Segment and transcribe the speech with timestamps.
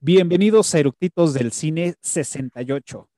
[0.00, 3.08] Bienvenidos a Eructitos del Cine 68.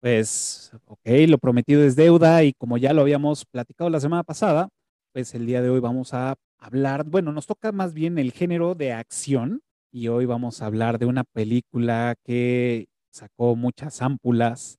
[0.00, 4.70] Pues, ok, lo prometido es deuda y como ya lo habíamos platicado la semana pasada,
[5.12, 8.74] pues el día de hoy vamos a hablar, bueno, nos toca más bien el género
[8.74, 9.60] de acción
[9.92, 14.78] y hoy vamos a hablar de una película que sacó muchas ámpulas,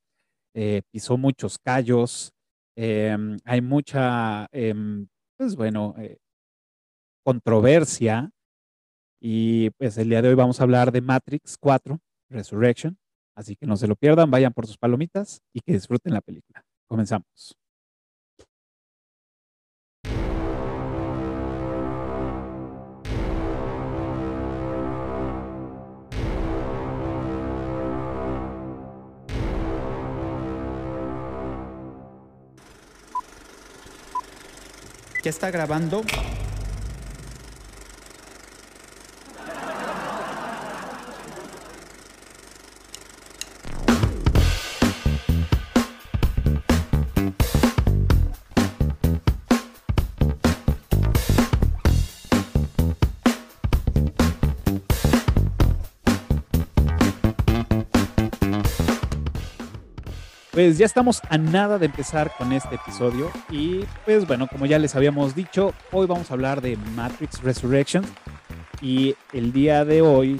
[0.55, 2.31] eh, pisó muchos callos,
[2.75, 5.07] em, hay mucha, em,
[5.37, 6.17] pues bueno, eh,
[7.23, 8.31] controversia
[9.25, 11.97] y pues el día de hoy vamos a hablar de Matrix 4,
[12.29, 12.97] Resurrection.
[13.35, 16.61] Así que no se lo pierdan, vayan por sus palomitas y que disfruten la película.
[16.89, 17.55] Comenzamos.
[35.23, 36.01] ¿Ya está grabando?
[60.53, 64.77] Pues ya estamos a nada de empezar con este episodio y pues bueno, como ya
[64.77, 68.05] les habíamos dicho, hoy vamos a hablar de Matrix Resurrection
[68.79, 70.39] y el día de hoy,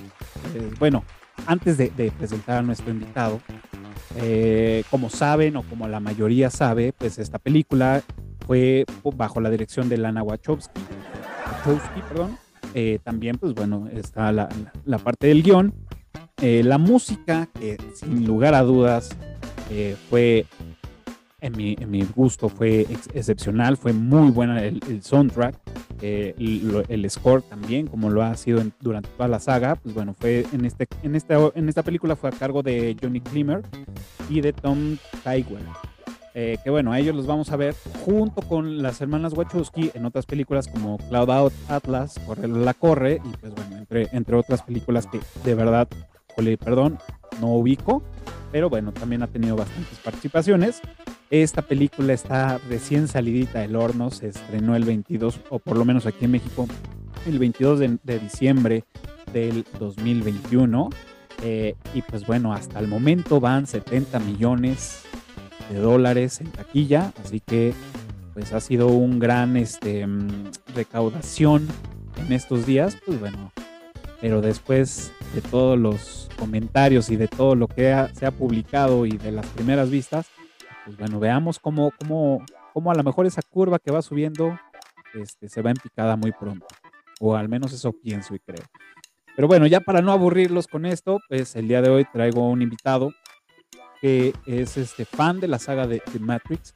[0.53, 1.03] eh, bueno,
[1.47, 3.41] antes de, presentar a nuestro invitado,
[4.17, 8.03] eh, como saben o como la mayoría sabe, pues esta película
[8.45, 10.79] fue bajo la dirección de Lana Wachowski,
[11.47, 12.37] Wachowski perdón.
[12.75, 14.47] Eh, también, pues bueno, está la,
[15.03, 15.73] parte del guion,
[16.39, 19.15] la música, que sin lugar a dudas
[19.75, 20.45] eh, fue,
[21.41, 22.81] en mi, en mi, gusto, fue
[23.13, 25.55] excepcional, fue muy buena el, soundtrack,
[26.01, 30.45] eh, el, score también, como lo ha sido durante toda la saga, pues bueno, fue
[30.53, 33.63] en, este, en, esta, en esta película fue a cargo de Johnny Klimmer
[34.29, 35.65] y de Tom Tywell.
[36.35, 37.75] Eh, que bueno, a ellos los vamos a ver
[38.05, 43.21] junto con las hermanas Wachowski en otras películas como Cloud Out Atlas, Corre la Corre,
[43.23, 45.87] y pues bueno, entre, entre otras películas que de verdad,
[46.59, 46.99] perdón,
[47.39, 48.03] no ubico,
[48.53, 50.79] pero bueno, también ha tenido bastantes participaciones.
[51.31, 56.05] Esta película está recién salidita del horno, se estrenó el 22, o por lo menos
[56.05, 56.67] aquí en México,
[57.25, 58.83] el 22 de, diciembre
[59.33, 60.91] del 2021.
[61.41, 65.01] Eh, y pues bueno, hasta el momento van 70 millones
[65.71, 67.73] de dólares en taquilla, así que
[68.35, 71.67] pues ha sido un gran este, mm, recaudación
[72.17, 73.51] en estos días, pues bueno,
[74.23, 79.17] pero después de todos los comentarios y de todo lo que se ha publicado y
[79.17, 80.27] de las primeras vistas,
[80.85, 82.41] pues bueno, veamos cómo, cómo,
[82.71, 84.57] cómo a lo mejor esa curva que va subiendo
[85.13, 86.65] este, se va en picada muy pronto,
[87.19, 88.63] o al menos eso pienso y creo.
[89.35, 92.61] Pero bueno, ya para no aburrirlos con esto, pues el día de hoy traigo un
[92.61, 93.11] invitado
[94.03, 96.75] que es este fan de la saga de, de Matrix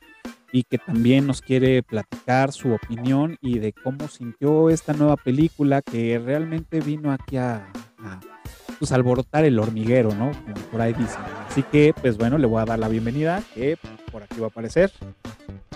[0.53, 5.81] y que también nos quiere platicar su opinión y de cómo sintió esta nueva película
[5.81, 7.67] que realmente vino aquí a,
[8.79, 10.31] pues, alborotar el hormiguero, ¿no?
[10.71, 11.19] por ahí dicen.
[11.49, 13.77] Así que, pues bueno, le voy a dar la bienvenida, que
[14.09, 14.93] por aquí va a aparecer.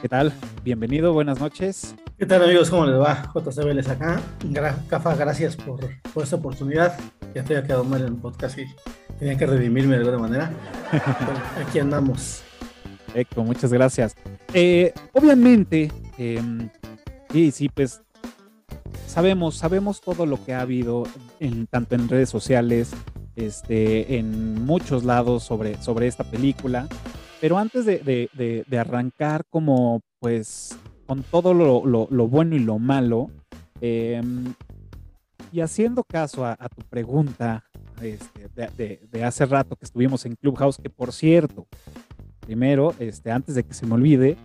[0.02, 0.32] ¿Qué tal?
[0.64, 1.96] Bienvenido, buenas noches.
[2.18, 2.70] ¿Qué tal amigos?
[2.70, 3.30] ¿Cómo les va?
[3.36, 4.22] JCB acá.
[4.88, 5.82] Cafa, gracias por,
[6.14, 6.98] por, esta oportunidad.
[7.36, 8.66] Ya estoy quedado mal en el podcast y
[9.22, 10.52] tenía que redimirme de alguna manera.
[11.62, 12.42] aquí andamos.
[13.06, 14.16] Perfecto, muchas gracias.
[14.52, 16.70] Eh, obviamente, em,
[17.32, 18.02] sí, sí, pues
[19.06, 21.04] sabemos, sabemos todo lo que ha habido
[21.40, 22.94] en, tanto en redes sociales,
[23.36, 26.88] este, en muchos lados sobre, sobre esta película.
[27.40, 33.30] Pero antes de, arrancar como pues con todo lo, bueno y lo malo,
[33.82, 34.56] em,
[35.52, 37.64] y haciendo caso a, tu pregunta
[38.02, 41.68] este, de, hace rato que estuvimos en Clubhouse, que por cierto,
[42.40, 44.38] primero, este, antes de que se me olvide,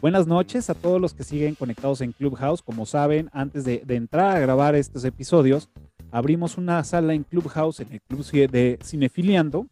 [0.00, 2.62] buenas noches a todos los que siguen conectados en Clubhouse.
[2.62, 5.68] Como saben, antes de, entrar a grabar estos episodios,
[6.10, 9.66] abrimos una sala en Clubhouse, en el Club de Cinefiliando,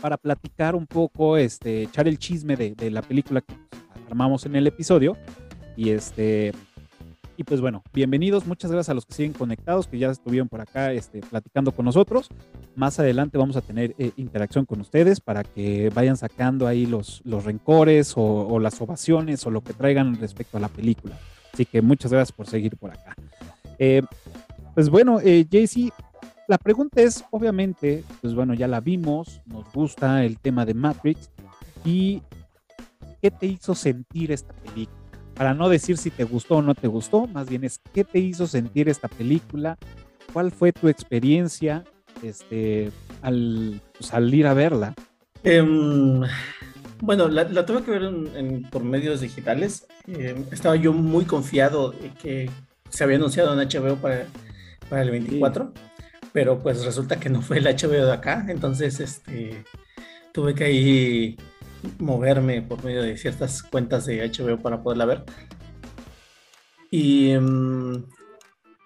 [0.00, 3.54] para platicar un poco, este, echar el chisme de, de la película que
[4.08, 5.16] armamos en el episodio.
[5.76, 6.52] Y este,
[7.40, 10.60] y pues bueno, bienvenidos, muchas gracias a los que siguen conectados, que ya estuvieron por
[10.60, 12.28] acá este, platicando con nosotros.
[12.76, 17.22] Más adelante vamos a tener eh, interacción con ustedes para que vayan sacando ahí los,
[17.24, 21.18] los rencores o, las ovaciones o lo que traigan respecto a la película.
[21.50, 23.16] Así que muchas gracias por seguir por acá.
[23.78, 24.02] Eh,
[24.74, 25.92] pues bueno, eh, Jaycee,
[26.46, 31.30] la pregunta es, obviamente, pues bueno, ya la vimos, nos gusta el tema de Matrix
[31.86, 32.20] y
[33.22, 34.99] ¿qué te hizo sentir esta película?
[35.40, 38.18] Para no decir si te gustó o no te gustó, más bien es qué te
[38.18, 39.78] hizo sentir esta película,
[40.34, 41.82] cuál fue tu experiencia
[42.22, 42.90] este,
[43.22, 44.94] al, pues, al ir a verla?
[45.42, 46.20] Em,
[47.00, 49.86] bueno, la, tuve que ver en, por medios digitales.
[50.06, 52.50] Em, estaba yo muy confiado de que
[52.90, 54.26] se había anunciado en HBO para,
[54.90, 55.72] para el 24,
[56.34, 59.64] pero pues resulta que no fue el HBO de acá, entonces este,
[60.32, 61.38] tuve que ahí
[61.98, 65.24] moverme por medio de ciertas cuentas de HBO para poderla ver.
[66.90, 68.04] Y em,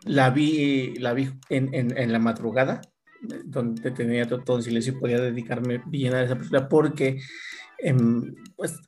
[0.05, 2.83] la vi, la vi en, en, la madrugada,
[3.45, 7.21] donde tenía todo, en silencio y podía dedicarme bien a esa película porque
[7.79, 8.79] em, pues,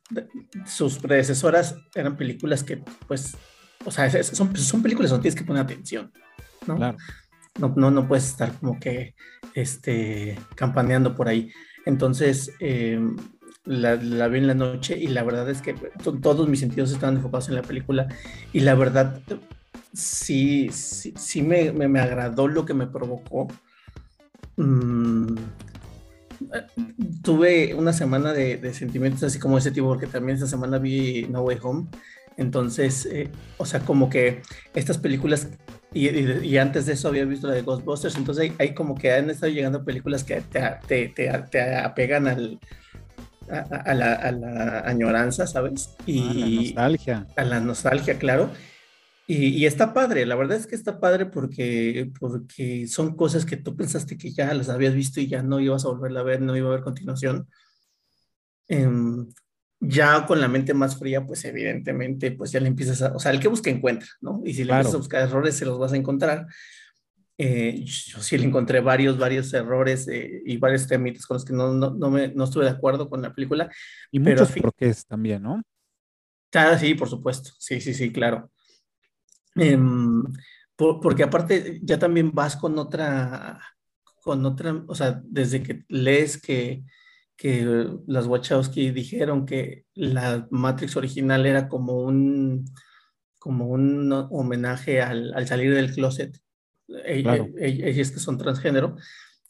[0.65, 3.35] sus predecesoras eran películas que, pues,
[3.85, 6.11] o sea, son, son películas donde tienes que poner atención,
[6.67, 6.77] ¿no?
[7.59, 9.15] No, no, no puedes estar como que
[9.55, 11.51] este, campaneando por ahí.
[11.85, 13.15] Entonces, em,
[13.67, 15.75] la, vi en la noche y la verdad es que
[16.21, 18.07] todos mis sentidos estaban enfocados en la película
[18.53, 19.19] y la verdad
[19.93, 23.47] sí, sí, sí me, me, agradó lo que me provocó.
[24.57, 25.35] Mm,
[27.21, 31.27] tuve una semana de, de, sentimientos así como ese tipo, porque también esta semana vi
[31.29, 31.87] No Way Home.
[32.37, 34.43] Entonces, eh, o sea, como que
[34.75, 35.49] estas películas,
[35.93, 39.31] y, y, antes de eso había visto la de Ghostbusters, entonces hay, como que han
[39.31, 42.59] estado llegando películas que te, te, te, te apegan al,
[43.49, 45.95] a, la, a, la, añoranza, ¿sabes?
[46.05, 47.27] Y a la nostalgia.
[47.35, 48.51] A la nostalgia, claro.
[49.29, 53.75] Y, está padre, la verdad es que está padre porque, porque son cosas que tú
[53.75, 56.55] pensaste que ya las habías visto y ya no ibas a volverla a ver, no
[56.55, 57.49] iba a haber continuación.
[58.69, 59.27] Em,
[59.81, 63.31] ya con la mente más fría, pues evidentemente, pues ya le empiezas a, o sea,
[63.31, 64.41] el que busca encuentra, ¿no?
[64.45, 66.47] Y si le empiezas a buscar errores, se los vas a encontrar.
[67.39, 71.53] Eh, yo sí le encontré varios, varios errores eh, y varios temitas con los que
[71.53, 73.69] no, no, no, me, no estuve de acuerdo con la película.
[74.11, 75.61] Y muchos porqués también, ¿no?
[76.53, 77.51] Ah, sí, por supuesto.
[77.59, 78.49] Sí, sí, sí, claro.
[79.55, 80.23] Em,
[80.75, 83.59] porque aparte ya también vas con otra,
[84.21, 86.83] con otra, o sea, desde que lees que,
[87.35, 92.65] que las Wachowski dijeron que la Matrix original era como un,
[93.39, 96.39] como un homenaje al, al salir del closet,
[96.87, 97.49] claro.
[97.57, 98.95] E, e, ellas que son transgénero,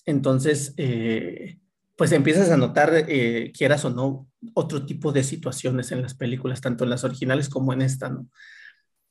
[0.06, 1.60] entonces, eh,
[1.96, 6.62] pues empiezas a notar, eh, quieras o no, otro tipo de situaciones en las películas,
[6.62, 8.28] tanto en las originales como en esta, ¿no?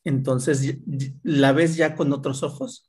[0.04, 0.78] entonces
[1.24, 2.88] la ves ya con otros ojos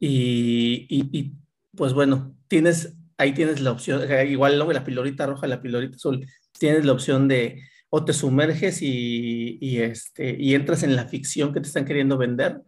[0.00, 1.34] y,
[1.76, 6.26] pues bueno, tienes, ahí tienes la opción, igual luego la pilorita roja, la pilorita azul,
[6.58, 11.60] tienes la opción de o te sumerges y, este, y entras en la ficción que
[11.60, 12.60] te están queriendo vender,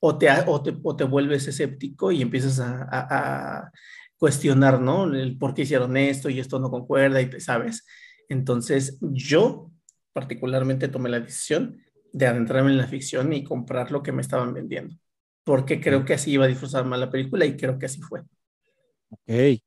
[0.00, 3.70] o te, o te, vuelves escéptico y empiezas a,
[4.18, 5.04] cuestionar, ¿no?
[5.12, 7.86] El por qué hicieron esto y esto no concuerda y te sabes.
[8.30, 9.70] Entonces yo
[10.14, 11.82] particularmente tomé la decisión
[12.14, 14.94] de adentrarme en la ficción y comprar lo que me estaban vendiendo,
[15.44, 18.22] porque creo que así iba a disfrutar más la película y creo que así fue.
[19.10, 19.60] Ok,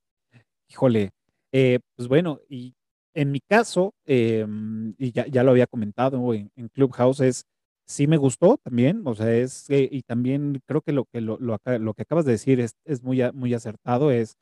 [0.67, 1.11] híjole,
[1.51, 2.73] eh, pues bueno, y
[3.13, 7.45] en mi caso, em, y ya, ya, lo había comentado en, en, Clubhouse, es,
[7.89, 11.57] sí me gustó también, o sea, es, y también creo que lo que, lo, lo,
[11.79, 14.37] lo, que acabas de decir es, es muy, muy acertado, es,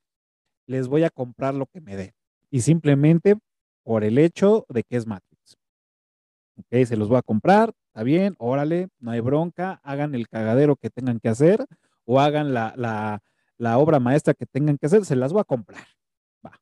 [0.68, 2.14] les voy a comprar lo que me dé,
[2.52, 3.36] y simplemente
[3.84, 5.58] por el hecho de que es Matrix.
[6.60, 10.76] Ok, se los voy a comprar, Está bien, órale, no hay bronca, hagan el cagadero
[10.76, 11.66] que tengan que hacer
[12.06, 15.84] o hagan la, la, obra maestra que tengan que hacer, se las voy a comprar.
[16.46, 16.62] Va.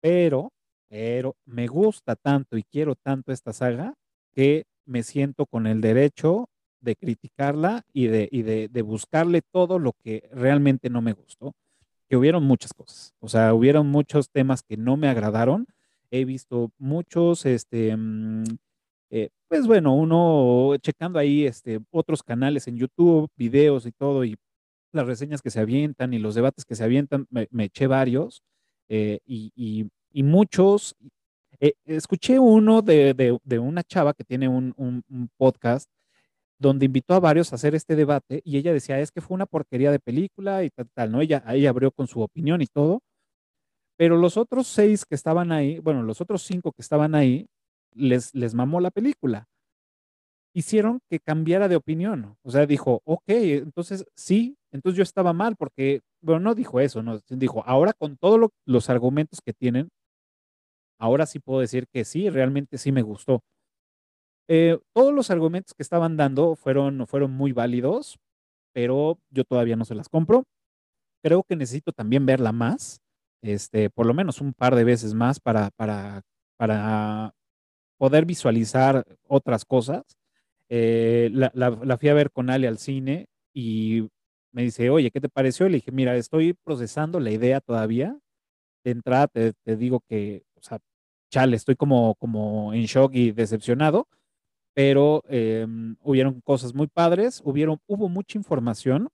[0.00, 0.52] Pero,
[0.88, 3.94] pero me gusta tanto y quiero tanto esta saga
[4.32, 6.48] que me siento con el derecho
[6.80, 11.54] de criticarla y de, y de, de buscarle todo lo que realmente no me gustó.
[12.08, 15.66] Que hubieron muchas cosas, o sea, hubieron muchos temas que no me agradaron.
[16.10, 18.44] He visto muchos, este, mm,
[19.10, 24.36] eh, pues bueno, uno checando ahí este, otros canales en YouTube, videos y todo, y
[24.92, 28.42] las reseñas que se avientan y los debates que se avientan, me, eché varios
[28.88, 29.90] eh, y,
[30.22, 30.96] muchos.
[31.60, 34.74] Eh, escuché uno de, una chava que tiene un,
[35.36, 35.90] podcast
[36.58, 39.46] donde invitó a varios a hacer este debate y ella decía, es que fue una
[39.46, 41.20] porquería de película y tal, ¿no?
[41.20, 43.00] Ella, ella abrió con su opinión y todo,
[43.96, 47.46] pero los otros seis que estaban ahí, bueno, los otros cinco que estaban ahí,
[47.92, 49.48] les, les mamó la película.
[50.54, 52.36] Hicieron que cambiara de opinión.
[52.42, 57.02] O sea, dijo, ok, entonces sí, entonces yo estaba mal porque, bueno, no dijo eso,
[57.02, 59.88] no, dijo, ahora con todos los argumentos que tienen,
[60.98, 63.42] ahora sí puedo decir que sí, realmente sí me gustó.
[64.48, 68.18] Eh, todos los argumentos que estaban dando fueron, fueron muy válidos,
[68.72, 70.44] pero yo todavía no se las compro.
[71.22, 73.00] Creo que necesito también verla más,
[73.42, 76.22] este, por lo menos un par de veces más para, para,
[76.56, 77.34] para
[77.98, 80.04] poder visualizar otras cosas.
[80.70, 84.08] Eh, la, fui a ver con Ale al cine y
[84.52, 85.68] me dice, oye, ¿qué te pareció?
[85.68, 88.18] Le dije, mira, estoy procesando la idea todavía.
[88.84, 90.78] De entrada te digo que, o sea,
[91.30, 94.08] chale, estoy como, como en shock y decepcionado,
[94.74, 99.08] pero em, hubieron cosas muy padres, hubieron, hubo mucha información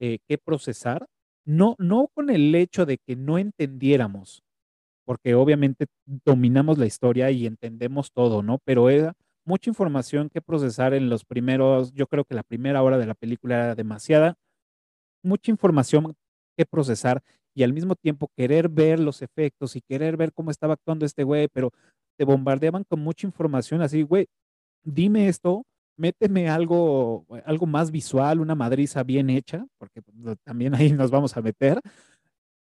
[0.00, 1.06] eh, que procesar,
[1.44, 4.42] no, no con el hecho de que no entendiéramos,
[5.04, 5.86] porque obviamente
[6.24, 8.58] dominamos la historia y entendemos todo, ¿no?
[8.64, 12.98] Pero era mucha información que procesar en los primeros, yo creo que la primera hora
[12.98, 14.36] de la película era demasiada,
[15.22, 16.14] mucha información
[16.56, 17.22] que procesar
[17.60, 21.24] y al mismo tiempo querer ver los efectos y querer ver cómo estaba actuando este
[21.24, 21.70] güey, pero
[22.18, 24.28] te bombardeaban con mucha información así, güey,
[24.82, 25.64] dime esto,
[25.98, 31.36] méteme algo, algo más visual, una madriza bien hecha, porque pues, también ahí nos vamos
[31.36, 31.78] a meter.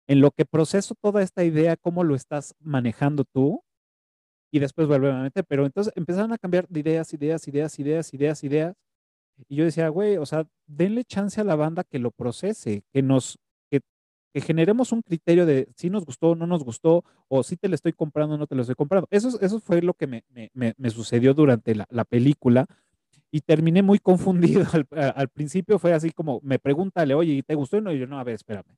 [0.07, 3.61] En lo que proceso toda esta idea, cómo lo estás manejando tú,
[4.51, 8.13] y después vuelve a meter, pero entonces empezaron a cambiar de ideas, ideas, ideas, ideas,
[8.15, 8.75] ideas, ideas,
[9.47, 13.03] y yo decía, güey, o sea, denle chance a la banda que lo procese, que
[13.03, 13.37] nos,
[14.33, 17.75] que, generemos un criterio de si nos gustó, no nos gustó, o si te lo
[17.75, 19.07] estoy comprando, no te lo estoy comprando.
[19.11, 20.23] Eso, eso fue lo que me,
[20.53, 22.65] me, me sucedió durante la, la, película
[23.31, 23.99] y terminé muy
[24.59, 24.65] confundido.
[24.71, 27.77] Al, al, principio fue así como, me pregúntale, oye, ¿te gustó?
[27.77, 28.77] Y no, yo, no, a ver, espérame.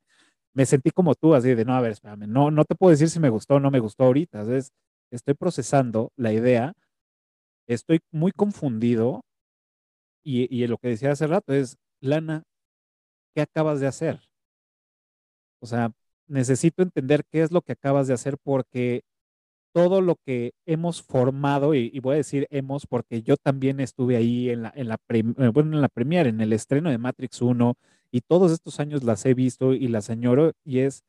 [0.54, 3.10] Me sentí como tú, así de, no, a ver, espérame, no, no te puedo decir
[3.10, 4.44] si me gustó o no me gustó ahorita.
[4.56, 4.72] Es,
[5.12, 6.74] estoy procesando la idea,
[7.68, 9.22] estoy muy confundido
[10.24, 12.44] y, y lo que decía hace rato es, Lana,
[13.36, 14.20] ¿qué acabas de hacer?
[15.64, 15.94] O sea,
[16.28, 19.04] necesito entender qué es lo que acabas de hacer porque
[19.74, 24.50] todo lo que hemos formado, y, voy a decir hemos porque yo también estuve ahí
[24.50, 27.76] en la, en la, eh, bueno, en la premier, en el estreno de Matrix 1,
[28.12, 31.04] y todos estos años las he visto y las añoro, y es,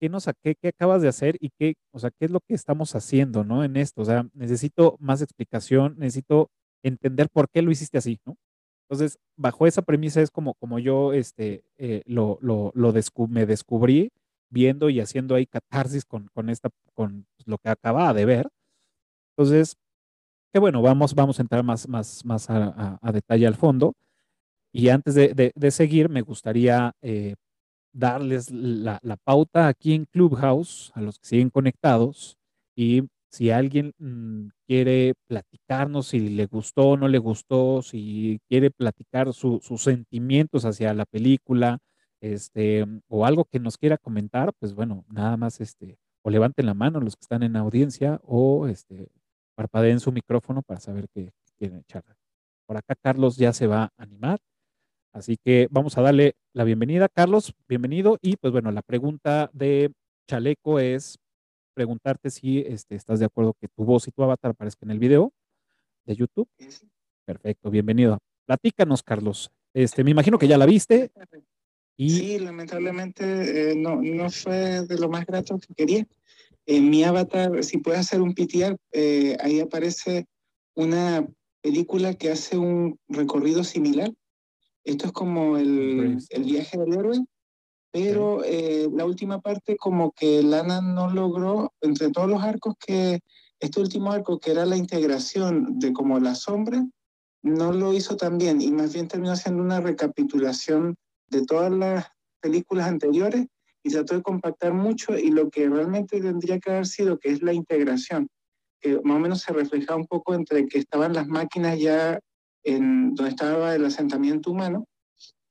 [0.00, 2.54] ¿qué, nos, qué, qué acabas de hacer y qué, o sea, qué es lo que
[2.54, 3.64] estamos haciendo, ¿no?
[3.64, 6.50] En esto, o sea, necesito más explicación, necesito
[6.82, 8.36] entender por qué lo hiciste así, ¿no?
[8.88, 13.44] Entonces, bajo esa premisa es como, como yo este, eh, lo, lo, lo descu me
[13.46, 14.10] descubrí
[14.48, 18.48] viendo y haciendo ahí catarsis con, con, esta, con lo que acababa de ver.
[19.36, 19.76] Entonces,
[20.52, 23.94] que bueno, vamos, vamos a entrar más, más, más a, a, a detalle al fondo.
[24.72, 27.34] Y antes de, de, de seguir, me gustaría eh,
[27.92, 32.36] darles la, la, pauta aquí en Clubhouse a los que siguen conectados
[32.76, 38.70] y si alguien mmm, quiere platicarnos si le gustó o no le gustó, si quiere
[38.70, 41.78] platicar su, sus sentimientos hacia la película,
[42.20, 46.74] este, o algo que nos quiera comentar, pues bueno, nada más este, o levanten la
[46.74, 49.08] mano los que están en audiencia o este,
[49.54, 52.04] parpadeen su micrófono para saber qué quieren echar.
[52.66, 54.38] Por acá Carlos ya se va a animar.
[55.12, 57.08] Así que vamos a darle la bienvenida.
[57.08, 58.18] Carlos, bienvenido.
[58.20, 59.92] Y pues bueno, la pregunta de
[60.28, 61.18] Chaleco es,
[61.76, 64.98] preguntarte si este, estás de acuerdo que tu voz y tu avatar aparezcan en el
[64.98, 65.32] video
[66.06, 66.48] de YouTube.
[67.26, 68.18] Perfecto, bienvenido.
[68.46, 69.50] Platícanos, Carlos.
[69.74, 71.12] Este, me imagino que ya la viste.
[71.98, 72.10] Y...
[72.10, 76.06] Sí, lamentablemente eh, no, no fue de lo más grato que quería.
[76.64, 80.26] En mi avatar, si puedes hacer un PTR, eh, ahí aparece
[80.74, 81.28] una
[81.60, 84.10] película que hace un recorrido similar.
[84.82, 87.18] Esto es como el, el viaje del héroe,
[87.96, 93.20] pero eh, la última parte como que Lana no logró, entre todos los arcos que,
[93.58, 96.86] este último arco que era la integración de como la sombra,
[97.42, 100.96] no lo hizo tan bien y más bien terminó haciendo una recapitulación
[101.30, 102.06] de todas las
[102.40, 103.46] películas anteriores
[103.82, 107.40] y trató de compactar mucho y lo que realmente tendría que haber sido, que es
[107.40, 108.28] la integración,
[108.78, 112.20] que más o menos se refleja un poco entre que estaban las máquinas ya
[112.62, 114.84] en donde estaba el asentamiento humano,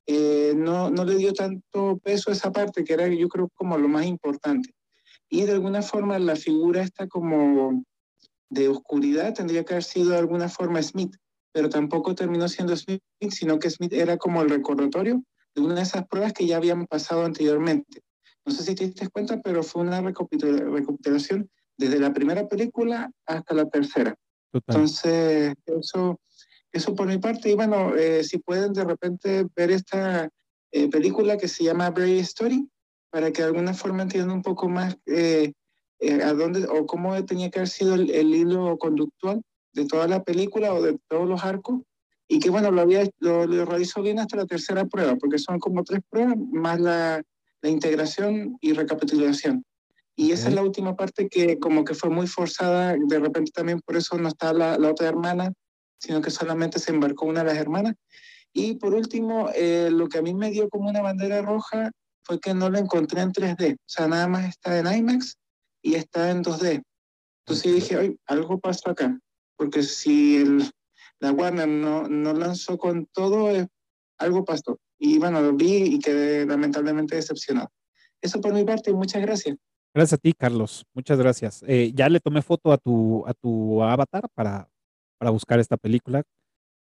[0.06, 3.76] eh, no, no le dio tanto peso a esa parte, que era yo creo como
[3.76, 4.70] lo más importante.
[5.28, 7.84] Y de alguna forma la figura está como
[8.48, 11.16] de oscuridad tendría que haber sido de alguna forma Smith,
[11.52, 15.22] pero tampoco terminó siendo Smith, sino que Smith era como el recordatorio
[15.54, 18.02] de una de esas pruebas que ya habían pasado anteriormente.
[18.44, 23.54] No sé si te diste cuenta, pero fue una recapitulación desde la primera película hasta
[23.54, 24.14] la tercera.
[24.52, 24.76] Total.
[24.76, 26.20] Entonces, eso
[26.76, 27.50] eso por mi parte.
[27.50, 30.28] Y bueno, eh, si pueden de repente ver esta
[30.72, 32.68] eh, película que se llama Brave Story,
[33.10, 35.52] para que de alguna forma entiendan un poco más eh,
[36.00, 39.40] eh, a dónde o cómo tenía que haber sido el, el, hilo conductual
[39.72, 41.80] de toda la película o de todos los arcos.
[42.28, 45.58] Y que bueno, lo, había, lo, lo realizó bien hasta la tercera prueba, porque son
[45.58, 47.22] como tres pruebas, más la,
[47.62, 49.64] la integración y recapitulación.
[50.16, 50.50] Y esa okay.
[50.50, 54.18] es la última parte que como que fue muy forzada, de repente también por eso
[54.18, 55.52] no está la, la otra hermana,
[55.98, 57.94] sino que solamente se embarcó una de las hermanas.
[58.52, 61.90] Y por último, eh, lo que a mí me dio como una bandera roja
[62.22, 65.36] fue que no lo encontré en 3D, o sea, nada más está en IMAX
[65.82, 66.82] y está en 2D.
[67.44, 69.16] Entonces dije, oye, algo pasó acá,
[69.56, 70.70] porque si el,
[71.20, 73.68] la Warner no, no lanzó con todo, eh,
[74.18, 74.78] algo pasó.
[74.98, 77.70] Y bueno, lo vi y quedé lamentablemente decepcionado.
[78.20, 79.56] Eso por mi parte, muchas gracias.
[79.94, 80.84] Gracias a ti, Carlos.
[80.94, 81.62] Muchas gracias.
[81.66, 84.68] Eh, ya le tomé foto a tu, a tu avatar para,
[85.18, 86.22] para buscar esta película,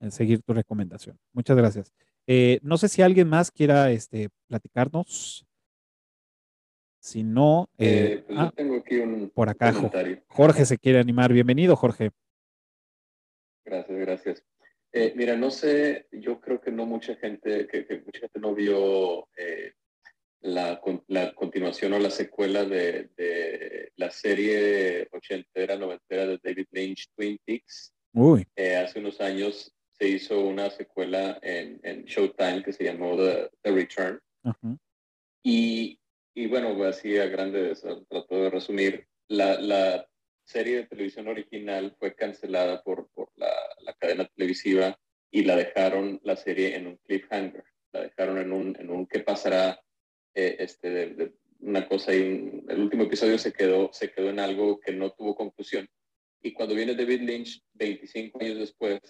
[0.00, 1.18] en seguir tu recomendación.
[1.32, 1.92] Muchas gracias.
[2.26, 5.46] Eh, no sé si alguien más quiera este, platicarnos.
[7.02, 10.22] Si no, Eh, eh, pues ah, yo tengo aquí un por acá, comentario.
[10.28, 11.32] Jorge se quiere animar.
[11.32, 12.10] Bienvenido, Jorge.
[13.64, 14.44] Gracias, gracias.
[14.92, 18.54] Eh, mira, no sé, yo creo que no mucha gente, que, que mucha gente no
[18.54, 19.72] vio eh,
[20.40, 27.08] la, la continuación o la secuela de, de la serie ochentera, noventera de David Lynch,
[27.14, 27.94] Twin Peaks.
[28.12, 33.16] Uy, Eh, hace unos años se hizo una secuela en, en Showtime que se llamó
[33.16, 34.20] The, The Return.
[34.44, 34.76] ajá,
[35.42, 35.98] Y,
[36.34, 40.08] y bueno, así a grandes, trato de resumir, la, la
[40.44, 43.52] serie de televisión original fue cancelada por, por la,
[43.82, 44.98] la cadena televisiva
[45.30, 49.20] y la dejaron la serie en un cliffhanger, la dejaron en un, en un qué
[49.20, 49.80] pasará,
[50.34, 54.30] eh, este, de, de una cosa y un- el último episodio se quedó, se quedó
[54.30, 55.88] en algo que no tuvo conclusión.
[56.42, 59.00] Y cuando viene David Lynch 25 años después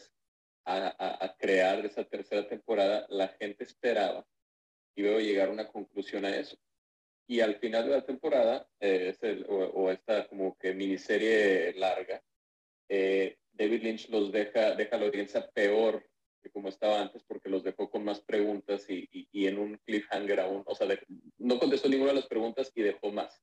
[0.64, 4.26] a, a, a crear esa tercera temporada, la gente esperaba
[4.96, 6.56] y luego llegar a una conclusión a eso.
[7.28, 11.72] Y al final de la temporada, eh, es el- o, o esta como que miniserie
[11.74, 12.22] larga,
[12.88, 16.06] eh, David Lynch los deja, deja a la audiencia peor
[16.42, 19.76] que como estaba antes porque los dejó con más preguntas y, y- y en un
[19.84, 21.04] cliffhanger aún, o sea, de-
[21.38, 23.40] no contestó ninguna de las preguntas y dejó más.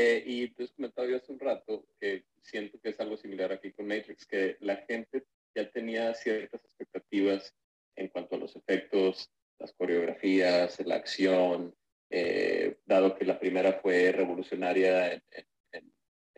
[0.00, 3.72] Eh, y entonces comentaba yo hace un rato que siento que es algo similar aquí
[3.72, 7.52] con Matrix, que la gente ya tenía ciertas expectativas
[7.96, 9.28] en cuanto a los efectos,
[9.58, 11.74] las coreografías, la acción,
[12.10, 15.22] eh, dado que la primera fue revolucionaria en,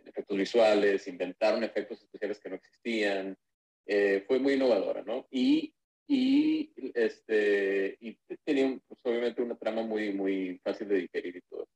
[0.07, 3.37] efectos visuales, inventaron efectos especiales que no existían,
[3.85, 5.29] eh, fue muy innovadora, ¿no?
[5.31, 5.75] Y,
[6.09, 11.69] y, este, y tenía pues, obviamente una trama muy, muy fácil de digerir y todo.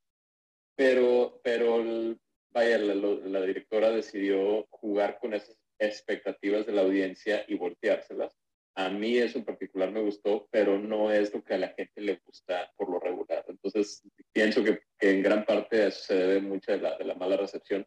[0.76, 2.18] Pero, pero el-
[2.50, 8.36] vaya, la, la directora decidió jugar con esas expectativas de la audiencia y volteárselas.
[8.76, 12.00] A mí eso en particular me gustó, pero no es lo que a la gente
[12.00, 13.44] le gusta por lo regular.
[13.48, 17.14] Entonces, pienso que, que en gran parte eso se debe mucha de la, de la
[17.14, 17.86] mala recepción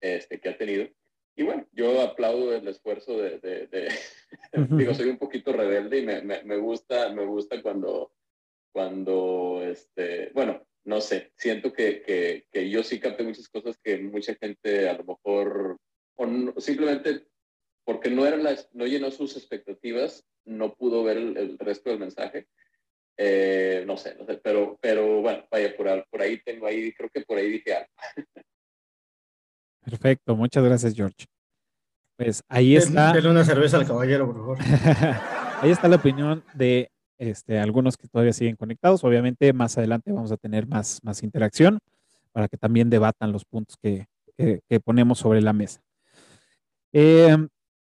[0.00, 0.88] este, que ha tenido.
[1.36, 3.88] Y bueno, yo aplaudo el esfuerzo de, de, de-
[4.78, 8.12] digo, soy un poquito rebelde y me, me, me gusta, me gusta cuando,
[8.72, 13.98] cuando, este, bueno, no sé, siento que, que, que yo sí capté muchas cosas que
[13.98, 15.76] mucha gente a lo mejor,
[16.16, 17.26] o no- simplemente
[17.84, 21.98] porque no, eran las, no llenó sus expectativas, no pudo ver el, el resto del
[21.98, 22.46] mensaje.
[23.18, 26.92] Eh, no sé, no sé, pero, pero bueno, vaya, por, ahí- por ahí tengo ahí,
[26.92, 27.90] creo que por ahí dije algo.
[29.84, 30.36] perfecto.
[30.36, 31.26] Muchas gracias, George.
[32.16, 33.12] Pues ahí está.
[33.12, 34.58] Denle una cerveza al caballero, por favor.
[35.62, 39.04] Ahí está la opinión de este, algunos que todavía siguen conectados.
[39.04, 41.78] Obviamente, más adelante vamos a tener más, más interacción
[42.32, 45.80] para que también debatan los puntos que, que- ponemos sobre la mesa.
[46.92, 47.36] Eh,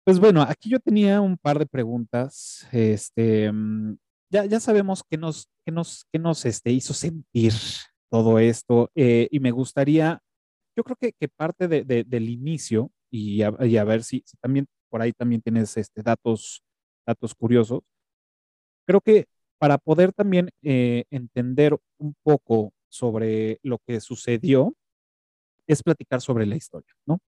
[0.04, 2.67] pues bueno, aquí yo tenía un par de preguntas.
[2.72, 3.98] Este, mm,
[4.30, 7.54] ya, ya sabemos qué nos, qué nos, qué nos este, hizo sentir
[8.10, 10.20] todo esto eh, y me gustaría,
[10.76, 14.38] yo creo que, parte de- de- del inicio y a, y a ver si, si
[14.38, 16.62] también por ahí también tienes este, datos
[17.06, 17.82] datos curiosos.
[18.86, 19.26] Creo que
[19.58, 24.74] para poder también eh, entender un poco sobre lo que sucedió,
[25.67, 27.20] es platicar sobre la historia, ¿no?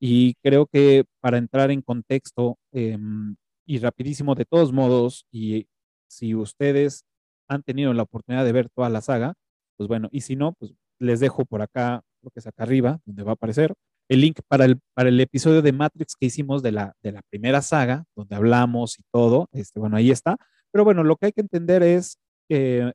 [0.00, 3.36] Y creo que para entrar en contexto em,
[3.66, 5.66] y rapidísimo, de todos modos, y
[6.08, 7.04] si ustedes
[7.48, 9.34] han tenido la oportunidad de ver toda la saga,
[9.76, 13.00] pues bueno, y si no, pues les dejo por acá, lo que es acá arriba,
[13.04, 13.74] donde va a aparecer,
[14.08, 17.22] el link para el, para el episodio de Matrix que hicimos de la, de la
[17.22, 20.36] primera saga, donde hablamos y todo, este, bueno, ahí está.
[20.72, 22.92] Pero bueno, lo que hay que entender es que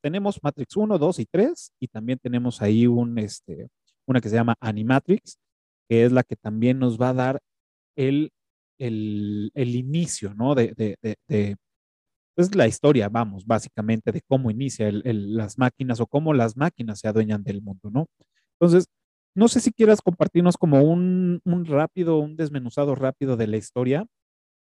[0.00, 3.68] tenemos Matrix 1, 2 y 3, y también tenemos ahí un, este,
[4.06, 5.38] una que se llama Animatrix,
[5.88, 7.40] que es la que también nos va a dar
[7.96, 8.30] el,
[8.78, 10.54] el, el inicio, ¿no?
[10.54, 11.56] De, de, de, de
[12.34, 17.08] pues la historia, vamos, básicamente de cómo inicia las máquinas o cómo las máquinas se
[17.08, 18.06] adueñan del mundo, ¿no?
[18.60, 18.86] Entonces,
[19.34, 24.06] no sé si quieras compartirnos como un, un rápido, un desmenuzado rápido de la historia,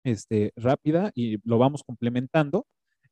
[0.05, 2.65] este, rápida, y lo vamos complementando,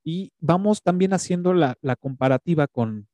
[0.03, 3.08] y vamos también haciendo la, la comparativa con,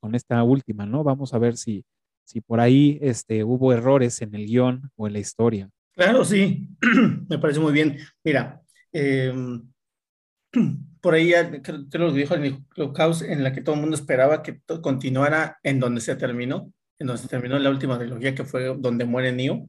[0.00, 1.04] con esta última, ¿no?
[1.04, 1.84] Vamos a ver si,
[2.24, 5.70] si por ahí este, hubo errores en el guion o en la historia.
[5.94, 6.68] Claro, sí,
[7.28, 7.98] me parece muy bien.
[8.22, 8.60] Mira,
[8.92, 9.32] eh,
[11.00, 14.42] por ahí ya que lo dijo el Clubhouse, en la que todo el mundo esperaba
[14.42, 18.76] que continuara en donde se terminó, en donde se terminó la última trilogía, que fue
[18.76, 19.68] donde muere Neo.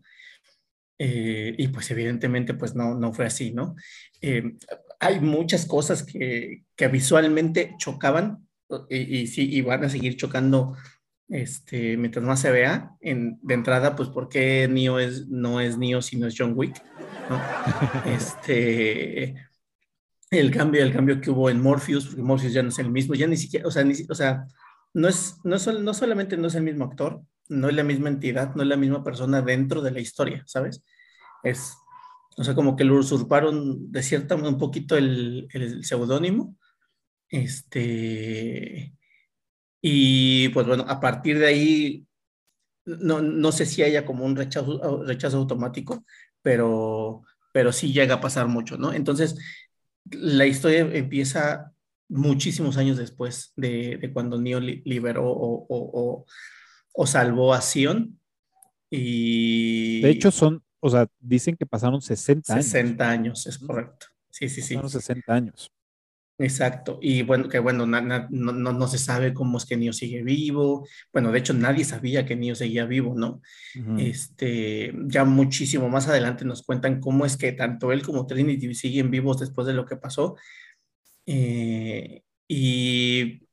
[0.99, 3.75] Eh, y pues evidentemente pues no, no fue así, ¿no?
[4.21, 4.55] Eh,
[4.99, 8.47] hay muchas cosas que, que visualmente chocaban
[8.89, 10.75] y, y, sí, y van a seguir chocando
[11.29, 12.91] este, mientras más se vea.
[13.01, 16.81] En, de entrada, pues porque Neo es, no es Neo, sino es John Wick,
[17.29, 17.41] ¿no?
[18.11, 19.35] Este,
[20.31, 23.13] el cambio, el cambio que hubo en Morpheus, porque Morpheus ya no es el mismo,
[23.13, 24.45] ya ni siquiera, o sea, ni, o sea
[24.93, 28.09] no, es, no, sol, no solamente no es el mismo actor, no es la misma
[28.09, 30.83] entidad, no es la misma persona dentro de la historia, ¿sabes?
[31.43, 31.75] Es,
[32.37, 36.55] o sea, como que lo usurparon de cierta un poquito el, el seudónimo.
[37.29, 38.93] Este,
[39.81, 42.07] y pues bueno, a partir de ahí,
[42.85, 46.05] no, no sé si haya como un rechazo, rechazo automático,
[46.41, 48.93] pero, pero sí llega a pasar mucho, ¿no?
[48.93, 49.35] Entonces,
[50.11, 51.73] la historia empieza
[52.09, 56.25] muchísimos años después de, de cuando Neo liberó o,
[57.05, 58.19] salvó a Sion.
[58.89, 60.01] Y...
[60.01, 62.65] De hecho, son, o sea, dicen que pasaron 60 años.
[62.65, 64.07] 60 años, es correcto.
[64.29, 64.75] Sí, sí, sí.
[64.75, 65.71] Pasaron 60 años.
[66.39, 70.21] Exacto, y bueno, que bueno, no, no, no, se sabe cómo es que Neo sigue
[70.21, 73.41] vivo, bueno, de hecho nadie sabía que Neo seguía vivo, ¿no?
[73.75, 74.07] Uh -huh.
[74.07, 79.09] Este, ya muchísimo más adelante nos cuentan cómo es que tanto él como Trinity siguen
[79.09, 80.35] vivos después de lo que pasó,
[81.25, 83.46] eh, y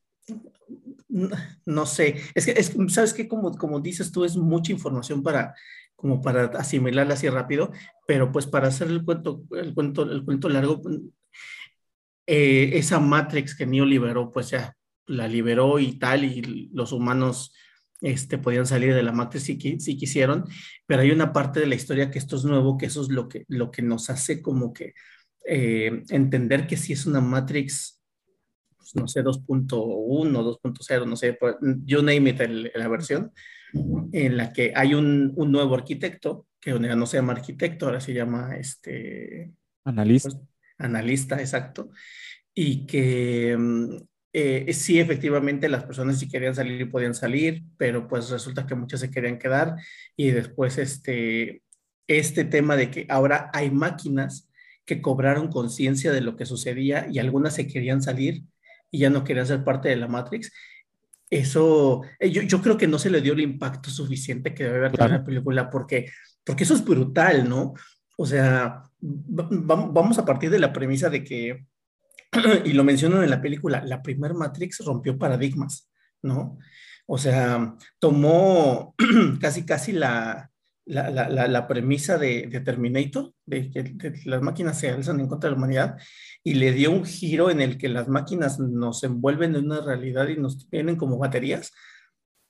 [1.64, 3.28] no sé, es que, es, ¿sabes qué?
[3.28, 5.54] Como, como dices tú, es mucha información para,
[5.94, 7.70] como para asimilarla así rápido,
[8.06, 10.82] pero pues para hacer el cuento, el cuento, el cuento largo,
[12.26, 17.54] eh, esa Matrix que Neo liberó, pues ya la liberó y tal, y los humanos
[18.00, 20.44] este, podían salir de la Matrix si, si quisieron,
[20.86, 23.28] pero hay una parte de la historia que esto es nuevo, que eso es lo
[23.28, 24.94] que, lo que nos hace como que
[25.46, 28.02] eh, entender que si es una Matrix,
[28.84, 31.38] pues, no sé, 2.1, 2.0, no sé,
[31.84, 33.32] you name it, el, la versión,
[34.12, 38.14] en la que hay un, un nuevo arquitecto, que no se llama arquitecto, ahora se
[38.14, 39.52] llama este...
[39.84, 40.30] Analista.
[40.30, 40.42] Pues,
[40.78, 41.90] analista, exacto,
[42.52, 43.56] y que
[44.32, 49.00] eh, sí, efectivamente, las personas si querían salir podían salir, pero pues resulta que muchas
[49.00, 49.76] se querían quedar
[50.16, 51.62] y después este,
[52.08, 54.50] este tema de que ahora hay máquinas
[54.84, 58.42] que cobraron conciencia de lo que sucedía y algunas se querían salir
[58.94, 60.52] y ya no querían ser parte de la Matrix.
[61.28, 64.76] Eso, eh, yo, yo creo que no se le dio el impacto suficiente que debe
[64.76, 65.14] haber claro.
[65.14, 66.08] la película porque,
[66.44, 67.74] porque eso es brutal, ¿no?
[68.16, 71.66] O sea, vamos a partir de la premisa de que,
[72.64, 75.90] y lo mencionan en la película, la primer Matrix rompió paradigmas,
[76.22, 76.56] ¿no?
[77.06, 78.94] O sea, tomó
[79.40, 80.52] casi, casi la,
[80.86, 85.52] la, la, premisa de, de, Terminator, de que las máquinas se alzan en contra de
[85.52, 85.96] la humanidad,
[86.42, 90.28] y le dio un giro en el que las máquinas nos envuelven en una realidad
[90.28, 91.72] y nos tienen como baterías.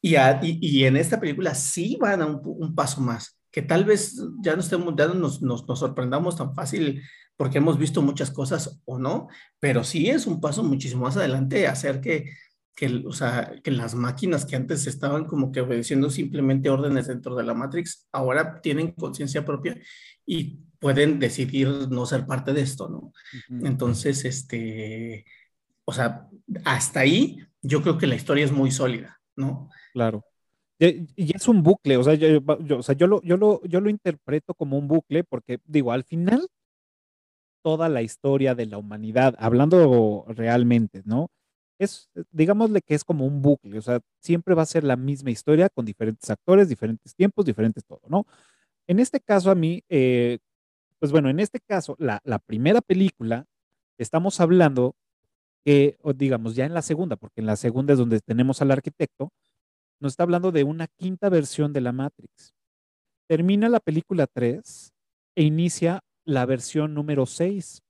[0.03, 0.17] Y,
[0.61, 4.61] y, en esta película sí van a un, paso más que tal vez ya no,
[4.61, 7.03] estemos, ya no nos, nos, nos, sorprendamos tan fácil
[7.37, 9.29] porque hemos visto muchas cosas o no,
[9.61, 12.31] pero sí es un paso muchísimo más adelante hacer que,
[12.75, 17.37] que, o sea, que las máquinas que antes estaban como que obedeciendo simplemente órdenes dentro
[17.37, 19.79] de la Matrix, ahora tienen conciencia propia
[20.27, 22.99] y pueden decidir no ser parte de esto, ¿no?
[22.99, 23.13] Uh
[23.49, 23.67] -huh.
[23.67, 25.25] Entonces, este,
[25.85, 26.29] o sea,
[26.65, 29.71] hasta ahí yo creo que la historia es muy sólida, ¿no?
[29.93, 30.25] Claro.
[30.79, 33.81] Y es un bucle, o sea, yo, yo, o sea, yo, lo, yo, lo, yo
[33.81, 36.47] lo interpreto como un bucle porque, digo, al final,
[37.63, 41.31] toda la historia de la humanidad, hablando realmente, ¿no?
[41.79, 45.31] Es, digámosle que es como un bucle, o sea, siempre va a ser la misma
[45.31, 48.27] historia con diferentes actores, diferentes tiempos, diferentes todo, ¿no?
[48.87, 50.39] En este caso, a mí, eh,
[50.99, 53.47] pues bueno, en este caso, la, la primera película,
[53.99, 54.95] estamos hablando
[55.65, 59.33] que, digamos, ya en la segunda, porque en la segunda es donde tenemos al arquitecto,
[60.01, 62.55] nos está hablando de una quinta versión de la Matrix.
[63.27, 64.93] Termina la película 3
[65.37, 67.83] e inicia la versión número 6.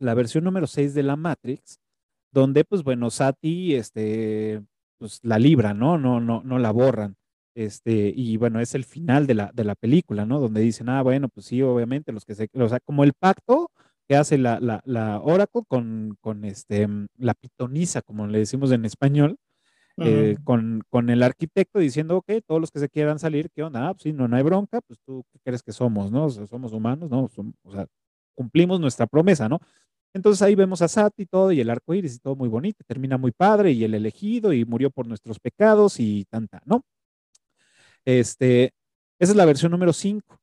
[0.00, 1.78] La versión número 6 de la Matrix,
[2.32, 4.62] donde, pues bueno, Sati, este,
[4.98, 5.98] pues la libra, ¿no?
[5.98, 7.16] No, no, no la borran.
[7.54, 10.40] Este, y bueno, es el final de la, de la película, ¿no?
[10.40, 13.70] Donde dicen, ah, bueno, pues sí, obviamente, los que se, o sea, como el pacto
[14.08, 18.84] que hace la, la, la Oracle con, con este, la pitonisa, como le decimos en
[18.84, 19.38] español,
[19.98, 23.88] eh, con, con, el arquitecto diciendo, ok, todos los que se quieran salir, ¿qué onda?
[23.88, 26.26] Ah, pues sí, no, no hay bronca, pues tú, ¿qué crees que somos, no?
[26.26, 27.28] O sea, somos humanos, ¿no?
[27.28, 27.86] Som, o sea,
[28.34, 29.60] cumplimos nuestra promesa, ¿no?
[30.14, 32.84] Entonces ahí vemos a Sati y todo, y el arco iris y todo muy bonito,
[32.86, 36.84] termina muy padre, y el elegido, y murió por nuestros pecados, y tanta, ¿no?
[38.04, 38.72] Este,
[39.18, 40.38] esa es la versión número 5.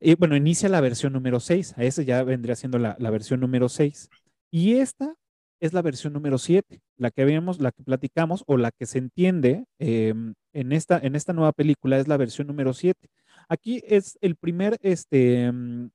[0.00, 3.40] Y bueno, inicia la versión número 6, a ese ya vendría siendo la, la versión
[3.40, 4.10] número 6.
[4.50, 5.14] Y esta
[5.62, 8.98] es la versión número 7, la que vemos, la que platicamos o la que se
[8.98, 10.12] entiende eh,
[10.52, 13.08] en, esta, en esta nueva película es la versión número 7.
[13.48, 15.90] Aquí es el primer, este, mm,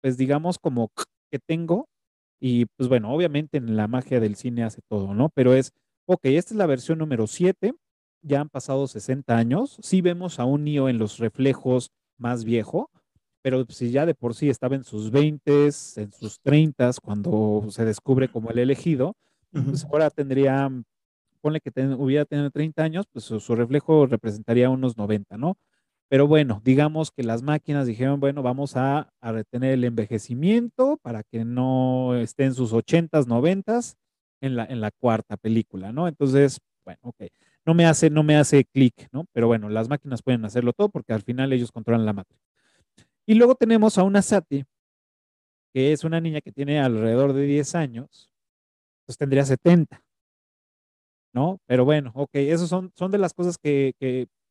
[0.00, 0.92] pues digamos como
[1.32, 1.88] que tengo
[2.38, 5.30] y pues bueno, obviamente en la magia del cine hace todo, ¿no?
[5.30, 5.72] Pero es,
[6.06, 7.72] ok, esta es la versión número 7,
[8.20, 12.90] ya han pasado 60 años, sí vemos a un Neo en los reflejos más viejo,
[13.42, 15.66] pero si ya de por sí estaba en sus 20,
[15.96, 19.14] en sus 30 cuando se descubre como el elegido,
[19.52, 20.68] pues ahora tendría,
[21.40, 25.56] ponle que hubiera tenido 30 años, pues su, su, reflejo representaría unos 90, ¿no?
[26.12, 31.46] Pero bueno, digamos que las máquinas dijeron, bueno, vamos a, retener el envejecimiento para que
[31.46, 33.96] no esté en sus 80s, 90s
[34.42, 36.06] en la, en la cuarta película, ¿no?
[36.08, 37.22] Entonces, bueno, ok,
[37.64, 39.24] no me hace, no me hace clic, ¿no?
[39.32, 42.38] Pero bueno, las máquinas pueden hacerlo todo porque al final ellos controlan la matriz.
[43.24, 44.66] Y luego tenemos a una Sati,
[45.72, 48.30] que es una niña que tiene alrededor de 10 años,
[49.06, 50.04] pues tendría 70,
[51.32, 51.58] ¿no?
[51.64, 53.94] Pero bueno, ok, esas son, son de las cosas que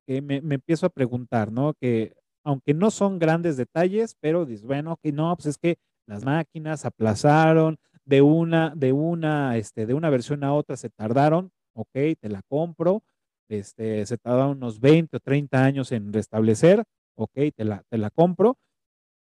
[0.05, 1.73] que me, empiezo a preguntar, ¿no?
[1.73, 6.25] Que aunque no son grandes detalles, pero dices, bueno, que no, pues es que las
[6.25, 11.93] máquinas aplazaron de una, de una, este, de una versión a otra se tardaron, ok,
[12.19, 13.03] te la compro,
[13.49, 16.83] este, se tardaron unos 20 o 30 años en restablecer,
[17.15, 18.57] ok, te la, te la compro,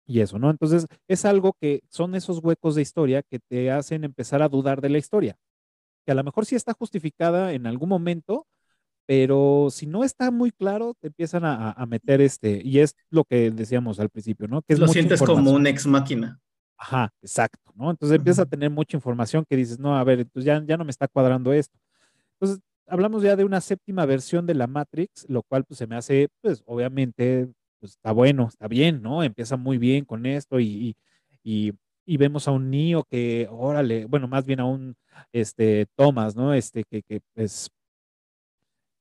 [0.05, 0.49] y eso, ¿no?
[0.49, 4.81] Entonces, es algo que son esos huecos de historia que te hacen empezar a dudar
[4.81, 5.37] de la historia,
[6.05, 8.47] que a lo mejor sí está justificada en algún momento,
[9.11, 13.51] pero si no está muy claro, te empiezan a, meter este, y es lo que
[13.51, 14.61] decíamos al principio, ¿no?
[14.61, 16.39] Que lo sientes como un ex máquina.
[16.77, 17.91] Ajá, exacto, ¿no?
[17.91, 20.85] Entonces empiezas a tener mucha información que dices, no, a ver, entonces ya, ya no
[20.85, 21.77] me está cuadrando esto.
[22.39, 25.97] Entonces, hablamos ya de una séptima versión de la Matrix, lo cual pues se me
[25.97, 27.49] hace, pues obviamente,
[27.81, 29.23] pues está bueno, está bien, ¿no?
[29.23, 30.95] Empieza muy bien con esto y,
[31.43, 31.73] y,
[32.05, 34.95] y vemos a un Neo que, órale, bueno, más bien a un,
[35.33, 36.53] este, Thomas, ¿no?
[36.53, 37.69] Este, que, que es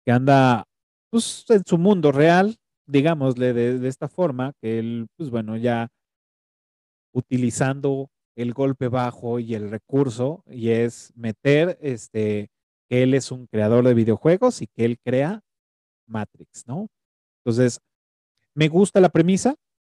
[0.04, 0.64] que anda
[1.10, 5.88] pues, en su mundo real, digámosle de, esta forma, que él, pues bueno, ya
[7.12, 12.48] utilizando el golpe bajo y el recurso, y es meter este,
[12.88, 15.42] que él es un creador de videojuegos y que él crea
[16.06, 16.88] Matrix, ¿no?
[17.44, 17.80] Entonces,
[18.54, 19.56] me gusta la premisa,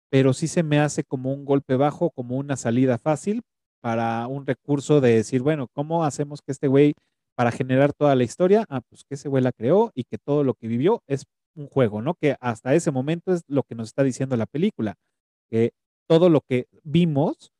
[0.09, 3.41] pero sí se me hace como un golpe bajo, como una salida fácil
[3.81, 6.93] para un recurso de decir, bueno, ¿cómo hacemos que este güey
[7.35, 10.43] para generar toda la historia, ah, pues que ese güey la creó y que todo
[10.43, 12.15] lo que vivió es un juego, ¿no?
[12.15, 14.95] Que hasta ese momento es lo que nos está diciendo la película,
[15.49, 15.71] que
[16.07, 17.51] todo lo que vimos,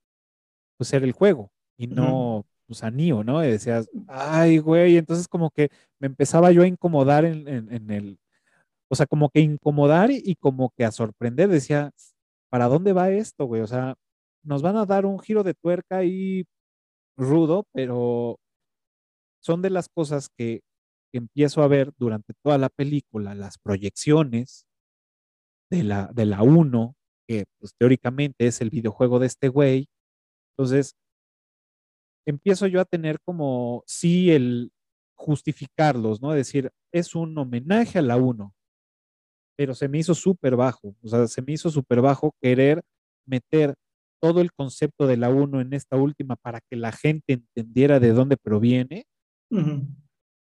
[0.77, 3.43] pues era el juego y no, pues a Neo, ¿no?
[3.43, 8.19] Y decías, ay, güey, entonces como que me empezaba yo a incomodar en, el,
[8.89, 11.91] o sea, como que incomodar y, y, como que a sorprender, decía,
[12.49, 13.61] ¿para dónde va esto, güey?
[13.61, 13.95] O sea,
[14.43, 16.45] nos van a dar un giro de tuerca ahí
[17.17, 18.37] rudo, pero
[19.41, 20.61] son de las cosas que,
[21.13, 24.65] empiezo a ver durante toda la película, las proyecciones
[25.69, 26.95] de la, de la 1,
[27.27, 29.89] que pues, teóricamente es el videojuego de este güey.
[30.53, 30.95] Entonces,
[32.25, 34.71] empiezo yo a tener como, sí, el
[35.15, 36.31] justificarlos, ¿no?
[36.31, 38.53] Decir, es un homenaje a la 1,
[39.57, 42.81] pero se me hizo súper bajo, o sea, se me hizo súper bajo querer
[43.27, 43.75] meter
[44.21, 48.13] todo el concepto de la 1 en esta última para que la gente entendiera de
[48.13, 49.05] dónde proviene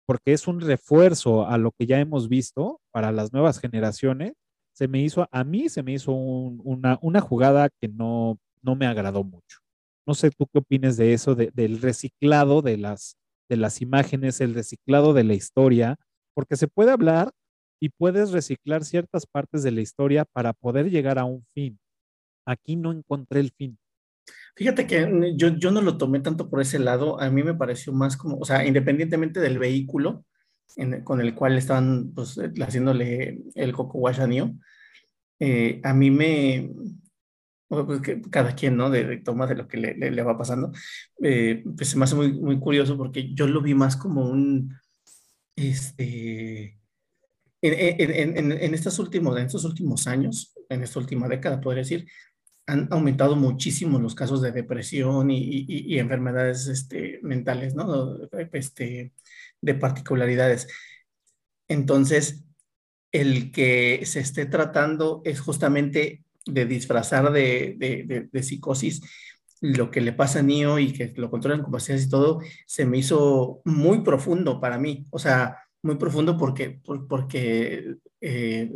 [0.06, 4.32] porque es un refuerzo a lo que ya hemos visto para las nuevas generaciones.
[4.72, 9.22] Se me hizo, a mí se me hizo una, jugada que no, no me agradó
[9.24, 9.58] mucho.
[10.06, 13.16] No sé tú qué opinas de eso, del reciclado de las,
[13.48, 15.96] de las imágenes, el reciclado de la historia,
[16.34, 17.30] porque se puede hablar
[17.80, 21.78] y puedes reciclar ciertas partes de la historia para poder llegar a un fin.
[22.46, 23.78] Aquí no encontré el fin.
[24.56, 27.54] Fíjate que mm, yo, yo no lo tomé tanto por ese lado, a mí me
[27.54, 30.24] pareció más como, o sea, independientemente del vehículo
[31.04, 34.28] con el cual estaban pues, eh, haciéndole el Coco Wash a
[35.40, 36.70] eh, a mí me,
[37.68, 38.90] pues que cada quien, ¿no?
[38.90, 40.70] De, toma de lo que le, le, va pasando,
[41.22, 44.76] eh, pues se me hace muy, muy curioso porque yo lo vi más como un,
[45.56, 46.78] este,
[47.62, 51.82] en, en, en, en estos últimos, en estos últimos años, en esta última década, podría
[51.82, 52.06] decir,
[52.66, 58.16] han aumentado muchísimo los casos de depresión y, enfermedades este, mentales, ¿no?
[58.52, 59.12] Este,
[59.60, 60.68] de particularidades.
[61.68, 62.44] Entonces,
[63.12, 69.02] el que se esté tratando es justamente de disfrazar de, psicosis
[69.60, 72.86] lo que le pasa a Nio y que lo controlan con pastillas y todo, se
[72.86, 75.06] me hizo muy profundo para mí.
[75.10, 78.72] O sea, muy profundo porque, porque eh,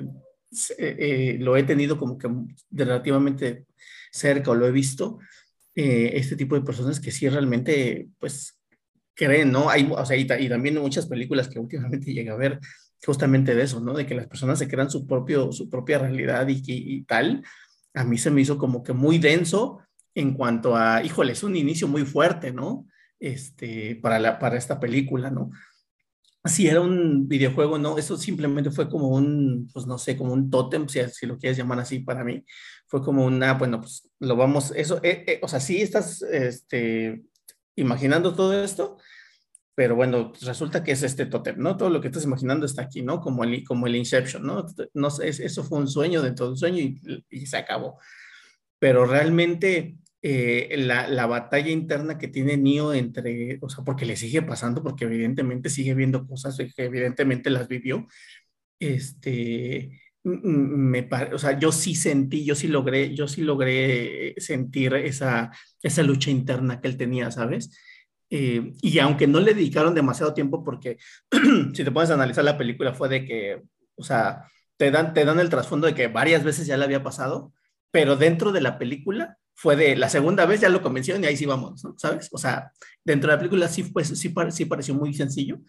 [0.78, 2.28] eh, lo he tenido como que
[2.70, 3.66] relativamente
[4.12, 5.18] cerca o lo he visto,
[5.74, 8.58] eh, este tipo de personas que sí realmente, pues,
[9.14, 9.70] creen, ¿no?
[9.70, 12.60] Hay, o sea, y, y también muchas películas que últimamente llegué a ver
[13.04, 13.94] justamente de eso, ¿no?
[13.94, 17.44] De que las personas se crean su, propio, su propia realidad y, y, tal.
[17.94, 19.80] A mí se me hizo como que muy denso
[20.14, 22.86] en cuanto a, híjole, es un inicio muy fuerte, ¿no?
[23.20, 25.50] Este, para, la, para esta película, ¿no?
[26.46, 30.50] Si era un videojuego, no, eso simplemente fue como un, pues no sé, como un
[30.50, 32.44] tótem, si, lo quieres llamar así para mí.
[32.86, 37.24] Fue como una, bueno, pues lo vamos, eso, eh, eh, o sea, sí estás este,
[37.76, 38.98] imaginando todo esto,
[39.74, 41.78] pero bueno, pues resulta que es este tótem, ¿no?
[41.78, 43.20] Todo lo que estás imaginando está aquí, ¿no?
[43.20, 44.66] Como el, como el Inception, ¿no?
[44.92, 46.78] no sé, eso fue un sueño dentro de un sueño
[47.30, 47.98] y se acabó.
[48.78, 49.96] Pero realmente
[50.26, 54.82] eh, la, la, batalla interna que tiene Neo entre, o sea, porque le sigue pasando,
[54.82, 58.06] porque evidentemente sigue viendo cosas que evidentemente las vivió,
[58.78, 65.50] este, me o sea, yo sí sentí, yo sí logré, yo sí logré sentir esa,
[65.82, 67.78] esa lucha interna que él tenía, ¿sabes?
[68.30, 70.96] Eh, y aunque no le dedicaron demasiado tiempo, porque
[71.74, 73.62] si te pones a analizar la película fue de que,
[73.94, 74.44] o sea,
[74.78, 77.52] te dan, te dan el trasfondo de que varias veces ya le había pasado,
[77.90, 81.36] pero dentro de la película fue de la segunda vez ya lo convencieron y ahí
[81.36, 81.82] sí vamos.
[81.96, 82.28] ¿Sabes?
[82.32, 82.72] O sea,
[83.04, 85.60] dentro de la película sí, pues, sí, sí pareció muy sencillo,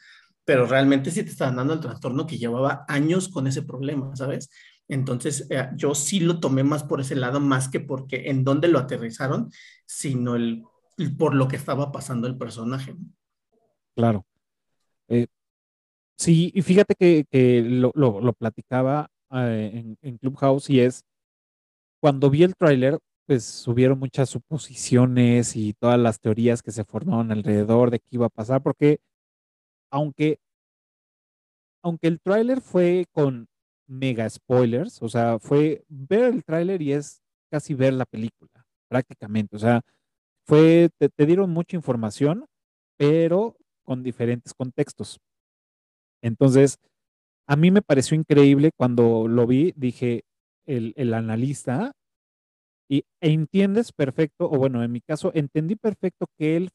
[0.43, 4.49] pero realmente sí te estaban dando el trastorno que llevaba años con ese problema, ¿sabes?
[4.87, 8.67] Entonces, eh, yo sí lo tomé más por ese lado, más que porque en dónde
[8.67, 9.49] lo aterrizaron,
[9.85, 10.63] sino el
[11.17, 12.95] por lo que estaba pasando el personaje.
[13.95, 14.25] Claro.
[15.07, 15.27] Eh,
[16.17, 21.03] sí, y fíjate que, lo, lo, platicaba eh, en, en, Clubhouse y es,
[21.99, 27.31] cuando vi el tráiler, pues subieron muchas suposiciones y todas las teorías que se formaron
[27.31, 28.99] alrededor de qué iba a pasar, porque
[29.91, 30.39] aunque,
[31.83, 33.47] aunque el tráiler fue con
[33.87, 39.55] mega spoilers, o sea, fue ver el tráiler y es casi ver la película, prácticamente,
[39.55, 39.81] o sea,
[40.45, 42.45] fue, te, te dieron mucha información,
[42.97, 45.19] pero con diferentes contextos.
[46.21, 46.77] Entonces,
[47.47, 50.23] a mí me pareció increíble cuando lo vi, dije,
[50.65, 51.93] el, el analista,
[52.87, 56.69] y, e entiendes perfecto, o bueno, en mi caso, entendí perfecto que él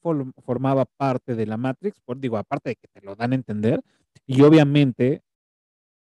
[0.44, 3.82] formaba parte de la Matrix, por, digo, aparte de que te lo dan a entender,
[4.26, 5.22] y obviamente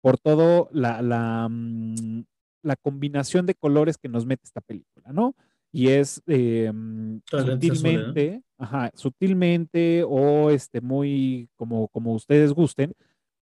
[0.03, 2.25] por todo la, la, mm,
[2.63, 5.35] la combinación de colores que nos mete esta película, ¿no?
[5.73, 6.73] y es eh,
[7.27, 12.93] sutilmente, ajá, sutilmente o este, muy como, como ustedes gusten,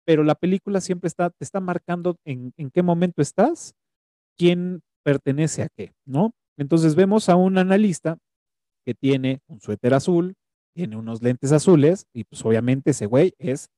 [0.05, 3.75] pero la película siempre está, te está marcando en, en qué momento estás,
[4.37, 6.33] quién pertenece a qué, ¿no?
[6.57, 8.17] Entonces vemos a un analista
[8.85, 10.35] que tiene un suéter azul,
[10.73, 13.69] tiene unos lentes azules y pues obviamente ese güey es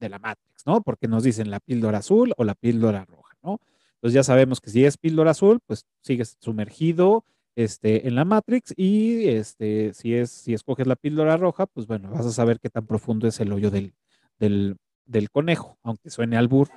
[0.00, 0.82] de la Matrix, ¿no?
[0.82, 3.58] Porque nos dicen la píldora azul o la píldora roja, ¿no?
[3.94, 8.74] Entonces ya sabemos que si es píldora azul, pues sigues sumergido este, en la Matrix
[8.76, 12.68] y este, si, es, si escoges la píldora roja, pues bueno, vas a saber qué
[12.68, 13.94] tan profundo es el hoyo del,
[14.38, 16.68] del, del conejo, aunque suene albur.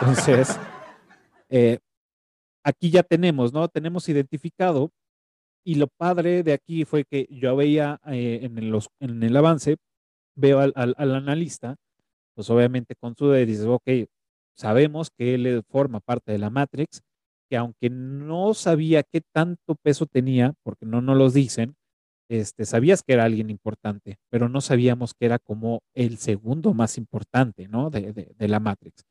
[0.00, 0.58] Entonces,
[1.48, 1.78] eh,
[2.64, 3.68] aquí ya tenemos, ¿no?
[3.68, 4.90] Tenemos identificado
[5.64, 9.76] y lo padre de aquí fue que yo veía eh, en, los, en el avance,
[10.36, 11.76] veo al, al, al, analista,
[12.34, 14.08] pues obviamente con su de dices, ok,
[14.56, 17.02] sabemos que él forma parte de la Matrix,
[17.50, 21.74] que aunque no sabía qué tanto peso tenía, porque no nos los dicen,
[22.30, 26.98] este, sabías que era alguien importante, pero no sabíamos que era como el segundo más
[26.98, 27.90] importante, ¿no?
[27.90, 29.04] De, de, de la Matrix,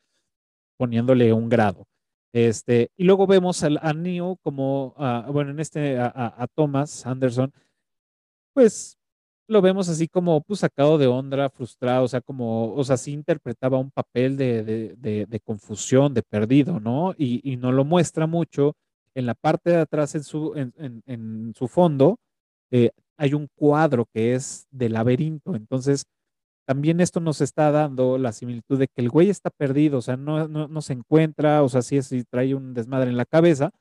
[0.77, 1.85] poniéndole un grado.
[2.33, 7.05] Este, y luego vemos al, a Neo como, uh, bueno, en este, a, a, Thomas
[7.05, 7.51] Anderson,
[8.53, 8.97] pues
[9.47, 13.13] lo vemos así como pues, sacado de onda, frustrado, o sea, como, o sea, sí
[13.13, 17.13] interpretaba un papel de, de, de, confusión, de perdido, ¿no?
[17.17, 18.75] Y, y no lo muestra mucho.
[19.15, 22.19] En la parte de atrás, en su, en, en, en su fondo,
[22.71, 25.55] eh, hay un cuadro que es de laberinto.
[25.55, 26.05] Entonces,
[26.67, 30.17] también esto nos está dando la similitud de que el güey está perdido, o sea,
[30.17, 33.71] no, no, se encuentra, o sea, sí, sí trae un desmadre en la cabeza,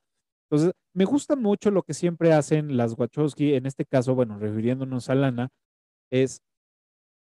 [0.49, 5.11] entonces, me gusta mucho lo que siempre hacen las Wachowski, en este caso, bueno, refiriéndonos
[5.11, 5.49] a Lana,
[6.11, 6.41] es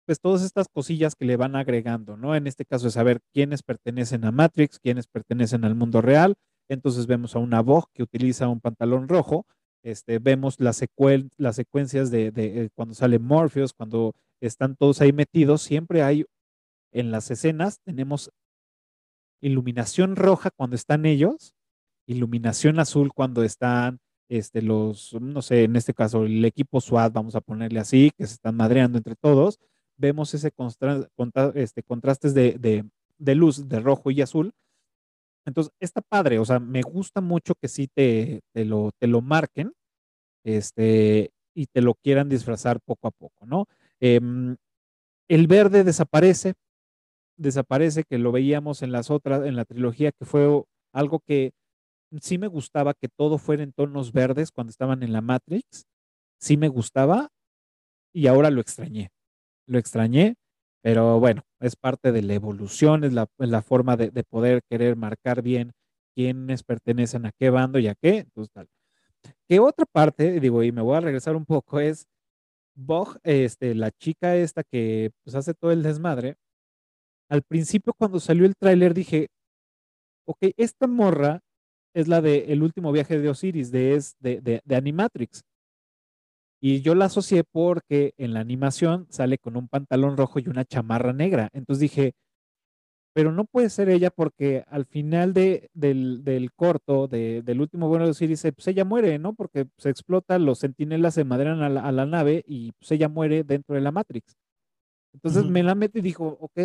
[0.07, 2.35] pues todas estas cosillas que le van agregando, ¿no?
[2.37, 6.35] En este caso es saber quiénes pertenecen a Matrix, quiénes pertenecen al mundo real.
[6.68, 9.47] Entonces vemos a una Vogue que utiliza un pantalón rojo,
[9.82, 10.82] este, vemos las,
[11.36, 14.14] las secuencias de, de, cuando sale Morpheus, cuando
[14.47, 16.24] están todos ahí metidos, siempre hay
[16.92, 18.30] en las escenas, tenemos
[19.40, 21.55] iluminación roja cuando están ellos
[22.07, 27.34] iluminación azul cuando están este, los, no sé, en este caso el equipo SWAT, vamos
[27.34, 29.59] a ponerle así, que se están madreando entre todos,
[29.97, 31.09] vemos ese contra,
[31.55, 32.84] este, contrastes de, de,
[33.18, 34.53] de, luz de rojo y azul.
[35.47, 39.20] Entonces, está padre, o sea, me gusta mucho que sí te, te, lo, te lo
[39.20, 39.72] marquen
[40.42, 43.66] este, y te lo quieran disfrazar poco a poco, ¿no?
[44.07, 44.20] Eh,
[45.28, 46.52] el verde desaparece,
[47.38, 51.52] desaparece, que lo veíamos en las otras, en la trilogía, que fue algo que
[52.20, 55.86] sí me gustaba que todo fuera en tonos verdes cuando estaban en la Matrix,
[56.38, 57.30] sí me gustaba
[58.12, 59.09] y ahora lo extrañé,
[59.66, 60.34] lo extrañé,
[60.82, 65.72] pero bueno, es parte de la evolución, es la, forma de, poder querer marcar bien
[66.14, 68.68] quiénes pertenecen a qué bando y a qué, entonces tal.
[69.48, 72.07] Que otra parte, digo, y me voy a regresar un poco, es
[72.75, 76.37] Bog, este, la chica esta que pues hace todo el desmadre,
[77.29, 79.29] al principio cuando salió el tráiler dije,
[80.27, 81.41] ok, esta morra
[81.95, 85.43] es la de El último viaje de Osiris, de, es, de, de, Animatrix.
[86.61, 90.64] Y yo la asocié porque en la animación sale con un pantalón rojo y una
[90.64, 91.51] chamarra negra.
[91.53, 92.14] Entonces dije,
[93.14, 97.88] pero no puede ser ella porque al final de, del, del, corto, de, del último
[97.88, 99.34] bueno de Osiris, pues ella muere, ¿no?
[99.34, 103.08] Porque se explota, los sentinelas se madrean a la, a la nave y pues ella
[103.08, 104.36] muere dentro de la Matrix.
[105.14, 106.58] Entonces me la meto y dijo, ok,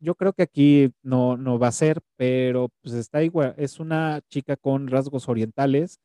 [0.00, 4.20] yo creo que aquí no, no va a ser, pero pues está igual, es una
[4.28, 5.98] chica con rasgos orientales,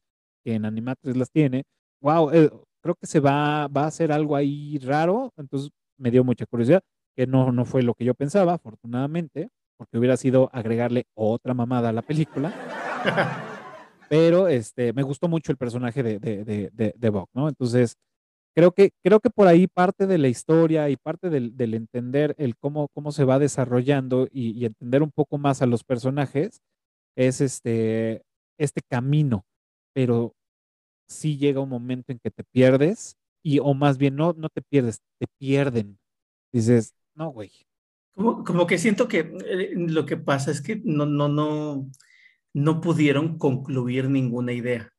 [0.44, 1.64] que en Animatrix las tiene.
[2.02, 2.52] Wow, eh,
[2.82, 6.84] creo que se va, va a hacer algo ahí raro, entonces me dio mucha curiosidad,
[7.16, 9.50] que no, no fue lo que yo pensaba, afortunadamente,
[9.84, 12.54] porque hubiera sido agregarle otra mamada a la película.
[14.10, 17.50] pero este, me gustó mucho el personaje de, de, de, de, de ¿no?
[17.50, 17.98] Entonces,
[18.56, 22.56] creo que, creo que por ahí parte de la historia y parte del, entender el
[22.58, 26.62] cómo, cómo se va desarrollando y, entender un poco más a los personajes
[27.16, 28.24] es este,
[28.58, 29.46] este camino,
[29.94, 30.34] pero
[31.08, 34.62] sí llega un momento en que te pierdes y o más bien no, no te
[34.62, 35.98] pierdes, te pierden.
[36.52, 37.52] Dices, no, güey.
[38.16, 41.90] Como, como que siento que eh, lo que pasa es que no, no, no,
[42.54, 44.94] no pudieron concluir ninguna idea.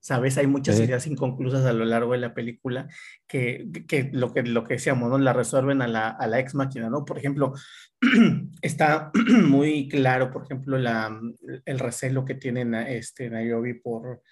[0.00, 0.38] ¿sabes?
[0.38, 2.88] Hay muchas ideas inconclusas a lo largo de la película
[3.26, 5.18] que, que, lo, que lo que decíamos, ¿no?
[5.18, 7.04] La resuelven a la, a la ex máquina, ¿no?
[7.04, 7.52] Por ejemplo,
[8.62, 9.10] está
[9.44, 11.20] muy claro, por ejemplo, la,
[11.64, 14.22] el recelo que tienen a este Nayobi por,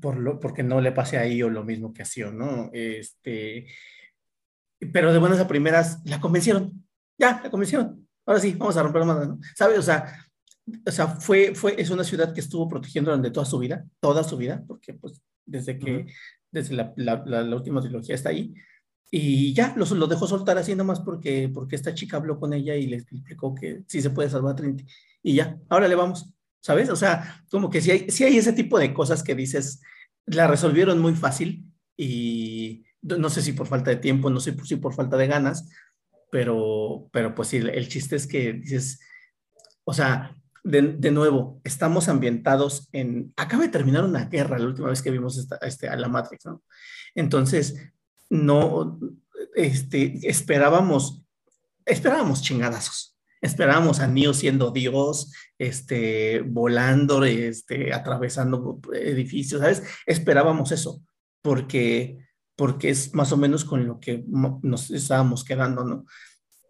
[0.00, 2.70] por lo, porque no le pase a o lo mismo que a Sio, ¿no?
[2.72, 3.66] Este,
[4.92, 6.84] pero de buenas a primeras la convencieron,
[7.18, 8.06] ya, la convencieron.
[8.26, 9.40] Ahora sí, vamos a romper la mano, ¿no?
[9.54, 9.78] ¿Sabes?
[9.78, 10.26] O sea,
[10.86, 14.22] o sea, fue, fue, es una ciudad que estuvo protegiendo durante toda su vida, toda
[14.22, 16.06] su vida, porque pues desde que,
[16.50, 18.54] desde la, la, la, última trilogía está ahí,
[19.10, 22.76] y ya, lo, lo dejó soltar así nomás porque, porque esta chica habló con ella
[22.76, 24.86] y le explicó que sí se puede salvar a Trinity,
[25.22, 26.88] y ya, ahora le vamos, ¿sabes?
[26.90, 29.80] O sea, como que si hay, si hay ese tipo de cosas que dices,
[30.26, 31.64] la resolvieron muy fácil,
[31.96, 35.68] y no sé si por falta de tiempo, no sé si por falta de ganas,
[36.32, 39.00] pero, pero pues sí, el chiste es que dices,
[39.84, 45.02] o sea, de, nuevo, estamos ambientados en, acaba de terminar una guerra la última vez
[45.02, 46.62] que vimos esta, este, a la Matrix, ¿no?
[47.14, 47.76] Entonces,
[48.30, 48.98] no,
[49.54, 51.22] este, esperábamos,
[51.84, 59.82] esperábamos chingadazos, esperábamos a Neo siendo Dios, este, volando, este, atravesando edificios, ¿sabes?
[60.06, 61.02] Esperábamos eso,
[61.42, 62.21] porque,
[62.56, 66.04] porque es más o menos con lo que nos estábamos quedando, ¿no?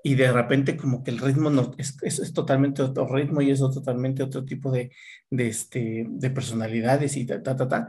[0.03, 3.61] y de repente como que el ritmo no, es, es, totalmente otro ritmo y es
[3.61, 4.91] totalmente otro tipo de,
[5.31, 7.89] de, este, de personalidades y ta, ta, ta, ta,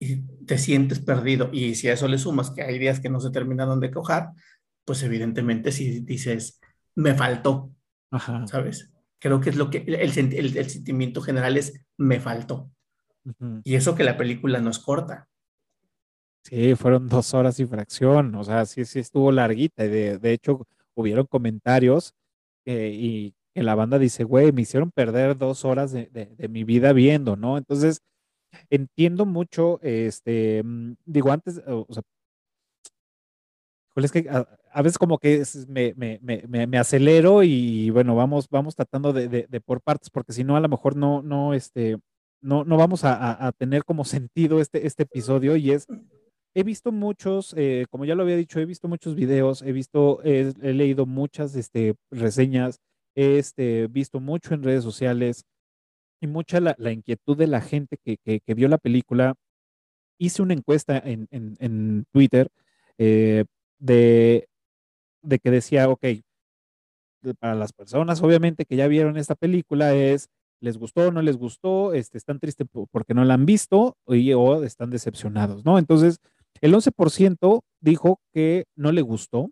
[0.00, 1.50] y te sientes perdido.
[1.52, 4.30] Y si a eso le sumas que hay días que no se terminaron de cojar,
[4.84, 6.60] pues evidentemente si dices,
[6.96, 7.72] me faltó,
[8.46, 8.90] ¿sabes?
[9.18, 12.70] Creo que es lo que el, el, el, sentimiento general es, me faltó.
[13.64, 15.28] Y eso que la película no es corta.
[16.48, 19.82] Sí, fueron dos horas y fracción, o sea, sí, sí estuvo larguita.
[19.82, 22.14] De, de hecho, hubieron comentarios
[22.64, 26.92] eh, y que la banda dice, güey, me hicieron perder dos horas de, mi vida
[26.92, 27.58] viendo, ¿no?
[27.58, 28.00] Entonces,
[28.70, 32.02] entiendo mucho, este, mm, digo, antes, o, sea,
[33.96, 38.76] es que a, veces como que me, me, me, me, acelero y bueno, vamos, vamos
[38.76, 41.98] tratando de, por partes, porque si no, a lo mejor no, no, este,
[42.40, 45.88] no, no vamos a, a, tener como sentido este, este episodio y es
[46.56, 50.22] he visto muchos, eh, como ya lo había dicho, he visto muchos videos, he visto,
[50.24, 52.80] he, leído muchas este, reseñas,
[53.14, 55.44] he este, visto mucho en redes sociales
[56.18, 59.34] y mucha la, inquietud de la gente que, que, vio la película.
[60.18, 62.48] Hice una encuesta en, en, en Twitter
[62.96, 63.44] eh,
[63.78, 64.48] de,
[65.20, 66.06] de que decía, ok,
[67.38, 70.30] para las personas obviamente que ya vieron esta película es,
[70.60, 71.92] ¿les gustó no les gustó?
[71.92, 75.62] Este, ¿Están tristes porque no la han visto y, o están decepcionados?
[75.62, 75.78] ¿no?
[75.78, 76.18] Entonces,
[76.60, 79.50] el 11% dijo que no le gustó,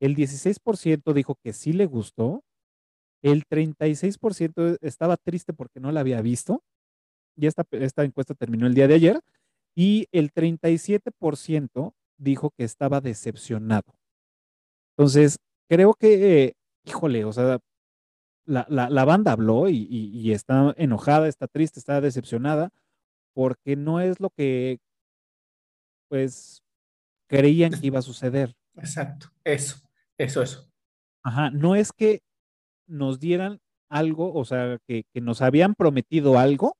[0.00, 2.42] el 16% dijo que sí le gustó,
[3.22, 6.62] el 36% estaba triste porque no la había visto,
[7.36, 9.20] y esta, esta encuesta terminó el día de ayer,
[9.74, 13.94] y el 37% dijo que estaba decepcionado.
[14.96, 15.38] Entonces,
[15.68, 17.58] creo que, híjole, o sea,
[18.46, 22.70] la, la, banda habló y está enojada, está triste, está decepcionada,
[23.32, 24.80] porque no es lo que,
[26.10, 26.62] pues,
[27.28, 28.54] creían que iba a suceder.
[28.76, 29.76] Exacto, eso,
[30.18, 30.70] eso, eso.
[31.24, 32.20] Ajá, no es que
[32.86, 36.76] nos dieran algo, o sea, que, que nos habían prometido algo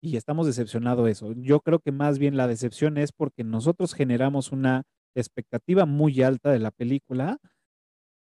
[0.00, 1.32] y estamos decepcionados de eso.
[1.32, 4.82] Yo creo que más bien la decepción es porque nosotros generamos una
[5.14, 7.38] expectativa muy alta de la película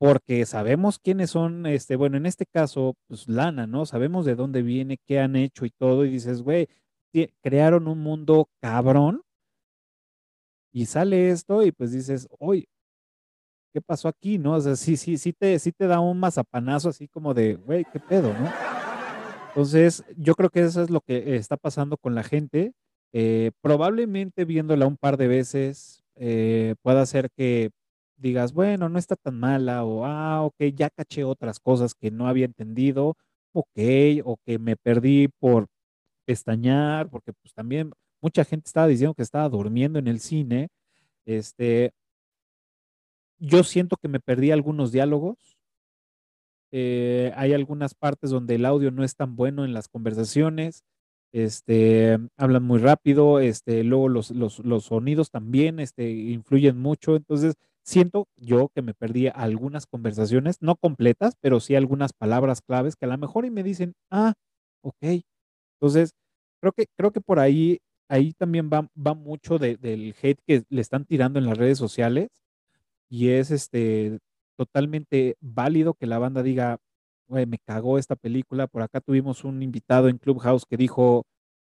[0.03, 3.87] porque sabemos quiénes son, este, bueno, en este caso, pues Lana, ¿no?
[3.87, 6.67] Sabemos de dónde viene, qué han hecho y todo, y dices, güey,
[7.41, 9.23] crearon un mundo cabrón,
[10.73, 12.67] y sale esto, y pues dices, oye,
[13.73, 14.55] ¿qué pasó aquí, no?
[14.55, 17.85] O sea, sí, sí, sí te, sí te da un mazapanazo así como de, güey,
[17.93, 18.51] ¿qué pedo, no?
[19.49, 22.73] Entonces, yo creo que eso es lo que está pasando con la gente.
[23.13, 27.71] Eh, probablemente viéndola un par de veces eh, pueda ser que
[28.17, 32.29] digas, bueno, no está tan mala, o ah, ok, ya caché otras cosas que no
[32.29, 33.17] había entendido,
[33.53, 33.79] ok,
[34.25, 35.67] o que me perdí por
[36.27, 37.93] pestañear, porque pues también
[38.23, 40.69] mucha gente estaba diciendo que estaba durmiendo en el cine.
[41.27, 41.93] Este,
[43.39, 45.59] yo siento que me perdí algunos diálogos.
[46.71, 50.85] Eh, hay algunas partes donde el audio no es tan bueno en las conversaciones.
[51.33, 57.17] Este, hablan muy rápido, este, luego los, los, los sonidos también este, influyen mucho.
[57.17, 57.55] Entonces,
[57.85, 63.07] siento yo que me perdí algunas conversaciones, no completas, pero sí algunas palabras claves que
[63.07, 64.35] a lo mejor y me dicen, ah,
[64.83, 65.25] ok.
[65.81, 66.13] Entonces,
[66.61, 67.81] creo que, creo que por ahí,
[68.13, 71.79] ahí también va, va mucho de- del hate que le están tirando en las redes
[71.79, 72.31] sociales
[73.11, 74.19] y es este
[74.59, 76.79] totalmente válido que la banda diga,
[77.29, 78.67] güey, me cagó esta película.
[78.69, 81.25] Por acá tuvimos un invitado en Clubhouse que dijo,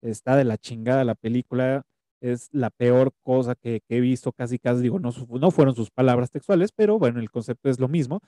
[0.02, 1.84] está de la chingada la película,
[2.22, 5.92] es la peor cosa que, que he visto, casi casi digo, no, no fueron sus
[5.92, 8.22] palabras textuales, pero bueno, el concepto es lo mismo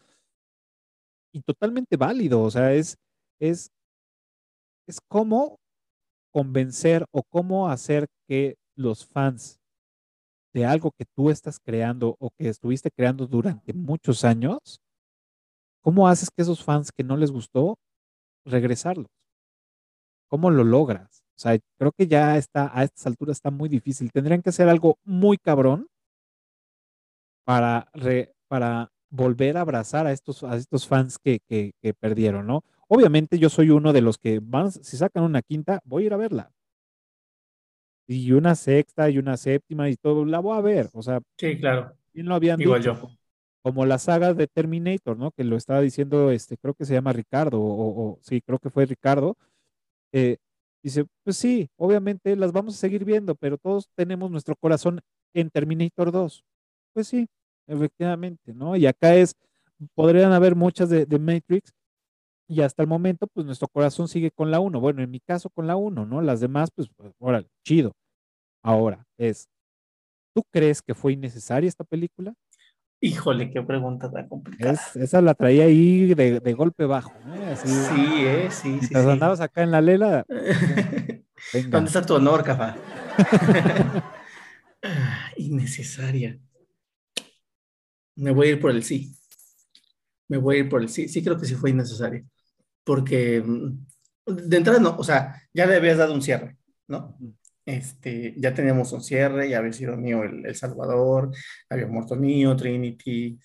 [1.33, 2.97] y totalmente válido, o sea, es,
[3.39, 3.71] es,
[4.87, 5.59] es cómo
[6.31, 9.59] convencer o cómo hacer que los fans
[10.53, 14.79] de algo que tú estás creando o que estuviste creando durante muchos años,
[15.81, 17.77] ¿cómo haces que esos fans que no les gustó
[18.45, 19.07] regresarlos?
[20.29, 21.23] ¿Cómo lo logras?
[21.37, 24.11] O sea, creo que ya está, a estas alturas está muy difícil.
[24.11, 25.87] Tendrían que hacer algo muy cabrón
[27.45, 32.45] para, re- para volver a abrazar a estos, a estos fans que, que, que perdieron,
[32.47, 32.63] ¿no?
[32.89, 36.13] Obviamente yo soy uno de los que van, si sacan una quinta, voy a ir
[36.13, 36.51] a verla.
[38.07, 40.89] Y una sexta y una séptima y todo, la voy a ver.
[40.93, 41.97] O sea, Sí, claro.
[42.13, 42.95] bien lo habían Igual dicho, yo.
[42.99, 43.17] como,
[43.63, 45.31] como la saga de Terminator, ¿no?
[45.31, 48.69] Que lo estaba diciendo, este, creo que se llama Ricardo, o, o- sí, creo que
[48.71, 49.37] fue Ricardo.
[50.13, 50.37] eh,
[50.83, 55.01] dice, pues sí, obviamente las vamos a seguir viendo, pero todos tenemos nuestro corazón
[55.33, 56.43] en Terminator 2.
[56.93, 57.27] Pues sí,
[57.67, 58.75] efectivamente, ¿no?
[58.77, 59.35] Y acá es,
[59.95, 61.73] podrían haber muchas de, de Matrix,
[62.49, 64.79] y hasta el momento, pues nuestro corazón sigue con la 1.
[64.79, 66.21] Bueno, en mi caso con la 1, ¿no?
[66.21, 67.93] Las demás, pues, pues, órale, chido.
[68.63, 69.47] Ahora, es,
[70.35, 72.33] ¿tú crees que fue innecesaria esta película?
[73.01, 74.73] Híjole, qué pregunta tan complicada.
[74.73, 77.45] Es, esa la traía ahí de, de golpe bajo, ¿eh?
[77.53, 78.77] Así, Sí, eh, sí, sí.
[78.79, 79.11] mientras sí.
[79.11, 80.25] andabas acá en la lela,
[81.53, 81.69] venga.
[81.69, 82.75] ¿Dónde está tu honor, Cafa?
[84.81, 86.39] Ah, Innecesaria.
[88.15, 89.13] Me voy a ir por el sí.
[90.29, 91.07] Me voy a ir por el sí.
[91.09, 92.23] Sí, creo que sí fue innecesaria.
[92.83, 93.85] Porque mm,
[94.25, 96.57] de entrada no, o sea, ya le habías dado un cierre,
[96.87, 97.17] ¿no?
[97.65, 101.31] Este, ya teníamos un cierre, ya había sido mío el, el Salvador,
[101.69, 103.39] había muerto mío, Trinity.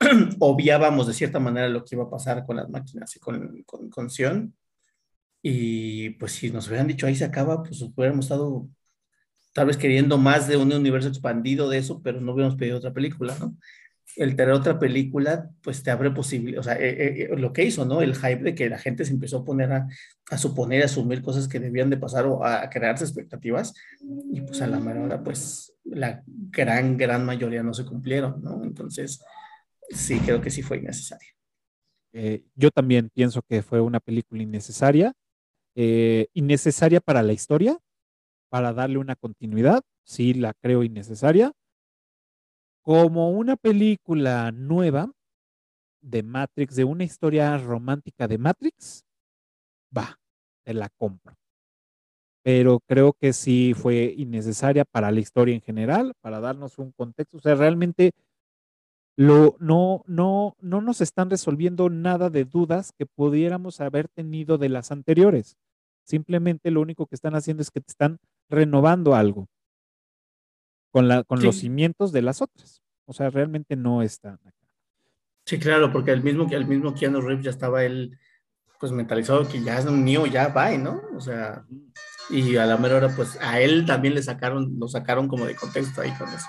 [0.38, 3.90] Obviábamos de cierta manera lo que iba a pasar con las máquinas y con, con,
[3.90, 4.54] con Sion.
[5.42, 8.68] Y pues si nos hubieran dicho ahí se acaba, pues hubiéramos estado
[9.54, 12.92] tal vez queriendo más de un universo expandido de eso, pero no hubiéramos pedido otra
[12.92, 13.56] película, ¿no?
[14.16, 17.84] El tener otra película, pues te abre posibilidades, o sea, eh, eh, lo que hizo,
[17.84, 18.00] ¿no?
[18.00, 19.88] El hype de que la gente se empezó a poner a,
[20.30, 23.74] a suponer, a asumir cosas que debían de pasar o a crearse expectativas,
[24.32, 28.62] y pues a la mera hora, pues la gran, gran mayoría no se cumplieron, ¿no?
[28.62, 29.20] Entonces,
[29.90, 31.28] sí, creo que sí fue innecesario.
[32.12, 35.12] Eh, yo también pienso que fue una película innecesaria,
[35.74, 37.76] eh, innecesaria para la historia,
[38.48, 41.52] para darle una continuidad, sí la creo innecesaria.
[42.84, 45.10] Como una película nueva
[46.02, 49.06] de Matrix, de una historia romántica de Matrix,
[49.96, 50.20] va,
[50.66, 51.34] te la compro.
[52.42, 57.38] Pero creo que sí fue innecesaria para la historia en general, para darnos un contexto.
[57.38, 58.12] O sea, realmente
[59.16, 64.68] lo, no, no, no nos están resolviendo nada de dudas que pudiéramos haber tenido de
[64.68, 65.56] las anteriores.
[66.04, 68.18] Simplemente lo único que están haciendo es que te están
[68.50, 69.48] renovando algo
[70.94, 72.80] con, la, con los cimientos de las otras.
[73.04, 74.52] O sea, realmente no están acá.
[75.44, 78.16] Sí, claro, porque el mismo, el mismo Keanu Reeves ya estaba él,
[78.78, 81.02] pues mentalizado que ya es un niño, ya va, ¿no?
[81.16, 81.66] O sea,
[82.30, 85.56] y a la mera hora, pues a él también le sacaron, lo sacaron como de
[85.56, 86.46] contexto ahí con eso.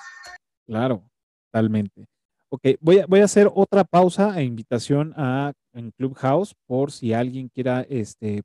[0.68, 1.04] Claro,
[1.52, 2.06] totalmente.
[2.50, 7.14] Ok, voy a, voy a hacer otra pausa e invitación a en Clubhouse por si
[7.14, 8.43] alguien quiera este,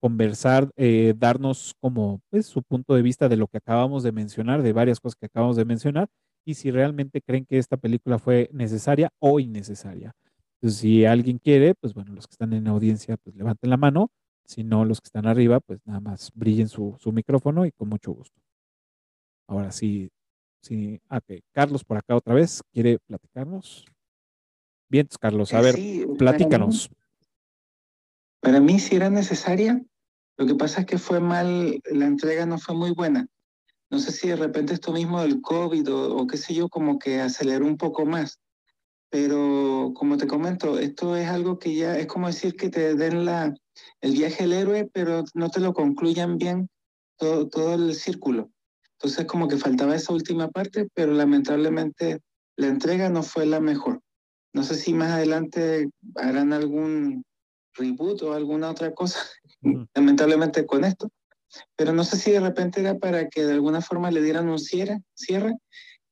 [0.00, 4.62] conversar, eh, darnos como pues, su punto de vista de lo que acabamos de mencionar,
[4.62, 6.08] de varias cosas que acabamos de mencionar,
[6.44, 10.12] y si realmente creen que esta película fue necesaria o innecesaria.
[10.54, 14.10] Entonces, si alguien quiere, pues bueno, los que están en audiencia, pues levanten la mano.
[14.44, 17.88] Si no, los que están arriba, pues nada más brillen su, su micrófono y con
[17.88, 18.40] mucho gusto.
[19.46, 20.10] Ahora sí,
[20.62, 21.40] sí, ok.
[21.52, 23.84] Carlos por acá otra vez, ¿quiere platicarnos?
[24.88, 26.90] Bien, Carlos, a Eh, ver, sí, para mí- platícanos.
[28.40, 29.82] Para mí sí era necesaria.
[30.40, 33.26] Lo que pasa es que fue mal, la entrega no fue muy buena.
[33.90, 36.98] No sé si de repente esto mismo del COVID o, o qué sé yo, como
[36.98, 38.38] que aceleró un poco más.
[39.10, 43.26] Pero como te comento, esto es algo que ya es como decir que te den
[43.26, 43.52] la,
[44.00, 46.70] el viaje del héroe, pero no te lo concluyan bien
[47.18, 48.50] todo, todo el círculo.
[48.92, 52.20] Entonces como que faltaba esa última parte, pero lamentablemente
[52.56, 54.00] la entrega no fue la mejor.
[54.54, 57.24] No sé si más adelante harán algún
[57.74, 59.20] reboot o alguna otra cosa,
[59.94, 61.10] Lamentablemente con esto.
[61.76, 64.58] Pero no sé si de repente era para que de alguna forma le dieran un
[64.58, 65.54] cierre, cierre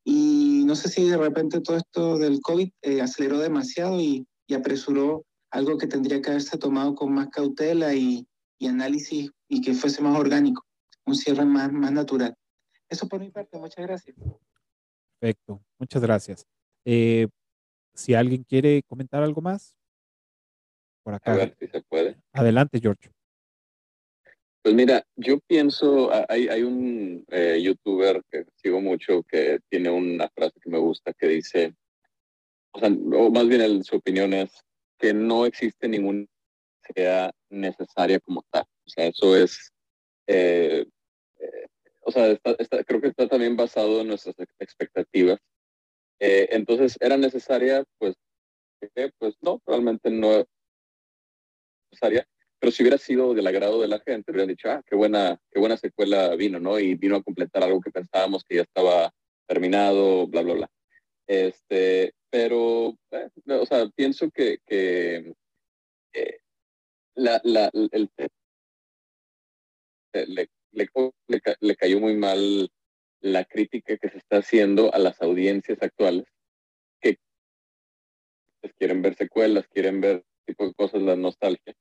[0.04, 4.54] y no sé si de repente todo esto del COVID eh, aceleró demasiado y, y
[4.54, 8.26] apresuró algo que tendría que haberse tomado con más cautela y,
[8.58, 10.64] y análisis y que fuese más orgánico,
[11.06, 12.34] un cierre más, más natural.
[12.88, 14.16] Eso por mi parte, muchas gracias.
[15.20, 16.46] Perfecto, muchas gracias.
[16.84, 17.28] Eh,
[17.94, 19.76] si alguien quiere comentar algo más,
[21.04, 21.34] por A acá.
[21.34, 22.20] ver si se puede.
[22.32, 23.10] Adelante, George.
[24.62, 30.28] Pues mira, yo pienso, hay, hay un eh, youtuber que sigo mucho que tiene una
[30.30, 31.74] frase que me gusta que dice,
[32.72, 34.50] o sea, o más bien el- su opinión es
[34.98, 36.26] que no existe ninguna
[36.94, 38.62] sea necesaria como tal.
[38.86, 39.72] O sea, eso es,
[40.26, 40.86] eh,
[41.38, 41.66] eh,
[42.00, 45.38] o sea, está- está- creo que está también basado en nuestras ex- expectativas.
[46.20, 47.84] Eh, entonces, ¿era necesaria?
[47.98, 48.14] Pues,
[48.96, 50.46] eh, pues no, realmente no es
[51.90, 52.26] necesaria
[52.60, 55.60] pero si hubiera sido del agrado de la gente, hubieran dicho, ah, qué buena, qué
[55.60, 56.78] buena secuela vino, ¿no?
[56.78, 59.12] Y vino a completar algo que pensábamos que ya estaba
[59.46, 60.70] terminado, bla, bla, bla.
[61.26, 65.34] Este, pero, eh, o sea, pienso que, que
[66.12, 66.38] eh,
[67.14, 68.10] la, la, el,
[70.12, 72.70] le, le, le, le cayó muy mal
[73.20, 76.24] la crítica que se está haciendo a las audiencias actuales
[77.00, 77.18] que
[78.60, 81.74] pues, quieren ver secuelas, quieren ver tipo de cosas, la nostalgia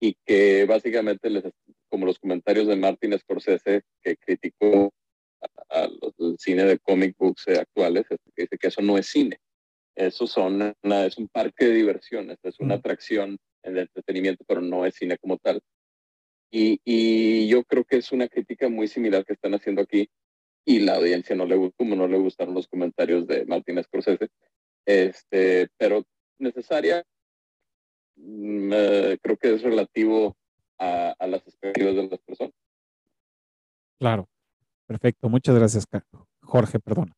[0.00, 1.44] y que básicamente les,
[1.88, 4.92] como los comentarios de Martin Scorsese que criticó
[5.70, 9.06] a, a los, el cine de comic books actuales, que dice que eso no es
[9.06, 9.38] cine,
[9.94, 14.86] eso son una, es un parque de diversiones, es una atracción el entretenimiento, pero no
[14.86, 15.60] es cine como tal.
[16.50, 20.08] Y, y, yo creo que es una crítica muy similar que están haciendo aquí
[20.64, 24.28] y la audiencia no le como no le gustaron los comentarios de Martin Scorsese,
[24.86, 26.04] este, pero
[26.38, 27.04] necesaria,
[28.18, 30.36] creo que es relativo
[30.78, 32.54] a, las expectativas de las personas.
[33.98, 34.28] Claro,
[34.86, 35.28] perfecto.
[35.28, 35.86] Muchas gracias,
[36.42, 37.12] Jorge, perdón.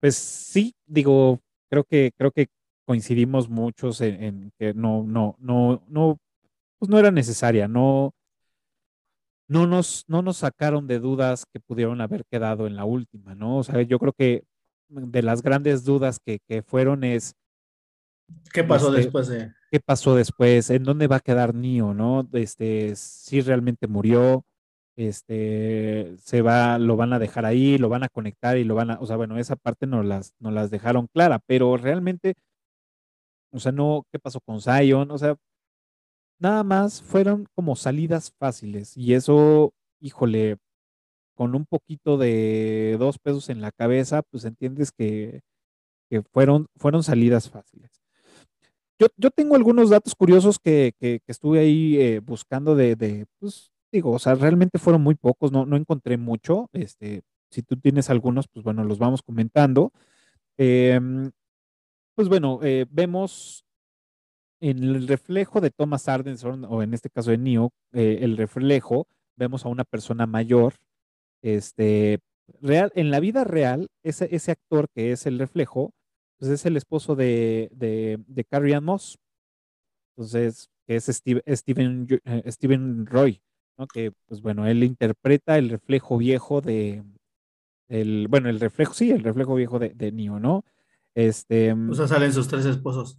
[0.00, 2.46] Pues sí, digo, creo que, creo que
[2.86, 6.18] coincidimos muchos en, en que no, no, no, no,
[6.78, 8.12] pues no era necesaria, no,
[9.48, 13.58] no nos, no nos sacaron de dudas que pudieron haber quedado en la última, ¿no?
[13.58, 14.44] O sea, yo creo que
[14.88, 17.34] de las grandes dudas que, que fueron es
[18.52, 19.52] ¿Qué pasó este, después de...?
[19.70, 20.70] ¿Qué pasó después?
[20.70, 22.28] ¿En dónde va a quedar Neo, no?
[22.32, 24.44] Este, si realmente murió,
[24.96, 28.92] este, se va, lo van a dejar ahí, lo van a conectar y lo van
[28.92, 32.34] a, o sea, bueno, esa parte no las, no las dejaron clara, pero realmente,
[33.52, 35.10] o sea, no, ¿qué pasó con Zion?
[35.10, 35.36] O sea,
[36.38, 40.58] nada más fueron como salidas fáciles y eso, híjole,
[41.34, 45.42] con un poquito de dos pesos en la cabeza, pues entiendes que,
[46.10, 47.93] que fueron, fueron salidas fáciles.
[48.98, 53.72] Yo, yo, tengo algunos datos curiosos que, que, estuve ahí eh, buscando de, de, pues
[53.90, 56.68] digo, o sea, realmente fueron muy pocos, no, no encontré mucho.
[56.72, 59.92] Este, si tú tienes algunos, pues bueno, los vamos comentando.
[60.58, 61.00] Eh,
[62.14, 63.64] pues bueno, eh, vemos
[64.60, 69.06] en el reflejo de Thomas Ardenson, o en este caso de Neo, eh, el reflejo,
[69.36, 70.74] vemos a una persona mayor.
[71.42, 72.20] Este,
[72.60, 75.92] real, en la vida real, ese, ese actor que es el reflejo,
[76.44, 79.18] pues es el esposo de, de, de Carrie Ann Moss.
[80.10, 83.40] Entonces, que es Steve, Steven, eh, Steven Roy,
[83.78, 83.86] ¿no?
[83.86, 87.02] Que, pues bueno, él interpreta el reflejo viejo de,
[87.88, 90.66] el, bueno, el reflejo, sí, el reflejo viejo de, de Neo, ¿no?
[91.14, 91.72] Este.
[91.72, 93.18] O sea, salen sus tres esposos.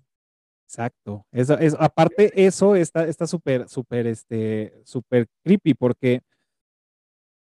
[0.67, 1.25] Exacto.
[1.31, 6.21] Eso, es, aparte, eso está está súper, súper, este, súper creepy porque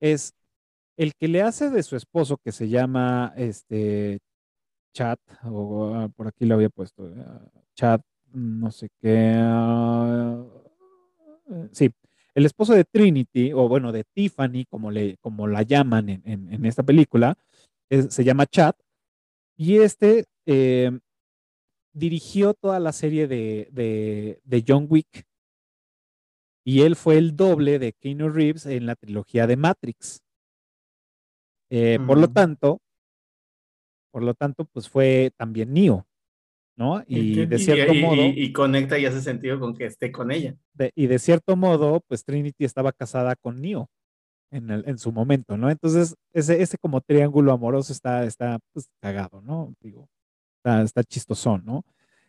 [0.01, 0.33] es
[0.97, 4.21] el que le hace de su esposo, que se llama este
[4.95, 7.43] Chat, o ah, por aquí lo había puesto, ah,
[7.75, 8.01] Chat,
[8.33, 9.35] no sé qué.
[9.37, 10.41] ah,
[11.51, 11.91] eh, sí,
[12.35, 16.53] el esposo de Trinity, o bueno, de Tiffany, como, le, como la llaman en, en-
[16.53, 17.37] en esta película,
[17.91, 18.77] es- se llama Chat,
[19.57, 20.97] y este eh,
[21.93, 25.27] dirigió toda la serie de, de, de John Wick,
[26.65, 30.23] y él fue el doble de Keanu Reeves en la trilogía de Matrix.
[31.71, 32.33] Eh, Por lo Mm.
[32.33, 32.81] tanto,
[34.15, 36.07] por lo tanto, pues fue también Neo,
[36.77, 37.03] ¿no?
[37.09, 40.31] Y de cierto y- modo, y- y conecta y hace sentido con que esté con
[40.31, 40.55] ella.
[40.73, 43.89] de- y de cierto modo, pues Trinity estaba casada con Neo
[44.53, 45.69] en, el- en su momento, ¿no?
[45.69, 49.75] Entonces, ese, ese como triángulo amoroso está, está pues, cagado, ¿no?
[49.81, 50.09] Digo,
[50.59, 51.85] está, está chistosón, ¿no?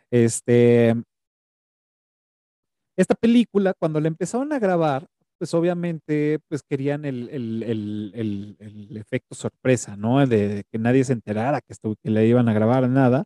[0.10, 0.96] Este,
[2.98, 5.06] esta película, cuando la empezaron a grabar,
[5.38, 10.26] pues obviamente, pues querían el, el- el- el- efecto sorpresa, ¿no?
[10.26, 13.26] De, que nadie se enterara que, estu- que le iban a grabar nada.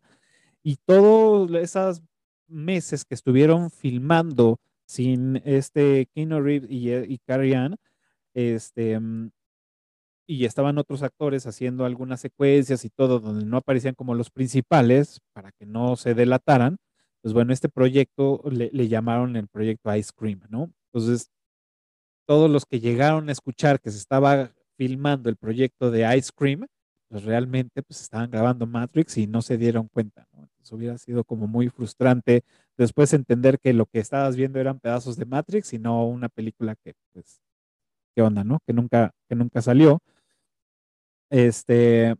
[0.62, 2.02] Y todos esos
[2.48, 7.76] meses que estuvieron filmando sin este Keanu Reeves y, y Carrie Ann,
[8.34, 9.30] este, mm,
[10.26, 15.20] y estaban otros actores haciendo algunas secuencias y todo donde no aparecían como los principales
[15.32, 16.76] para que no se delataran,
[17.22, 20.70] pues bueno, este proyecto le llamaron el proyecto Ice Cream, ¿no?
[20.92, 21.30] Entonces,
[22.30, 26.64] todos los que llegaron a escuchar que se estaba filmando el proyecto de Ice Cream,
[27.08, 30.48] pues realmente pues estaban grabando Matrix y no se dieron cuenta, ¿no?
[30.70, 32.44] Hubiera sido como muy frustrante
[32.78, 36.76] después entender que lo que estabas viendo eran pedazos de Matrix y no una película
[36.76, 37.42] que, pues,
[38.14, 38.60] ¿qué onda, no?
[38.64, 39.98] Que nunca, que nunca salió.
[41.30, 42.14] Este,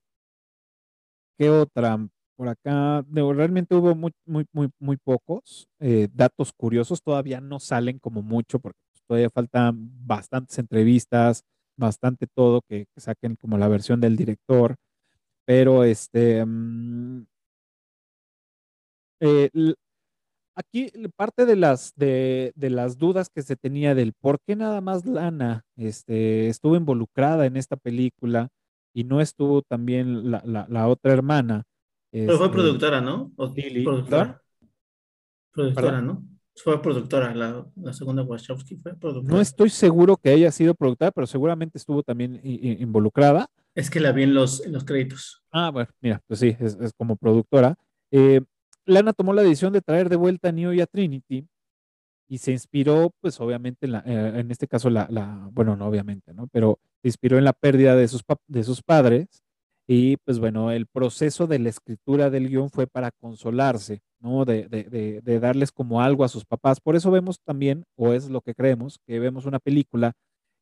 [1.38, 2.04] ¿qué otra?
[2.34, 8.00] Por acá, realmente hubo muy, muy, muy, muy pocos eh, datos curiosos, todavía no salen
[8.00, 11.42] como mucho porque todavía faltan bastantes entrevistas,
[11.76, 14.76] bastante todo que, que saquen como la versión del director,
[15.46, 17.24] pero este, mm,
[19.20, 19.50] eh,
[20.54, 24.80] aquí parte de las, de, de las dudas que se tenía del por qué nada
[24.80, 28.48] más Lana este, estuvo involucrada en esta película
[28.94, 31.64] y no estuvo también la, la- la otra hermana.
[32.12, 33.32] Pero fue este, productora, ¿no?
[33.36, 34.42] O Lily, productora.
[35.52, 36.06] Productora, ¿Perdón?
[36.06, 36.39] ¿no?
[36.62, 39.34] Fue productora, la, la segunda Wachowski fue productora.
[39.34, 43.48] No estoy seguro que haya sido productora, pero seguramente estuvo también involucrada.
[43.74, 45.42] Es que la vi en los, en los créditos.
[45.52, 47.76] Ah, bueno, mira, pues sí, es, es como productora.
[48.10, 48.40] Eh,
[48.84, 51.46] Lana tomó la decisión de traer de vuelta a Neo y a Trinity
[52.28, 55.86] y se inspiró, pues obviamente, en, la- eh, en este caso, la, la- bueno, no
[55.86, 56.46] obviamente, ¿no?
[56.48, 59.42] Pero se inspiró en la pérdida de sus, de sus padres
[59.92, 64.44] y pues bueno, el proceso de la escritura del guion fue para consolarse, ¿no?
[64.44, 66.80] De, de, de, de darles como algo a sus papás.
[66.80, 70.12] Por eso vemos también, o es lo que creemos, que vemos una película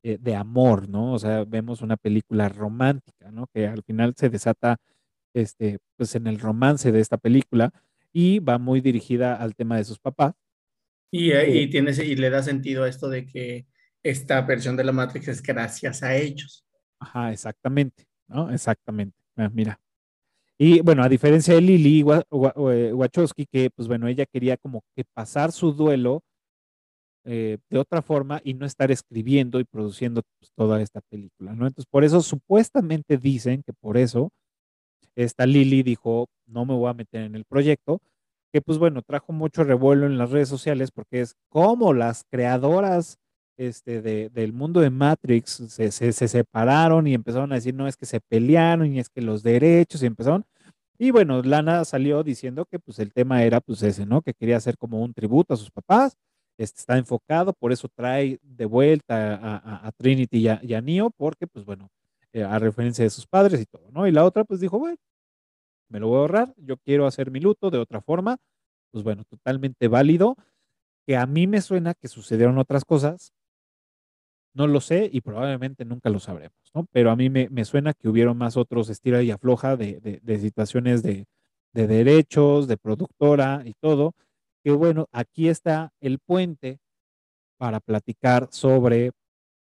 [0.03, 1.13] eh, de amor, ¿no?
[1.13, 3.49] O sea, vemos una película romántica, ¿no?
[3.53, 4.79] Que al final se desata,
[5.35, 7.71] este, pues en el romance de esta película
[8.15, 10.33] y va muy dirigida al tema de sus papás.
[11.11, 11.59] Y, eh, Sí.
[11.59, 13.67] y, tiene, ese- y le da sentido a esto de que
[14.03, 16.65] esta versión de la Matrix es gracias a ellos.
[17.01, 18.51] Ajá, exactamente, ¿no?
[18.51, 19.18] Exactamente.
[19.39, 19.81] Ah, mira.
[20.59, 21.61] Y bueno, a diferencia de
[22.31, 26.23] Wa- Wa- Wachowski, que pues bueno, ella quería como que pasar su duelo
[27.25, 31.67] eh, de otra forma y no estar escribiendo y produciendo pues, toda esta película, ¿no?
[31.67, 34.31] Entonces, por eso supuestamente dicen que por eso
[35.17, 38.01] esta Lily dijo, no me voy a meter en el proyecto,
[38.53, 43.19] que pues bueno, trajo mucho revuelo en las redes sociales porque es como las creadoras
[43.59, 47.87] este, de, del mundo de Matrix se, se, se separaron y empezaron a decir, no,
[47.89, 50.47] es que se pelearon y es que los derechos y empezaron.
[50.99, 54.23] Y bueno, Lana salió diciendo que pues el tema era pues ese, ¿no?
[54.23, 56.17] Que quería hacer como un tributo a sus papás,
[56.59, 59.39] este, está enfocado, por eso trae de vuelta
[59.87, 61.89] a, Trinity y a, y Neo, porque pues bueno,
[62.33, 64.07] eh, a referencia de sus padres y todo, ¿no?
[64.09, 64.97] Y la otra pues dijo, bueno,
[65.89, 68.39] me lo voy a ahorrar, yo quiero hacer mi luto de otra forma,
[68.91, 70.37] pues bueno, totalmente válido,
[71.07, 73.33] que a mí me suena que sucedieron otras cosas,
[74.55, 76.87] no lo sé y probablemente nunca lo sabremos, ¿no?
[76.93, 80.21] Pero a mí me, me suena que hubieron más otros estira y afloja de, de,
[80.23, 81.27] de situaciones de,
[81.73, 84.15] de derechos, de productora y todo,
[84.65, 86.79] que bueno, aquí está el puente
[87.59, 89.13] para platicar sobre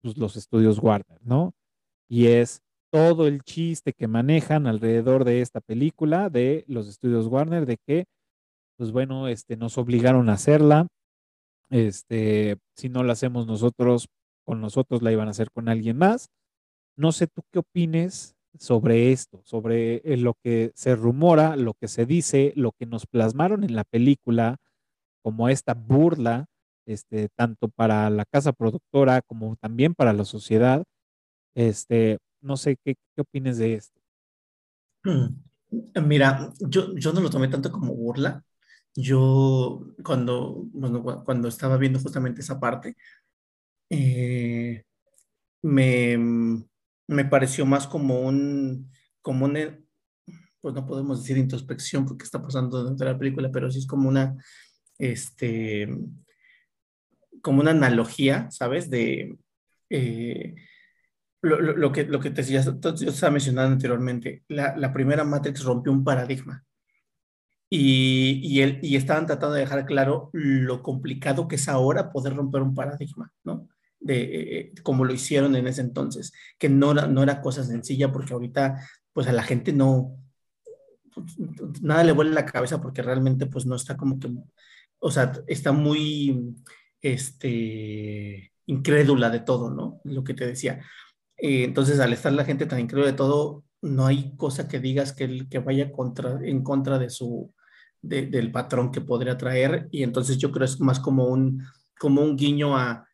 [0.02, 1.52] pues, los estudios Warner, ¿no?
[2.08, 2.60] Y es
[2.90, 8.04] todo el chiste que manejan alrededor de esta película de los estudios Warner, de que,
[8.76, 10.86] pues bueno, este, nos obligaron a hacerla,
[11.70, 14.08] este, si no la hacemos nosotros,
[14.44, 16.28] con nosotros la iban a hacer con alguien más.
[16.96, 21.88] No sé tú qué opines sobre esto, sobre eh, lo que se rumora, lo que
[21.88, 24.58] se dice, lo que nos plasmaron en la película,
[25.22, 26.46] como esta burla,
[26.86, 30.84] este, tanto para la casa productora como también para la sociedad.
[31.54, 34.00] Este, no sé qué, qué opines de esto.
[36.04, 38.44] Mira, yo, yo no lo tomé tanto como burla.
[38.96, 40.66] Yo, cuando,
[41.24, 42.96] cuando estaba viendo justamente esa parte,
[43.90, 44.82] eh,
[45.62, 46.18] me,
[47.08, 48.90] me pareció más como un,
[49.22, 49.86] como un,
[50.60, 53.86] pues no podemos decir introspección porque está pasando dentro de la película, pero sí es
[53.86, 54.36] como una,
[54.98, 55.88] este,
[57.42, 58.90] como una analogía, ¿sabes?
[58.90, 59.36] De
[59.90, 60.54] eh,
[61.42, 65.92] lo, que, lo que te decía, yo estaba mencionando anteriormente, la, la primera Matrix rompió
[65.92, 66.64] un paradigma.
[67.70, 72.36] Y, y, él, y estaban tratando de dejar claro lo complicado que es ahora poder
[72.36, 73.68] romper un paradigma, ¿no?
[74.04, 77.64] De eh, eh, como lo hicieron en ese entonces, que no era, no era cosa
[77.64, 78.78] sencilla porque ahorita
[79.12, 80.18] pues a la gente no,
[81.80, 84.30] nada le vuelve la cabeza porque realmente pues no está como que,
[84.98, 86.54] o sea, está muy,
[87.00, 90.00] este, incrédula de todo, ¿no?
[90.04, 90.82] Lo que te decía.
[91.36, 95.12] Eh, entonces al estar la gente tan incrédula de todo, no hay cosa que digas
[95.12, 97.52] que, que vaya contra, en contra de su,
[98.02, 101.62] del patrón que podría traer y entonces yo creo es más como un,
[101.98, 103.06] como un guiño a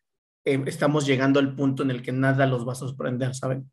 [0.55, 3.71] eh, estamos llegando al punto en el que nada los va a sorprender, ¿saben?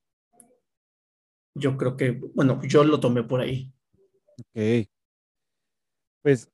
[1.55, 3.71] Yo creo que, bueno, yo lo tomé por ahí.
[4.39, 4.87] Ok.
[6.21, 6.51] Pues,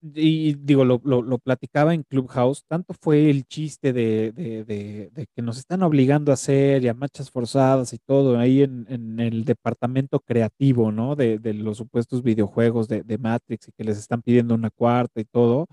[0.00, 4.64] y digo, lo, lo, platicaba en Clubhouse, tanto fue el chiste de, de,
[5.12, 8.86] de, que nos están obligando a hacer y a marchas forzadas y todo ahí en,
[8.88, 11.16] en el departamento creativo, ¿no?
[11.16, 15.66] De, los supuestos videojuegos de, Matrix y que les están pidiendo una cuarta y todo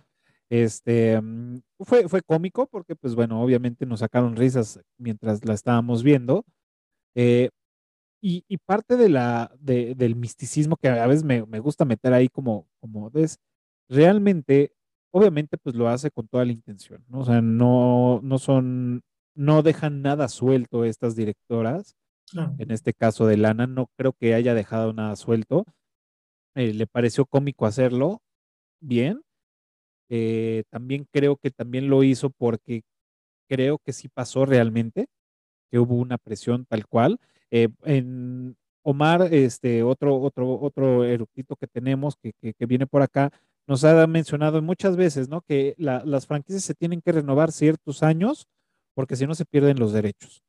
[0.49, 6.03] este, mm, fue, fue cómico porque, pues bueno, obviamente nos sacaron risas mientras la estábamos
[6.03, 6.45] viendo.
[7.15, 7.49] Eh,
[8.21, 12.13] y, y, parte de la, de, del misticismo que a veces me, me, gusta meter
[12.13, 13.39] ahí como, como es,
[13.89, 14.73] realmente,
[15.11, 17.19] obviamente, pues lo hace con toda la intención, ¿no?
[17.19, 19.03] O sea, no, no son,
[19.35, 21.95] no dejan nada suelto estas directoras.
[22.57, 25.65] En este caso de Lana, no creo que haya dejado nada suelto.
[26.55, 28.21] Eh, le pareció cómico hacerlo
[28.81, 29.21] bien,
[30.09, 32.83] eh, también creo que también lo hizo porque
[33.49, 35.07] creo que sí pasó realmente,
[35.71, 37.19] que hubo una presión tal cual.
[37.51, 43.31] Eh, en Omar, este otro, otro, otro eructito que tenemos que, que, viene por acá,
[43.67, 45.41] nos ha mencionado muchas veces, ¿no?
[45.41, 48.47] Que las franquicias se tienen que renovar ciertos años
[48.93, 50.43] porque si no se pierden los derechos.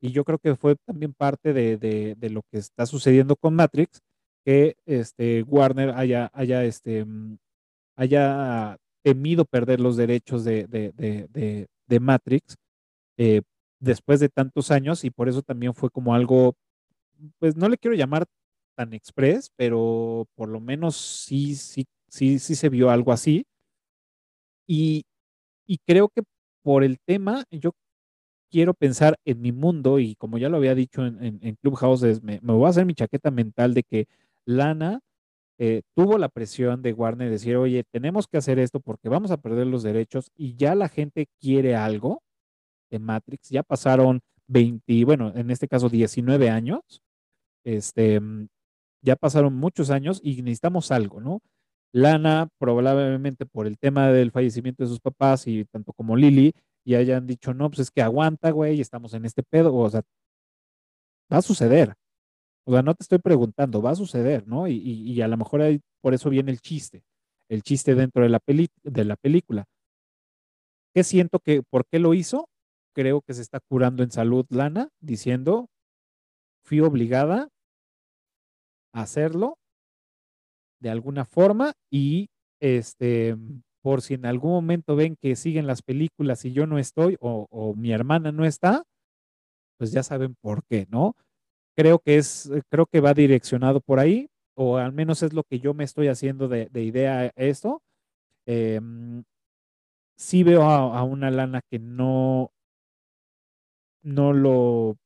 [0.00, 3.54] Y yo creo que fue también parte de, de, de lo que está sucediendo con
[3.54, 4.02] Matrix,
[4.44, 7.38] que este, Warner haya, haya, este, mm,
[7.96, 12.56] haya temido perder los derechos de, de, Matrix
[13.18, 13.42] eh,
[13.78, 16.56] después de tantos años y por eso también fue como algo,
[17.38, 18.24] pues no le quiero llamar
[18.74, 23.46] tan express, pero por lo menos sí, sí, sí, sí se vio algo así.
[24.66, 25.04] Y,
[25.66, 26.22] y creo que
[26.62, 27.72] por el tema, yo
[28.50, 32.40] quiero pensar en mi mundo y como ya lo había dicho en, en, Clubhouse, me,
[32.40, 34.08] me, voy a hacer mi chaqueta mental de que
[34.46, 35.00] Lana
[35.58, 39.30] eh, tuvo la presión de Warner de decir, oye, tenemos que hacer esto porque vamos
[39.30, 42.22] a perder los derechos y ya la gente quiere algo
[42.90, 43.50] de Matrix.
[43.50, 47.02] Ya pasaron 20, bueno, en este caso 19 años.
[47.64, 48.48] Este, mm,
[49.02, 51.40] ya pasaron muchos años y necesitamos algo, ¿no?
[51.92, 56.52] Lana, probablemente por el tema del fallecimiento de sus papás y tanto como Lily,
[56.84, 60.02] y hayan dicho, no, pues es que aguanta, güey, estamos en este pedo, o sea,
[61.32, 61.94] va a suceder.
[62.66, 64.66] O sea, no te estoy preguntando, va a suceder, ¿no?
[64.68, 65.62] Y, a lo mejor
[66.00, 67.04] por eso viene el chiste,
[67.48, 68.40] el chiste dentro de la,
[68.82, 69.66] de la película.
[70.94, 72.48] ¿Qué siento que, por qué lo hizo?
[72.94, 75.68] Creo que se está curando en salud Lana, diciendo,
[76.64, 77.48] fui obligada
[78.92, 79.58] a hacerlo
[80.80, 82.28] de alguna forma y
[82.60, 83.36] este,
[83.82, 87.46] por si en algún momento ven que siguen las películas y yo no estoy o,
[87.50, 88.84] o mi hermana no está,
[89.78, 91.16] pues ya saben por qué, ¿no?
[91.76, 95.44] Creo que es, eh, creo que va direccionado por ahí, o al menos es lo
[95.44, 97.82] que yo me estoy haciendo de, idea a esto.
[98.46, 99.24] Em,
[100.16, 102.52] sí veo a, una lana que no,
[104.02, 104.96] no lo,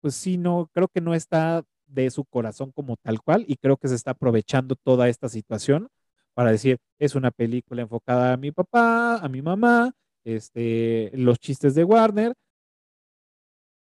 [0.00, 3.76] pues sí, no, creo que no está de su corazón como tal cual y creo
[3.76, 5.88] que se está aprovechando toda esta situación
[6.34, 9.92] para decir, es una película enfocada a mi papá, a mi mamá,
[10.24, 12.34] este, los chistes de Warner,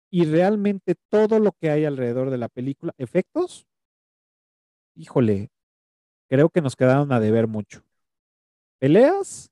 [0.10, 3.68] y realmente todo lo que hay alrededor de la película, efectos,
[4.96, 5.50] híjole,
[6.30, 7.84] creo que nos quedaron a deber mucho.
[8.80, 9.52] Peleas,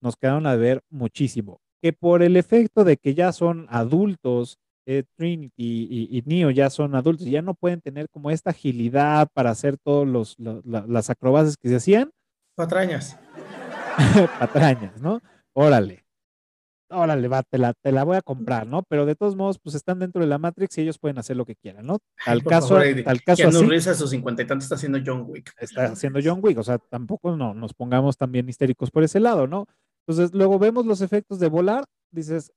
[0.00, 1.60] nos quedaron a deber muchísimo.
[1.80, 6.94] Que por el efecto de que ya son adultos, eh, Trinity y, Neo ya son
[6.94, 11.68] adultos, ya no pueden tener como esta agilidad para hacer todos los, las acrobacias que
[11.68, 12.10] se hacían.
[12.56, 13.18] Patrañas.
[14.40, 15.20] patrañas, ¿no?
[15.52, 16.07] Órale.
[16.90, 18.82] Órale, va, te la, te la voy a comprar, ¿no?
[18.82, 21.44] Pero de todos modos, pues están dentro de la Matrix y ellos pueden hacer lo
[21.44, 21.98] que quieran, ¿no?
[22.42, 25.24] Por caso, favor, eh, tal caso así, a sus cincuenta y tantos está haciendo John
[25.26, 25.52] Wick.
[25.60, 29.46] está haciendo John Wick, o sea, tampoco no, nos pongamos también histéricos por ese lado,
[29.46, 29.66] ¿no?
[30.06, 32.50] Entonces, luego vemos los efectos de volar, dices,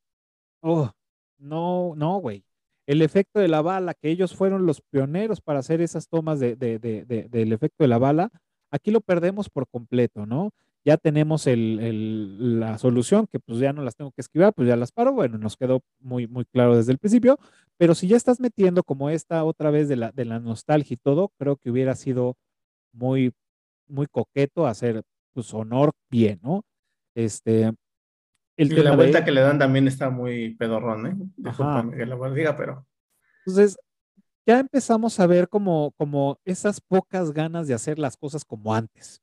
[0.62, 0.90] oh,
[1.38, 2.46] no, no, güey.
[2.88, 6.56] El efecto de la bala, que ellos fueron los pioneros para hacer esas tomas de,
[6.56, 8.30] de- de- de- del efecto de la bala,
[8.72, 10.52] aquí lo perdemos por completo, ¿no?
[10.84, 14.68] Ya tenemos el- el- la solución, que pues ya no las tengo que esquivar, pues
[14.68, 17.38] ya las paro, bueno, nos quedó muy, muy claro desde el principio,
[17.78, 20.98] pero si ya estás metiendo como esta otra vez de la, de la nostalgia y
[20.98, 22.36] todo, creo que hubiera sido
[22.94, 23.32] muy,
[23.88, 25.04] muy coqueto hacer
[25.34, 26.64] pues honor bien, ¿no?
[27.16, 27.72] Este,
[28.58, 31.10] el Y la de- vuelta que le dan también está muy pedorrón, ¿eh?
[31.48, 31.84] Ajá.
[31.84, 32.86] Discúlpame que la diga, pero
[33.46, 33.78] Entonces,
[34.48, 39.22] ya empezamos a ver como, como esas pocas ganas de hacer las cosas como antes,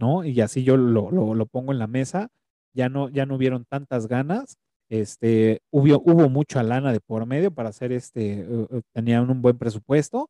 [0.00, 0.24] ¿no?
[0.24, 2.28] Y así yo lo, pongo en la mesa,
[2.74, 4.56] ya no, ya no hubieron tantas ganas,
[4.88, 8.44] este, hubo, hubo mucha lana de por medio para hacer este,
[8.92, 10.28] tenían un buen presupuesto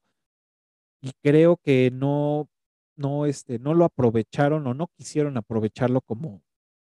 [1.03, 2.49] y creo que no,
[2.97, 6.43] no, este, no lo aprovecharon o no quisieron aprovecharlo como,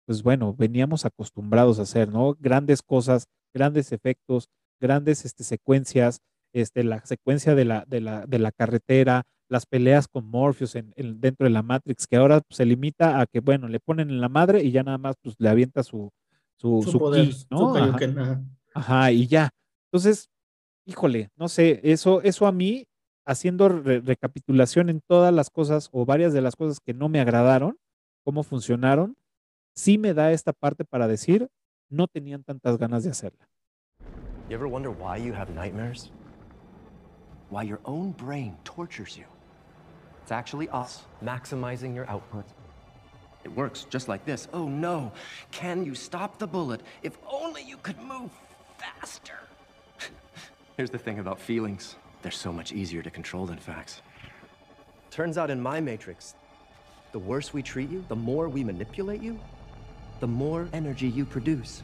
[0.06, 2.10] pues bueno, veníamos acostumbrados a hacer.
[2.40, 4.50] Grandes cosas, grandes efectos,
[4.82, 6.20] grandes este, secuencias,
[6.54, 10.94] este, la secuencia de la, de la, de la carretera, las peleas con Morpheus en,
[10.96, 14.10] en- dentro de la Matrix, que ahora pues, se limita a que, bueno, le ponen
[14.10, 16.10] en la madre y ya nada más pues, le avienta su,
[16.56, 17.76] su, su su poder, su ¿no?
[17.76, 17.80] Ajá.
[17.98, 18.42] Kaioken, ajá.
[18.74, 19.50] Ajá, y ya.
[19.92, 20.30] Entonces,
[20.86, 22.86] híjole, no sé, eso, eso a mí,
[23.26, 27.20] haciendo re- recapitulación en todas las cosas o varias de las cosas que no me
[27.20, 27.78] agradaron,
[28.24, 29.18] cómo funcionaron,
[29.76, 31.50] sí me da esta parte para decir,
[31.90, 33.50] no tenían tantas ganas de hacerla.
[34.50, 36.10] You ever wonder why you have nightmares?
[37.50, 39.26] Why your own brain tortures you?
[40.24, 42.46] It's actually us maximizing your output.
[43.44, 44.48] It works just like this.
[44.54, 45.12] Oh no,
[45.52, 46.82] can you stop the bullet?
[47.02, 48.30] If only you could move
[48.78, 49.40] faster.
[50.78, 54.02] Here's the thing about feelings they're so much easier to control than facts.
[55.10, 56.36] Turns out in my matrix,
[57.12, 59.40] the worse we treat you, the more we manipulate you,
[60.20, 61.82] the more energy you produce.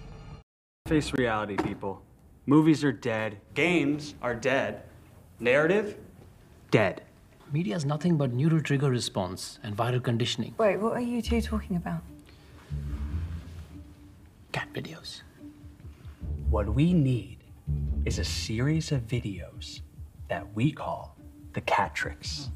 [0.86, 2.02] Face reality, people.
[2.46, 3.42] Movies are dead.
[3.56, 4.84] Games are dead.
[5.40, 5.98] Narrative?
[6.72, 7.02] Dead.
[7.54, 10.54] Media is nothing but neural trigger response and viral conditioning.
[10.58, 12.02] Wait, what are you two talking about?
[14.52, 15.22] Cat videos.
[16.50, 17.38] What we need
[18.06, 19.80] is a series of videos
[20.28, 21.16] that we call
[21.54, 22.50] the cat tricks.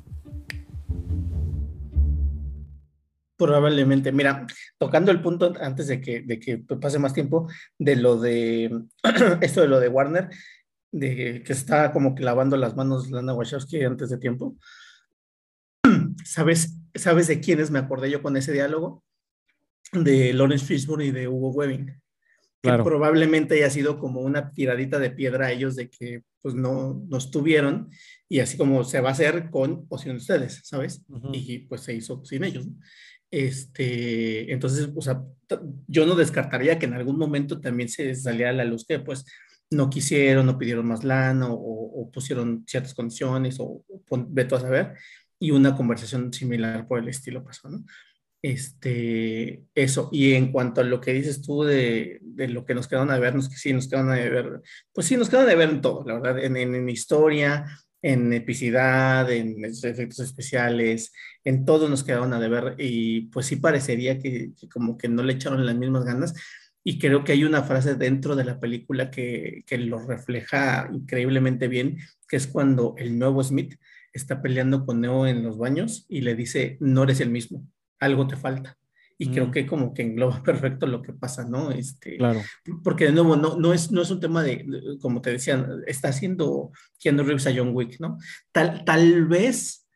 [3.40, 4.46] Probablemente, mira,
[4.78, 8.70] tocando el punto antes de que, de que pase más tiempo, de lo de
[9.42, 10.30] esto de lo de Warner,
[10.92, 14.58] de que está como que lavando las manos Lana Wachowski antes de tiempo.
[16.26, 19.04] ¿Sabes, ¿Sabes de quiénes me acordé yo con ese diálogo?
[19.94, 21.86] De Lawrence Fishburne y de Hugo Webbing.
[21.88, 22.84] Que Claro.
[22.84, 27.18] probablemente haya sido como una tiradita de piedra a ellos de que pues no, no
[27.18, 27.90] estuvieron
[28.30, 31.04] y así como se va a hacer con o sin ustedes, ¿sabes?
[31.08, 31.32] Ujú.
[31.34, 32.68] Y pues se hizo sin ellos.
[33.32, 35.24] Este, entonces, o sea,
[35.88, 39.26] yo no descartaría que en algún momento también se saliera a la luz que pues
[39.72, 44.94] no quisieron, no pidieron más lana o, o pusieron ciertas condiciones o, o a saber
[45.40, 47.84] y una conversación similar por el estilo pasó, ¿no?
[48.44, 52.88] Este, eso, y en cuanto a lo que dices tú de, de lo que nos
[52.88, 54.62] quedaron a ver, nos, sí, nos quedaron a ver,
[54.94, 57.66] pues sí, nos quedaron a ver en todo, la verdad, en, en, en historia,
[58.02, 61.12] en epicidad, en efectos especiales,
[61.44, 65.22] en todo nos quedaron a deber y pues sí parecería que, que como que no
[65.22, 66.34] le echaron las mismas ganas
[66.84, 71.68] y creo que hay una frase dentro de la película que, que lo refleja increíblemente
[71.68, 73.76] bien, que es cuando el nuevo Smith
[74.14, 77.66] está peleando con Neo en los baños y le dice, no eres el mismo,
[78.00, 78.78] algo te falta.
[79.18, 79.32] Y Mm.
[79.34, 81.70] creo que como que engloba perfecto lo que pasa, ¿no?
[81.72, 82.42] Este, Claro.
[82.84, 85.64] porque de nuevo, no, no, es, no es un tema de, de- como te decía,
[85.86, 88.18] está haciendo Keanu Reeves a John Wick, ¿no?
[88.52, 89.88] Tal, tal vez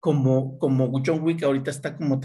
[0.00, 2.20] como, como John Wick ahorita está como,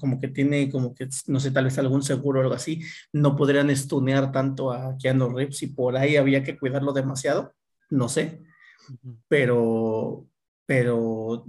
[0.00, 2.80] como que tiene, como que, no sé, tal vez algún seguro o algo así,
[3.12, 7.52] no podrían estunear tanto a Keanu Reeves y por ahí había que cuidarlo demasiado,
[7.90, 8.40] no sé,
[9.28, 10.26] pero,
[10.66, 11.44] pero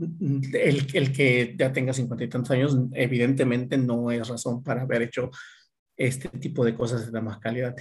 [0.53, 5.03] el, el que ya tenga cincuenta y tantos años, evidentemente no es razón para haber
[5.03, 5.29] hecho
[5.97, 7.75] este tipo de cosas de más calidad.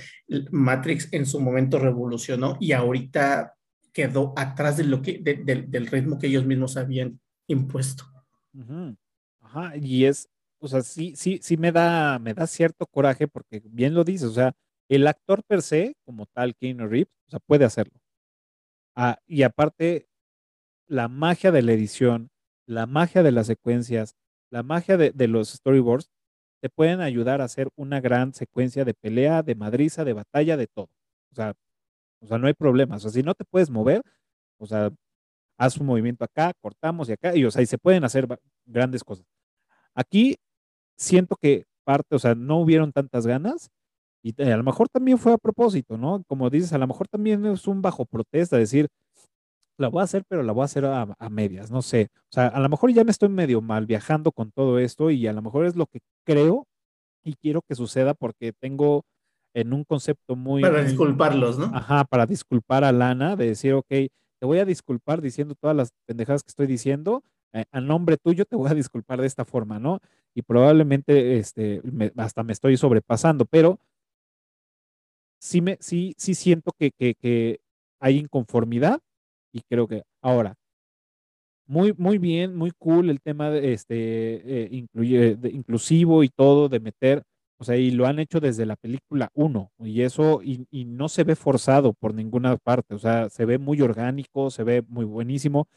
[0.51, 3.55] Matrix en su momento revolucionó y ahorita
[3.93, 8.05] quedó atrás de lo que, de- de- del ritmo que ellos mismos habían impuesto.
[9.41, 10.29] Ajá, y es,
[10.61, 14.29] o sea, sí, sí, sí me da, me da cierto coraje porque bien lo dices,
[14.29, 14.55] o sea,
[14.89, 18.01] el actor per se, como tal, Keanu Reeves, o sea, puede hacerlo.
[18.97, 20.09] Ah, y aparte,
[20.89, 22.31] la magia de la edición,
[22.67, 24.17] la magia de las secuencias,
[24.51, 26.11] la magia de, de los storyboards,
[26.63, 30.67] te pueden ayudar a hacer una gran secuencia de pelea, de madriza, de batalla, de
[30.69, 30.91] todo.
[31.33, 31.55] O sea,
[32.21, 32.97] o sea, no hay problema.
[32.97, 34.03] O sea, si no te puedes mover,
[34.59, 34.91] o sea,
[35.59, 38.27] haz un movimiento acá, cortamos y acá, y o sea, y se pueden hacer
[38.65, 39.27] grandes cosas.
[39.95, 40.37] Aquí
[40.97, 43.71] siento que parte, o sea, no hubieron tantas ganas
[44.23, 46.23] y a lo mejor también fue a propósito, ¿no?
[46.27, 48.89] Como dices, a lo mejor también es un bajo protesta, decir,
[49.79, 52.09] la voy a hacer, pero la voy a hacer a, a, medias, no sé.
[52.15, 55.27] O sea, a lo mejor ya me estoy medio mal viajando con todo esto y
[55.27, 56.67] a lo mejor es lo que creo
[57.25, 59.05] y quiero que suceda porque tengo
[59.55, 60.63] en un concepto muy...
[60.63, 61.71] Para disculparlos, ¿no?
[61.75, 63.87] Ajá, para disculpar a Lana, de decir, ok,
[64.41, 67.23] te voy a disculpar diciendo todas las pendejadas que estoy diciendo,
[67.53, 70.01] eh, a nombre tuyo te voy a disculpar de esta forma, ¿no?
[70.35, 71.83] Y probablemente este,
[72.17, 73.79] hasta me estoy sobrepasando, pero
[75.41, 76.93] sí, me, sí, sí siento que
[78.01, 79.01] hay inconformidad
[79.53, 80.57] y creo que ahora,
[81.67, 83.95] muy, muy bien, muy cool el tema de este,
[84.65, 87.23] eh, incluye, de inclusivo y todo, de meter
[87.59, 91.25] o sea, y lo han hecho desde la película 1, y eso, y, no se
[91.25, 95.69] ve forzado por ninguna parte, o sea, se ve muy orgánico, se ve muy buenísimo.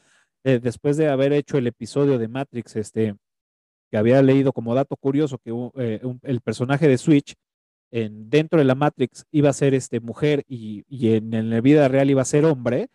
[0.44, 3.14] Eh, después de haber hecho el episodio de Matrix, este,
[3.90, 7.34] que había leído como dato curioso que eh, el personaje de Switch
[7.92, 12.10] en, dentro de la Matrix iba a ser este, mujer y, en, la vida real
[12.10, 12.88] iba a ser hombre,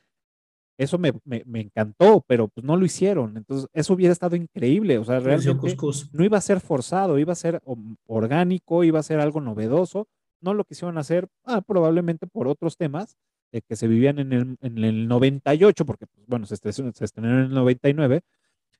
[0.78, 3.36] eso me, me, me, encantó, pero pues no lo hicieron.
[3.36, 5.00] Entonces, eso hubiera estado increíble.
[5.00, 5.76] O sea, realmente
[6.12, 7.62] no iba a ser forzado, iba a ser
[8.06, 10.08] orgánico, iba a ser algo novedoso.
[10.40, 13.18] No lo quisieron hacer, ah, probablemente por otros temas
[13.52, 17.06] eh, que se vivían en el, en el 98, porque, pues, bueno, se, estrenó, se
[17.06, 18.22] estrenó en el 99.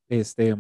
[0.08, 0.56] Este,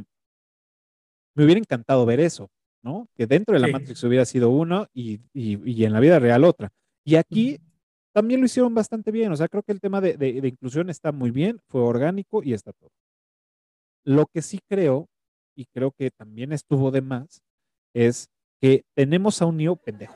[1.36, 2.50] me hubiera encantado ver eso,
[2.82, 3.08] ¿no?
[3.16, 3.74] Que dentro de la sí.
[3.74, 6.72] Matrix hubiera sido uno y, y, y, en la vida real otra.
[7.04, 7.60] Y aquí
[8.18, 9.32] también lo hicieron bastante bien.
[9.32, 12.42] O sea, creo que el tema de, de, de, inclusión está muy bien, fue orgánico
[12.42, 12.90] y está todo.
[14.04, 15.08] Lo que sí creo,
[15.56, 17.44] y creo que también estuvo de más,
[17.94, 18.28] es
[18.60, 20.16] que tenemos a un Neo pendejo.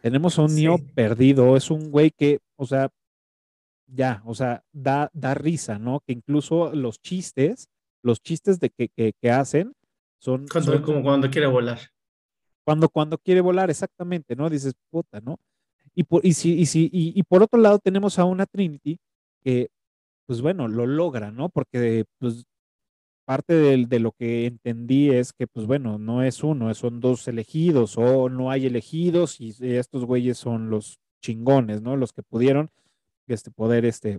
[0.00, 0.62] Tenemos a un sí.
[0.62, 1.56] Neo perdido.
[1.56, 2.88] Es un güey que, o sea,
[3.88, 5.98] ya, o sea, da, da risa, ¿no?
[6.06, 7.66] Que incluso los chistes,
[8.04, 9.72] los chistes de que, que, que hacen
[10.20, 11.80] son, cuando, son, Como cuando quiere volar.
[12.64, 14.48] Cuando, cuando quiere volar, exactamente, ¿no?
[14.48, 15.40] Dices, puta, ¿no?
[15.96, 18.98] Y por, y, si, y, si, y, por otro lado tenemos a una Trinity
[19.42, 19.70] que,
[20.26, 21.48] pues bueno, lo logra, ¿no?
[21.48, 22.44] Porque pues
[23.24, 27.26] parte de, de, lo que entendí es que, pues bueno, no es uno, son dos
[27.28, 31.96] elegidos o no hay elegidos y estos güeyes son los chingones, ¿no?
[31.96, 32.70] Los que pudieron
[33.26, 34.18] este, poder este,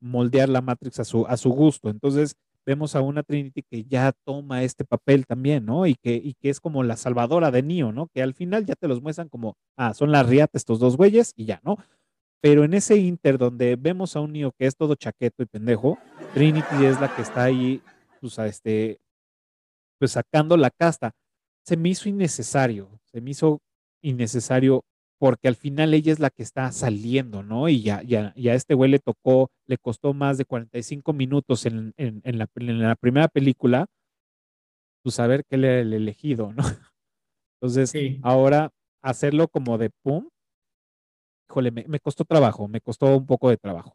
[0.00, 1.88] moldear la Matrix a su, a su gusto.
[1.88, 2.34] Entonces,
[2.66, 5.86] vemos a una Trinity que ya toma este papel también, ¿no?
[5.86, 8.08] Y que, y que es como la salvadora de Neo, ¿no?
[8.08, 11.32] Que al final ya te los muestran como, ah, son las riatas estos dos güeyes
[11.36, 11.78] y ya, ¿no?
[12.40, 15.98] Pero en ese inter donde vemos a un Neo que es todo chaqueto y pendejo,
[16.34, 17.82] Trinity es la que está ahí,
[18.20, 19.00] pues, a este,
[19.98, 21.12] pues sacando la casta.
[21.64, 23.60] Se me hizo innecesario, se me hizo
[24.02, 24.84] innecesario
[25.18, 27.68] porque al final ella es la que está saliendo, ¿no?
[27.68, 31.66] Y ya, ya, ya a este güey le tocó, le costó más de 45 minutos
[31.66, 33.86] en, en, en, la, en la, primera película,
[35.02, 36.62] pues saber que él era el elegido, ¿no?
[37.60, 38.20] Entonces, sí.
[38.22, 38.70] ahora
[39.02, 40.28] hacerlo como de pum,
[41.50, 43.94] híjole, me, me, costó trabajo, me costó un poco de trabajo.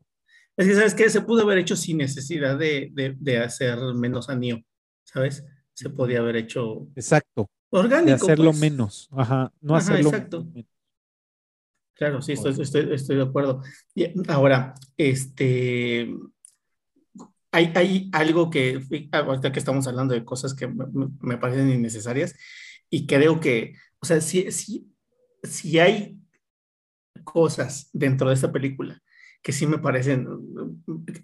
[0.58, 1.10] Es que, ¿sabes qué?
[1.10, 4.62] Se pudo haber hecho sin necesidad de, de, de hacer menos a Neo,
[5.04, 5.46] ¿sabes?
[5.74, 6.88] Se podía haber hecho.
[6.96, 7.50] Exacto.
[7.70, 8.08] Orgánico.
[8.08, 8.60] De hacerlo pues.
[8.60, 10.46] menos, ajá, no ajá, hacerlo exacto.
[10.46, 10.73] menos.
[11.96, 13.62] Claro, sí, estoy, estoy, estoy, de acuerdo.
[13.94, 16.14] Y ahora, este,
[17.52, 20.86] hay, hay, algo que, ahorita que estamos hablando de cosas que me,
[21.22, 22.36] me, parecen innecesarias,
[22.90, 24.92] y creo que, o sea, si, si,
[25.44, 26.20] si hay
[27.24, 29.02] cosas dentro de esta película
[29.44, 30.26] que sí me parecen,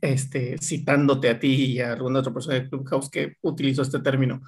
[0.02, 4.42] este, citándote a ti y a alguna otra persona de Clubhouse que utilizó este término,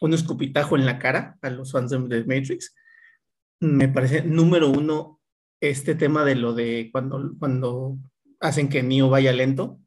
[0.00, 2.72] un escupitajo en la cara a los fans de Matrix,
[3.58, 5.15] me parece, número uno,
[5.60, 7.98] este tema de lo de cuando, cuando
[8.40, 9.80] hacen que Neo vaya lento,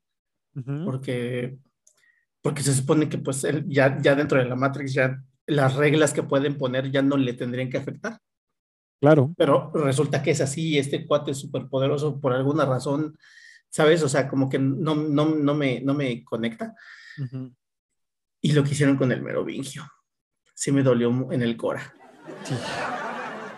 [0.56, 0.86] uh -huh.
[0.86, 1.58] porque,
[2.41, 6.14] porque se supone que pues él, ya, ya dentro de la Matrix ya las reglas
[6.14, 8.20] que pueden poner ya no le tendrían que afectar.
[9.02, 9.34] Claro.
[9.38, 13.18] Pero resulta que es así, este cuate es súper poderoso por alguna razón,
[13.70, 14.04] ¿sabes?
[14.04, 16.76] O sea, como que no, no, no, me, no me conecta.
[17.18, 17.56] Uh -huh.
[18.41, 19.84] Y lo que hicieron con el merovingio,
[20.54, 21.94] sí me dolió en el cora.
[22.44, 22.56] Sí.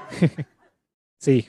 [1.18, 1.48] sí,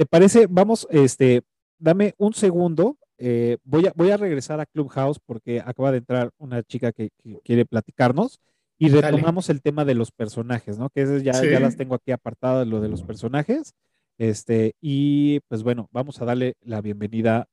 [0.00, 0.46] ¿Te parece?
[0.48, 1.42] Vamos, este,
[1.78, 2.96] dame un segundo.
[3.18, 7.10] Eh, voy, a, voy a regresar a Clubhouse porque acaba de entrar una chica que,
[7.22, 8.40] que quiere platicarnos
[8.78, 9.58] y retomamos Dale.
[9.58, 10.88] el tema de los personajes, ¿no?
[10.88, 11.50] Que ya, sí.
[11.50, 13.74] ya las tengo aquí apartadas, lo de los personajes.
[14.16, 17.46] Este, y pues bueno, vamos a darle la bienvenida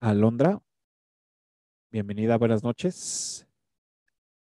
[0.00, 0.60] a Londra.
[1.90, 3.46] Bienvenida, buenas noches.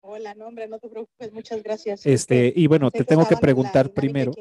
[0.03, 2.05] Hola, no, hombre, no te preocupes, muchas gracias.
[2.05, 4.35] Este, y bueno, te tengo que preguntar primero,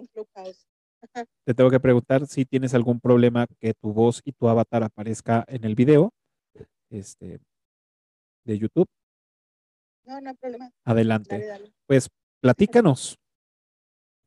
[1.45, 5.43] te tengo que preguntar si tienes algún problema que tu voz y tu avatar aparezca
[5.47, 6.11] en el video
[6.89, 7.39] este,
[8.45, 8.87] de YouTube.
[10.05, 10.71] No, no hay problema.
[10.83, 11.37] Adelante.
[11.37, 11.73] Dale, dale.
[11.87, 12.09] Pues
[12.41, 13.17] platícanos.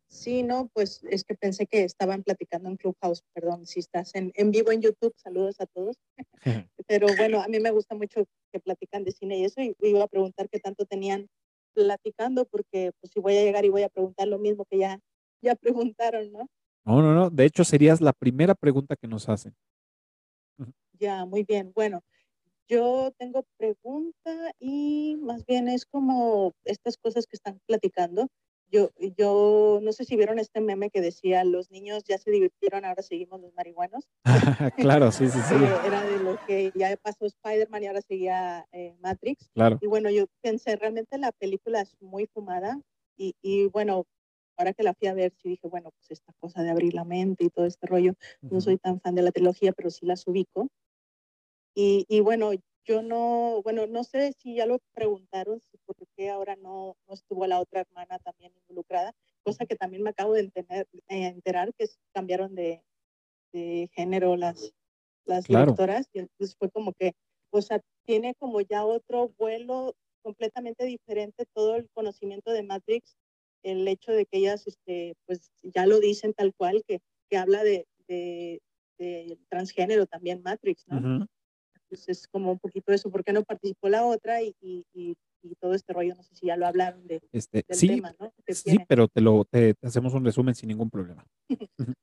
[0.09, 4.32] Sí, no, pues es que pensé que estaban platicando en Clubhouse, perdón, si estás en,
[4.36, 5.97] en vivo en YouTube, saludos a todos.
[6.86, 10.05] Pero bueno, a mí me gusta mucho que platican de cine y eso, y iba
[10.05, 11.27] a preguntar qué tanto tenían
[11.74, 14.98] platicando, porque pues si voy a llegar y voy a preguntar lo mismo que ya,
[15.43, 16.48] ya preguntaron, ¿no?
[16.87, 17.31] No, no, no.
[17.31, 19.55] De hecho, serías la primera pregunta que nos hacen.
[20.99, 21.73] Ya, muy bien.
[21.75, 22.03] Bueno,
[22.69, 28.29] yo tengo pregunta y más bien es como estas cosas que están platicando.
[28.69, 32.85] Yo, yo no sé si vieron este meme que decía, los niños ya se divirtieron,
[32.85, 34.09] ahora seguimos los marihuanos.
[34.77, 35.55] claro, sí, sí, sí.
[35.55, 39.49] Eh, Era de lo que ya pasó Spider-Man y ahora seguía eh, Matrix.
[39.55, 39.79] Claro.
[39.81, 42.81] Y bueno, yo pensé, realmente la película es muy fumada
[43.17, 44.07] y, y bueno,
[44.57, 47.05] ahora que la fui a ver, sí dije, bueno, pues esta cosa de abrir la
[47.05, 48.15] mente y todo este rollo,
[48.49, 50.69] no soy tan fan de la trilogía, pero sí las ubico.
[51.74, 52.53] Y, y bueno,
[52.85, 57.15] yo no, bueno, no sé si ya lo preguntaron, si por qué ahora no, no
[57.15, 59.12] estuvo la otra hermana también involucrada,
[59.43, 62.83] cosa que también me acabo de entender- eh, enterar, que cambiaron de,
[63.53, 64.73] de género las,
[65.27, 65.73] las Claro.
[65.73, 67.15] directoras, y entonces fue como que,
[67.51, 73.16] o sea, tiene como ya otro vuelo completamente diferente todo el conocimiento de Matrix,
[73.70, 77.62] el hecho de que ellas, este, pues ya lo dicen tal cual, que, que habla
[77.64, 78.60] de, de,
[78.98, 81.26] de transgénero también Matrix, ¿no?
[81.74, 84.43] Entonces es como un poquito eso, ¿por qué no participó la otra?
[84.43, 87.64] Y, y, y, y todo este rollo, no sé si ya lo hablaron de, Este,
[87.68, 88.32] del sí, tema, ¿no?
[88.48, 91.24] Sí, pero te lo te, te hacemos un resumen sin ningún problema.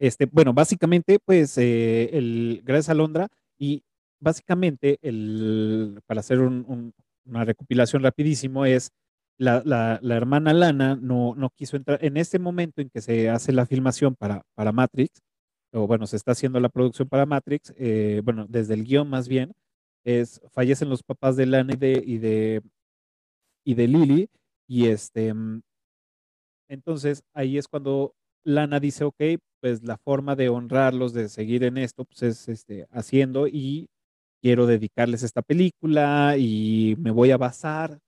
[0.00, 3.26] Este, bueno, básicamente, pues, eh, el, gracias a Londra,
[3.58, 3.82] y
[4.20, 6.92] básicamente, el, para hacer un- un-
[7.26, 8.90] una recopilación rapidísimo, es
[9.38, 13.28] la, la- la hermana Lana no, no quiso entrar, en este momento en que se
[13.30, 15.20] hace la filmación para, para Matrix,
[15.72, 19.28] o bueno, se está haciendo la producción para Matrix, eh, bueno, desde el guion más
[19.28, 19.52] bien,
[20.04, 22.62] es, fallecen los papás de Lana y de, y de,
[23.64, 24.28] y de Lily,
[24.68, 25.60] y este, mm,
[26.68, 29.20] entonces ahí es cuando Lana dice, ok,
[29.60, 33.88] pues la forma de honrarlos, de seguir en esto, pues es este, haciendo y
[34.42, 37.98] quiero dedicarles esta película y me voy a basar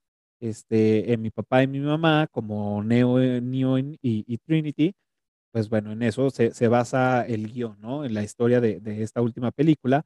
[0.41, 4.95] este, en mi papá y mi mamá como Neo, eh, Neo y, Trinity.
[5.53, 8.05] Pues bueno, en eso se, se basa el guion, ¿no?
[8.05, 10.05] En la historia de, de esta última película.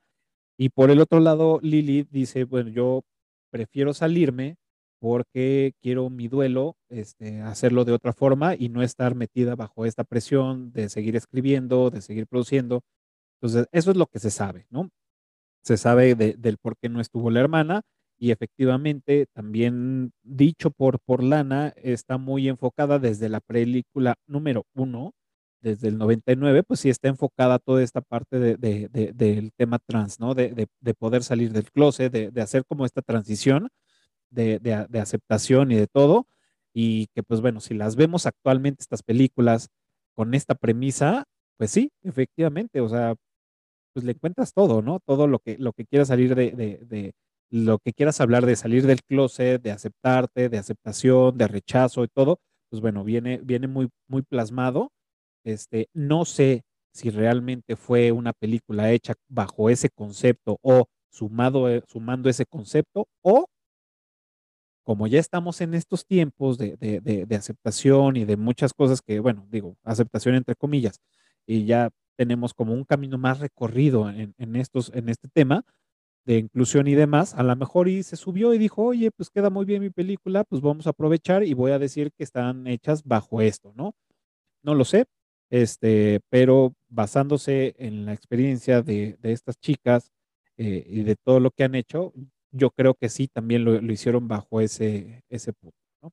[0.58, 3.02] Y por el otro lado, Lily dice, bueno, yo
[3.50, 4.56] prefiero salirme
[5.00, 10.04] porque quiero mi duelo, este, hacerlo de otra forma y no estar metida bajo esta
[10.04, 12.82] presión de seguir escribiendo, de seguir produciendo.
[13.40, 14.90] Entonces, eso es lo que se sabe, ¿no?
[15.64, 17.82] Se sabe de- del por qué no estuvo la hermana
[18.24, 25.12] y efectivamente también dicho por, por Lana, está muy enfocada desde la película número uno,
[25.62, 29.78] desde el 99, pues sí está enfocada toda esta parte de- de- de- del tema
[29.78, 30.34] trans, ¿no?
[30.34, 33.68] De, de- de poder salir del closet, de, hacer como esta transición
[34.30, 34.60] de,
[35.00, 36.26] aceptación y de todo.
[36.74, 39.68] Y que pues bueno, si las vemos actualmente estas películas
[40.14, 41.24] con esta premisa,
[41.58, 43.14] pues sí, efectivamente, o sea,
[43.94, 45.00] pues le encuentras todo, ¿no?
[45.06, 46.52] Todo lo que, lo que quieras salir de-
[47.50, 52.08] lo que quieras hablar de salir del closet, de aceptarte, de aceptación, de rechazo y
[52.08, 52.40] todo,
[52.70, 54.90] pues bueno, viene, viene muy, muy plasmado.
[55.44, 61.82] Este, no sé si realmente fue una película hecha bajo ese concepto o sumado, eh,
[61.88, 63.46] sumando ese concepto o
[64.84, 69.18] como ya estamos en estos tiempos de, de- de- aceptación y de muchas cosas que,
[69.20, 71.00] bueno, digo, aceptación entre comillas,
[71.46, 75.64] y ya tenemos como un camino más recorrido en, en estos, en este tema
[76.24, 79.50] de inclusión y demás, a lo mejor y se subió y dijo, oye, pues queda
[79.50, 83.04] muy bien mi película, pues vamos a aprovechar y voy a decir que están hechas
[83.04, 83.94] bajo esto, ¿no?
[84.62, 85.06] No lo sé,
[85.50, 90.10] este, pero basándose en la experiencia de, de estas chicas
[90.56, 92.12] eh, y de todo lo que han hecho,
[92.52, 96.12] yo creo que sí, también lo, hicieron bajo ese, ese punto, ¿no?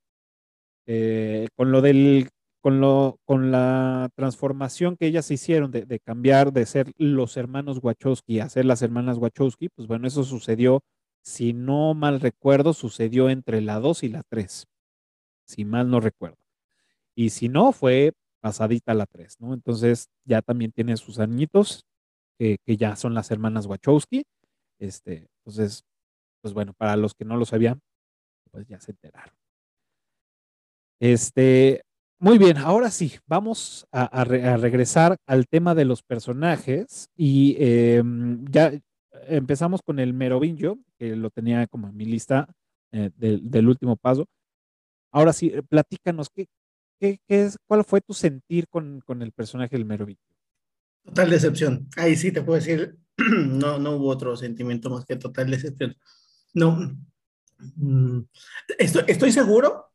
[0.88, 2.30] Eh, con lo del,
[2.62, 7.80] con lo, con la transformación que ellas hicieron de, de cambiar de ser los hermanos
[7.82, 10.84] Wachowski a ser las hermanas Wachowski, pues bueno, eso sucedió,
[11.24, 14.68] si no mal recuerdo, sucedió entre la 2 y la 3,
[15.46, 16.38] si mal no recuerdo.
[17.16, 19.54] Y si no, fue pasadita la 3, ¿no?
[19.54, 21.86] Entonces ya también tiene sus añitos,
[22.38, 24.24] que, que ya son las hermanas Wachowski.
[24.80, 25.84] Este, entonces,
[26.42, 27.82] pues bueno, para los que no lo sabían,
[28.52, 29.34] pues ya se enteraron.
[31.00, 31.84] Este,
[32.22, 37.10] muy bien, ahora sí, vamos a, a re- a regresar al tema de los personajes
[37.18, 38.72] y em, ya
[39.28, 42.48] empezamos con el Merovingio, que lo tenía como en mi lista
[42.92, 44.28] eh, del, último paso.
[45.12, 46.46] Ahora sí, platícanos, ¿qué,
[47.00, 50.24] qué, qué es, ¿cuál fue tu sentir con, con el personaje del Merovingio?
[51.04, 51.90] Total decepción.
[51.98, 55.98] Ahí sí te puedo decir, no, no hubo otro sentimiento más que total decepción.
[56.54, 56.96] No,
[57.78, 58.20] mm,
[58.78, 59.91] estoy, estoy seguro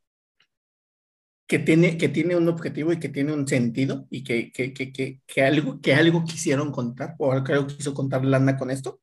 [1.47, 5.21] que tiene, que tiene un objetivo y que tiene un sentido y que, que, que,
[5.27, 9.01] que, algo, que algo quisieron contar o algo quiso contar Lana con esto.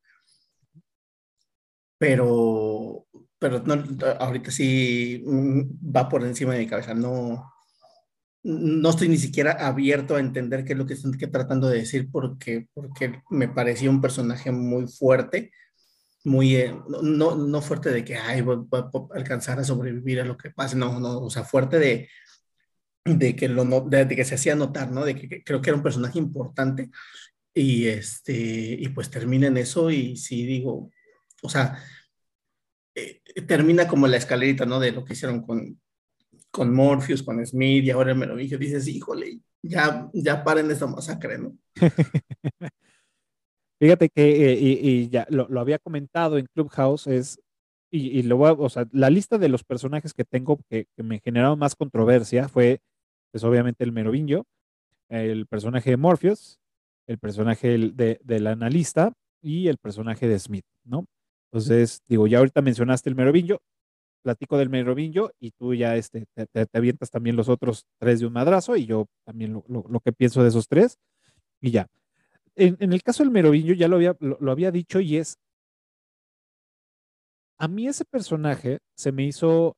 [1.97, 3.05] Pero,
[3.39, 3.81] pero no,
[4.19, 6.93] ahorita sí mm, va por encima de mi cabeza.
[6.93, 7.53] No,
[8.43, 12.09] no estoy ni siquiera abierto a entender qué es lo que están tratando de decir
[12.11, 15.51] porque, porque me pareció un personaje muy fuerte,
[16.25, 20.37] muy, eh, no, no fuerte de que ay, va, a alcanzar a sobrevivir a lo
[20.37, 22.09] que pase, no, no, o sea, fuerte de,
[23.05, 25.03] de que, lo, de, de que se hacía notar, ¿no?
[25.03, 26.89] De que, que, creo que era un personaje importante
[27.53, 30.89] y, este, y pues termina en eso y sí digo,
[31.41, 31.77] o sea,
[32.95, 34.79] eh, termina como la escalerita, ¿no?
[34.79, 35.79] De lo que hicieron con,
[36.51, 41.37] con Morpheus, con Smith y ahora el Merovingio, dices, híjole, ya, ya paren esta masacre,
[41.37, 41.57] ¿no?
[43.79, 47.41] Fíjate que, eh, y, y, ya lo, lo, había comentado en Clubhouse, es,
[47.91, 50.87] y, y lo voy a, o sea, la lista de los personajes que tengo que,
[50.95, 52.79] que me generaron más controversia fue,
[53.33, 54.45] pues obviamente el Merovingio,
[55.09, 56.59] el personaje de Morpheus,
[57.07, 59.11] el personaje de, del analista
[59.41, 61.07] y el personaje de Smith, ¿no?
[61.51, 63.59] Entonces, digo, ya ahorita mencionaste el Merovingio,
[64.21, 68.33] platico del Merovingio y tú ya este, te, avientas también los otros tres de un
[68.33, 70.99] madrazo y yo también lo, lo, lo que pienso de esos tres
[71.59, 71.87] y ya.
[72.55, 75.39] En, en, el caso del Merovingio ya lo había, lo, había dicho y es,
[77.57, 79.75] a mí ese personaje se me hizo,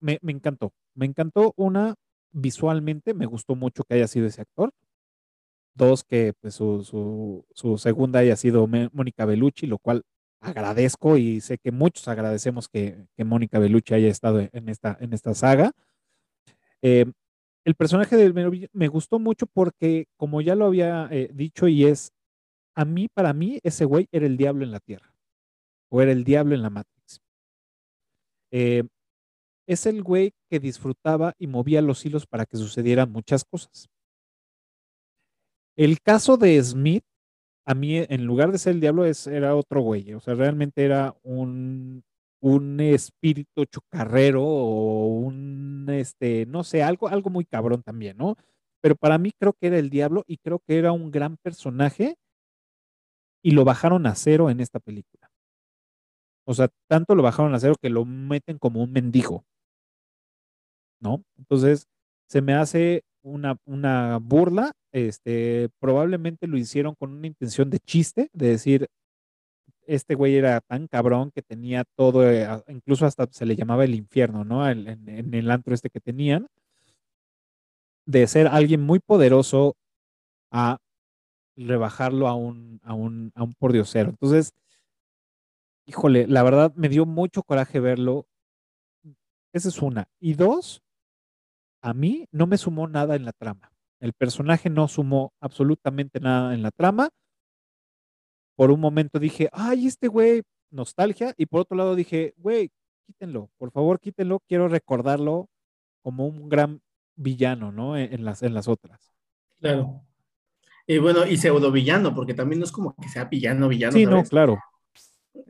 [0.00, 1.94] me, me encantó, me encantó una
[2.32, 4.72] visualmente, me gustó mucho que haya sido ese actor.
[5.74, 10.02] Dos, que pues su, su, segunda haya sido Mónica Bellucci, lo cual
[10.40, 15.12] agradezco y sé que muchos agradecemos que, que Mónica Bellucci haya estado en esta, en
[15.12, 15.72] esta saga.
[16.82, 17.06] Eh,
[17.64, 21.84] el personaje del Merovingio me gustó mucho porque, como ya lo había eh, dicho, y
[21.84, 22.12] es,
[22.74, 25.12] a mí, para mí, ese güey era el diablo en la tierra,
[25.90, 27.20] o era el diablo en la Matrix.
[28.50, 28.84] Eh,
[29.68, 33.88] es el güey que disfrutaba y movía los hilos para que sucedieran muchas cosas.
[35.76, 37.04] El caso de Smith
[37.68, 40.82] a mí en lugar de ser el diablo es, era otro güey, o sea, realmente
[40.86, 42.02] era un,
[42.40, 48.36] un espíritu chocarrero o un, este, no sé, algo, algo muy cabrón también, ¿no?
[48.80, 52.16] Pero para mí creo que era el diablo y creo que era un gran personaje
[53.42, 55.30] y lo bajaron a cero en esta película.
[56.46, 59.44] O sea, tanto lo bajaron a cero que lo meten como un mendigo,
[61.00, 61.22] ¿no?
[61.36, 61.86] Entonces,
[62.28, 68.30] se me hace una, una burla, este, probablemente lo hicieron con una intención de chiste,
[68.32, 68.88] de decir,
[69.86, 73.94] este güey era tan cabrón que tenía todo, eh, incluso hasta se le llamaba el
[73.94, 74.68] infierno, ¿no?
[74.68, 76.46] En, en, el antro este que tenían,
[78.06, 79.76] de ser alguien muy poderoso
[80.50, 80.78] a
[81.56, 84.10] rebajarlo a un, a un, a un pordiosero.
[84.10, 84.52] Entonces,
[85.86, 88.26] híjole, la verdad me dio mucho coraje verlo.
[89.52, 90.08] Esa es una.
[90.20, 90.82] Y dos,
[91.80, 93.72] a mí no me sumó nada en la trama.
[94.00, 97.10] El personaje no sumó absolutamente nada en la trama.
[98.56, 101.34] Por un momento dije, ay, este güey, nostalgia.
[101.36, 102.70] Y por otro lado dije, güey,
[103.06, 104.40] quítenlo, por favor, quítenlo.
[104.48, 105.48] Quiero recordarlo
[106.02, 106.80] como un gran
[107.16, 107.96] villano, ¿no?
[107.96, 109.12] En, en las, en las otras.
[109.60, 110.02] Claro.
[110.86, 113.92] Y bueno, y pseudo villano, porque también no es como que sea villano, villano.
[113.92, 114.24] Sí, ¿sabes?
[114.24, 114.58] no, claro.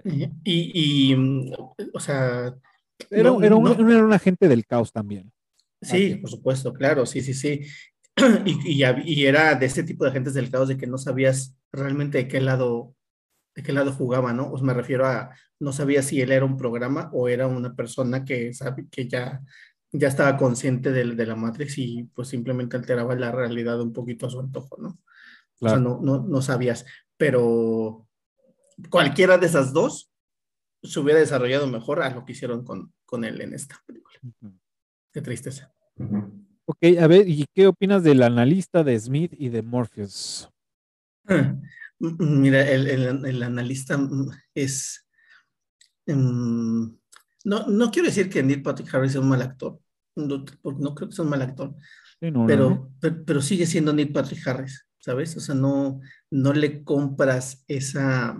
[0.04, 1.52] Y, y, y,
[1.94, 2.54] o sea.
[3.10, 5.30] Era, no, era, un, no, era un agente del caos también.
[5.80, 7.60] Sí, por supuesto, claro, sí, sí, sí.
[8.44, 11.56] Y, y, y, era de ese tipo de agentes del caos de que no sabías
[11.70, 12.94] realmente de qué lado,
[13.54, 14.50] de qué lado jugaba, ¿no?
[14.50, 15.30] Os me refiero a,
[15.60, 19.40] no sabía si él era un programa o era una persona que, sabe, que ya,
[19.92, 24.26] ya estaba consciente de, de la Matrix y pues simplemente alteraba la realidad un poquito
[24.26, 24.98] a su antojo, ¿no?
[25.60, 25.60] Claro.
[25.60, 26.86] O sea, no, no, no sabías,
[27.16, 28.08] pero
[28.90, 30.12] cualquiera de esas dos
[30.82, 34.18] se hubiera desarrollado mejor a lo que hicieron con, con él en esta película.
[34.22, 34.58] Uh -huh.
[35.12, 35.72] Qué tristeza.
[36.64, 40.50] Ok, a ver, ¿y qué opinas del analista de Smith y de Morpheus?
[41.98, 43.98] Mira, el, el, el analista
[44.54, 45.06] es.
[46.06, 46.98] Um,
[47.44, 49.80] no, no quiero decir que Neil Patrick Harris sea un mal actor.
[50.14, 51.74] No, no creo que sea un mal actor.
[52.20, 52.94] Sí, no, pero, no.
[53.00, 55.36] pero, pero, sigue siendo Neil Patrick Harris, ¿sabes?
[55.36, 58.36] O sea, no, no le compras esa.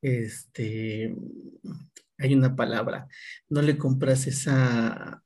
[0.00, 1.14] Este.
[2.18, 3.08] Hay una palabra.
[3.48, 5.22] No le compras esa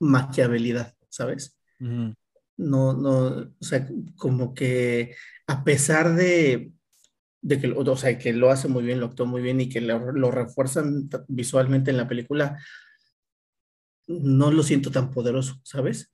[0.00, 1.56] maquiavelidad, ¿sabes?
[1.80, 2.14] Uh -huh.
[2.56, 5.14] No, no, o sea, como que
[5.46, 6.72] a pesar de,
[7.40, 9.80] de que, o sea, que lo hace muy bien, lo actuó muy bien y que
[9.80, 12.58] lo, lo refuerzan visualmente en la película,
[14.06, 16.12] no lo siento tan poderoso, ¿sabes?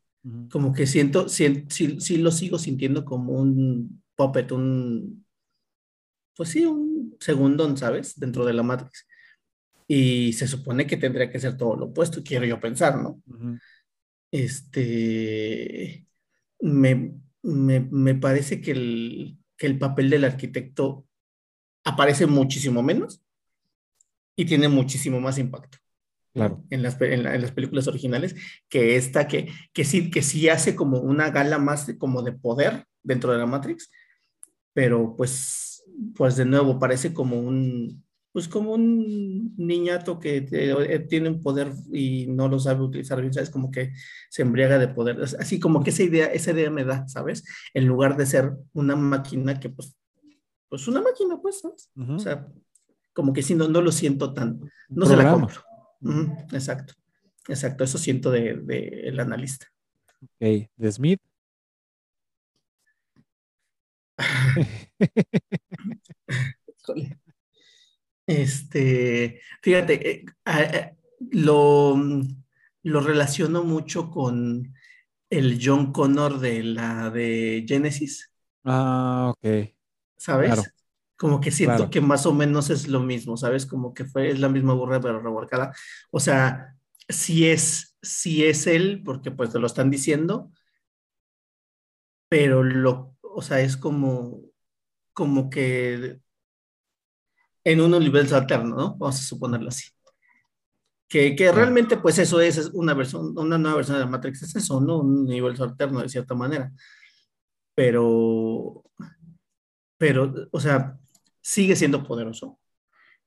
[0.51, 5.25] Como que siento, sí, sí, lo sigo sintiendo como un puppet, un,
[6.37, 8.19] pues sí, un segundón, ¿sabes?
[8.19, 9.07] Dentro de la Matrix.
[9.87, 13.23] Y se supone que tendría que ser todo lo opuesto, quiero yo pensar, ¿no?
[14.31, 16.07] Este,
[16.61, 21.07] me, me, me, parece que el, que el papel del arquitecto
[21.85, 23.23] aparece muchísimo menos
[24.36, 25.78] y tiene muchísimo más impacto.
[26.35, 26.62] Claro.
[26.69, 28.35] En las, en, las películas originales,
[28.69, 32.32] que esta, que, que, sí, que sí hace como una gala más de, como de
[32.32, 33.90] poder dentro de la Matrix,
[34.74, 35.82] pero pues,
[36.15, 38.05] pues de nuevo parece como un,
[38.37, 43.33] pues como un niñato que eh, tiene un poder y no lo sabe utilizar bien,
[43.33, 43.49] ¿sabes?
[43.49, 43.95] Como que
[44.29, 45.23] se embriaga de poder.
[45.41, 47.45] Así como que esa idea, esa idea me da, ¿sabes?
[47.73, 49.97] En lugar de ser una máquina que pues,
[50.69, 51.91] pues una máquina, pues, ¿sabes?
[51.97, 52.47] O sea,
[53.15, 54.61] como que si no, no lo siento tan,
[54.91, 55.63] no se la compro.
[56.53, 56.93] exacto,
[57.49, 59.67] exacto, eso siento del de, el analista.
[60.21, 61.23] Ok, de Smith.
[68.27, 70.97] Este, fíjate, eh, eh,
[71.31, 71.97] lo,
[72.82, 74.74] lo relaciono mucho con
[75.31, 78.32] el John Connor de la de Genesis.
[78.65, 79.70] Ah, ok.
[80.16, 80.73] ¿Sabes?
[81.16, 83.65] Como que siento que más o menos es lo mismo, ¿sabes?
[83.65, 85.73] Como que fue, es la misma burra pero revolcada.
[86.11, 86.74] O sea,
[87.09, 90.53] si es, si es él, porque pues te lo están diciendo,
[92.28, 94.43] pero lo, o sea, es como,
[95.12, 96.20] como que
[97.66, 98.97] en un universo alterno, ¿no?
[98.97, 99.90] Vamos a suponerlo así.
[101.09, 104.44] Que, que realmente, pues eso es, es, una versión, una nueva versión de la Matrix,
[104.44, 105.01] es eso, ¿no?
[105.01, 106.72] Un universo alterno de cierta manera.
[107.74, 108.84] Pero,
[109.98, 110.97] pero, o sea,
[111.40, 112.56] sigue siendo poderoso,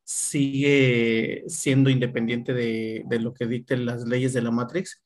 [0.05, 5.03] sigue siendo independiente de, de lo que dicten las leyes de la Matrix.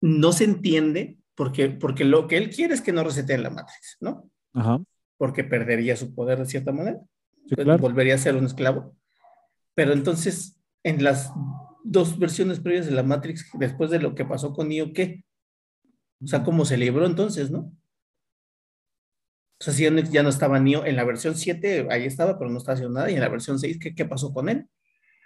[0.00, 3.96] No se entiende porque, porque lo que él quiere es que no reseteen la Matrix,
[4.00, 4.30] ¿no?
[4.52, 4.80] Ajá.
[5.16, 7.00] Porque perdería su poder de cierta manera.
[7.48, 8.96] Pues, volvería a ser un esclavo.
[9.74, 11.32] Pero entonces, en las
[11.84, 15.24] dos versiones previas de la Matrix, después de lo que pasó con Neo, ¿qué?
[16.22, 17.72] O sea, ¿cómo se libró entonces, no?
[19.60, 22.58] O sea, si ya no estaba Neo en la versión 7, ahí estaba, pero no
[22.58, 24.68] estaba haciendo nada, y en la versión 6, ¿qué, qué pasó con él?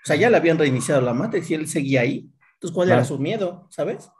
[0.04, 2.30] O sea, ya le habían reiniciado la Matrix y él seguía ahí.
[2.54, 4.10] Entonces, ¿cuál era su miedo, sabes?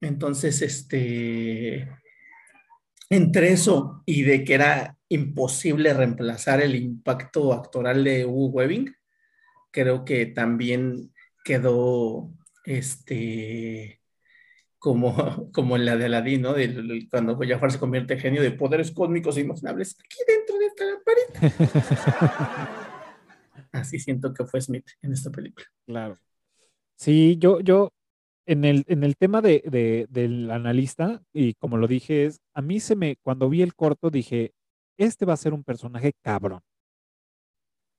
[0.00, 1.88] Entonces, este,
[3.14, 8.94] entre eso y de que era imposible reemplazar el impacto actoral de Hugo Webbing,
[9.70, 11.12] creo que también
[11.44, 12.30] quedó
[12.64, 14.00] este
[14.84, 15.14] como,
[15.52, 16.52] como en la de Aladdin, ¿no?
[16.52, 20.66] De, cuando Jafar se convierte en genio de poderes cósmicos e imaginables aquí dentro de
[20.66, 21.74] esta pared.
[23.72, 25.66] Así siento que fue Smith en esta película.
[25.86, 26.18] Claro.
[26.96, 27.93] Sí, yo, yo,
[28.46, 32.80] en el, en el tema de, del analista, y como lo dije, es, a mí
[32.80, 34.52] se me, cuando vi el corto, dije,
[34.98, 36.60] este va a ser un personaje cabrón.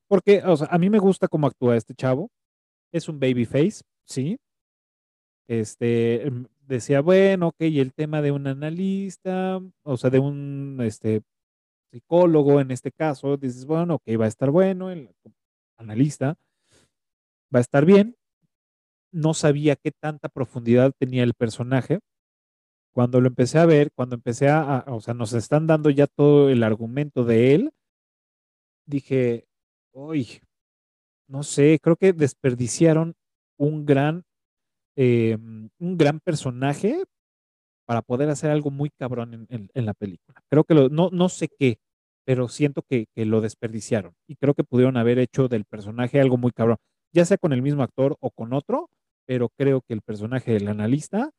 [0.07, 2.29] Porque, o sea, a mí me gusta cómo actúa este chavo.
[2.91, 4.37] Es un babyface, sí.
[5.47, 10.79] Este, em, decía, bueno, ok, y el tema de un analista, o sea, de un
[10.81, 11.21] este,
[11.91, 15.09] psicólogo en este caso, dices, bueno, ok, va a estar bueno, el
[15.77, 16.35] analista,
[17.53, 18.15] va a estar bien.
[19.15, 21.99] No sabía qué tanta profundidad tenía el personaje.
[22.93, 26.49] Cuando lo empecé a ver, cuando empecé a, o sea, nos están dando ya todo
[26.49, 27.71] el argumento de él,
[28.85, 29.47] dije,
[29.93, 30.41] uy,
[31.27, 33.15] no sé, creo que desperdiciaron
[33.57, 34.23] un gran
[34.97, 37.03] Em, un gran personaje
[37.85, 40.41] para poder hacer algo muy cabrón en, la película.
[40.49, 41.79] Creo que no, no sé qué,
[42.25, 46.51] pero siento que, lo desperdiciaron y creo que pudieron haber hecho del personaje algo muy
[46.51, 46.77] cabrón,
[47.11, 48.89] ya sea con el mismo actor o con otro,
[49.25, 51.31] pero creo que el personaje del analista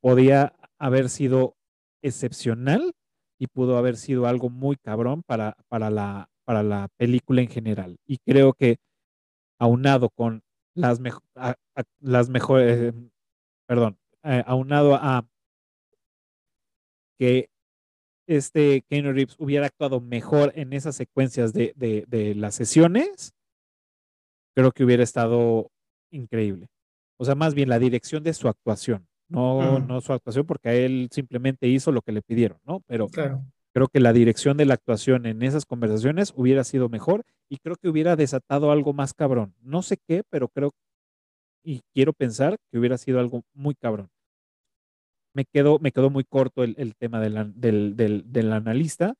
[0.00, 1.56] podía haber sido
[2.02, 2.92] excepcional
[3.38, 7.96] y pudo haber sido algo muy cabrón para, para, la, para la película en general.
[8.06, 8.76] Y creo que
[9.58, 10.42] aunado con
[10.74, 11.00] las,
[12.00, 13.10] las mejores, eh,
[13.66, 15.26] perdón, eh, aunado a
[17.18, 17.48] que
[18.26, 23.34] este Keanu Reeves hubiera actuado mejor en esas secuencias de, de, las sesiones,
[24.54, 25.70] creo que hubiera estado
[26.16, 26.68] increíble.
[27.18, 30.74] O sea, más bien la dirección de su actuación, no, no su actuación, porque a
[30.74, 32.80] él simplemente hizo lo que le pidieron, ¿no?
[32.86, 33.42] Pero claro.
[33.76, 37.76] Creo que la dirección de la actuación en esas conversaciones hubiera sido mejor y creo
[37.76, 39.54] que hubiera desatado algo más cabrón.
[39.60, 40.70] No sé qué, pero creo
[41.62, 44.08] y quiero pensar que hubiera sido algo muy cabrón.
[45.34, 49.12] Me quedó, me quedó muy corto el, tema del, del, del, analista,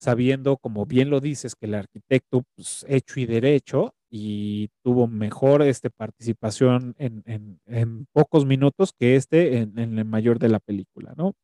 [0.00, 5.62] sabiendo, como bien lo dices, que el arquitecto, pues, hecho y derecho, y tuvo mejor
[5.62, 10.60] este, participación en, en- en pocos minutos que este en, en el mayor de la
[10.60, 11.34] película, ¿no?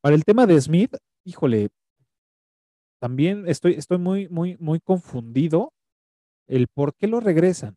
[0.00, 0.94] Para el tema de Smith,
[1.24, 1.70] híjole,
[3.00, 5.72] también estoy, estoy muy, muy, muy confundido
[6.48, 7.76] el por qué lo regresan.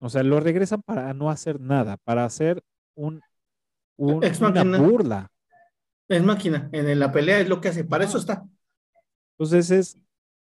[0.00, 2.62] O sea, lo regresan para no hacer nada, para hacer
[2.94, 3.20] un,
[3.96, 5.28] un- una burla.
[6.08, 8.44] Es máquina, en la pelea es lo que hace, para eso está.
[9.38, 9.98] Entonces es,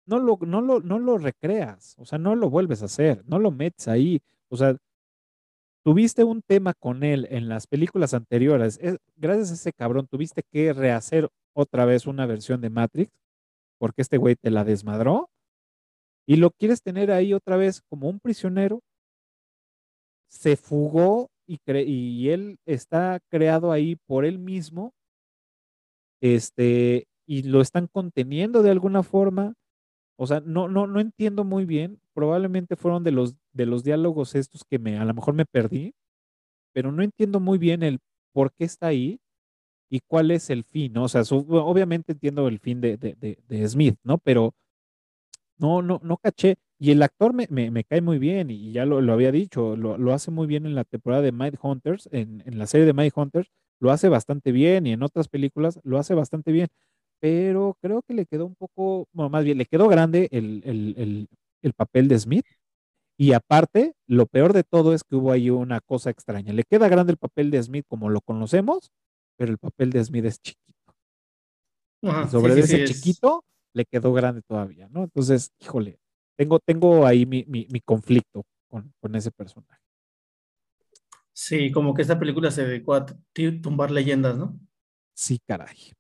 [0.07, 3.39] no lo, no lo, no lo recreas, o sea, no lo vuelves a hacer, no
[3.39, 4.21] lo metes ahí.
[4.49, 4.77] O sea,
[5.85, 8.79] tuviste un tema con él en las películas anteriores.
[8.83, 13.13] es- gracias a ese cabrón, tuviste que rehacer otra vez una versión de Matrix,
[13.79, 15.31] porque este güey te la desmadró,
[16.27, 18.81] y lo quieres tener ahí otra vez como un prisionero.
[20.31, 24.93] Se fugó y, y él está creado ahí por él mismo
[26.21, 29.55] este, y lo están conteniendo de alguna forma.
[30.17, 32.01] O sea, no, no, no entiendo muy bien.
[32.15, 35.95] Probablemente fueron de los, de los diálogos estos que me, a lo mejor me perdí,
[36.75, 38.01] pero no entiendo muy bien el
[38.33, 39.21] por qué está ahí
[39.91, 40.97] y cuál es el fin.
[40.99, 44.19] O sea, obviamente entiendo el fin de, de, de, Smith, ¿no?
[44.19, 44.55] Pero
[45.59, 46.57] no, no, no caché.
[46.79, 49.77] Y el actor me, me, me cae muy bien, y ya lo, lo había dicho,
[49.77, 52.85] lo, lo hace muy bien en la temporada de Mind Hunters, en, en la serie
[52.87, 53.51] de Mind Hunters,
[53.81, 56.69] lo hace bastante bien, y en otras películas lo hace bastante bien.
[57.25, 60.95] Pero creo que le quedó un poco, bueno, más bien, le quedó grande el, el,
[60.99, 61.29] el,
[61.63, 62.45] el papel de Smith.
[63.19, 66.53] Y aparte, lo peor de todo es que hubo ahí una cosa extraña.
[66.53, 68.91] Le queda grande el papel de Smith como lo conocemos,
[69.39, 70.95] pero el papel de Smith es chiquito.
[72.03, 73.45] Ajá, Y sobre sí, ese sí, chiquito
[73.75, 75.05] le quedó grande todavía, ¿no?
[75.05, 75.99] Entonces, híjole,
[76.37, 79.81] tengo, tengo ahí mi, mi, mi conflicto con, con ese personaje.
[81.33, 83.07] Sí, como que esta película se dedicó a
[83.63, 84.59] tumbar leyendas, ¿no?
[85.15, 85.93] Sí, caray.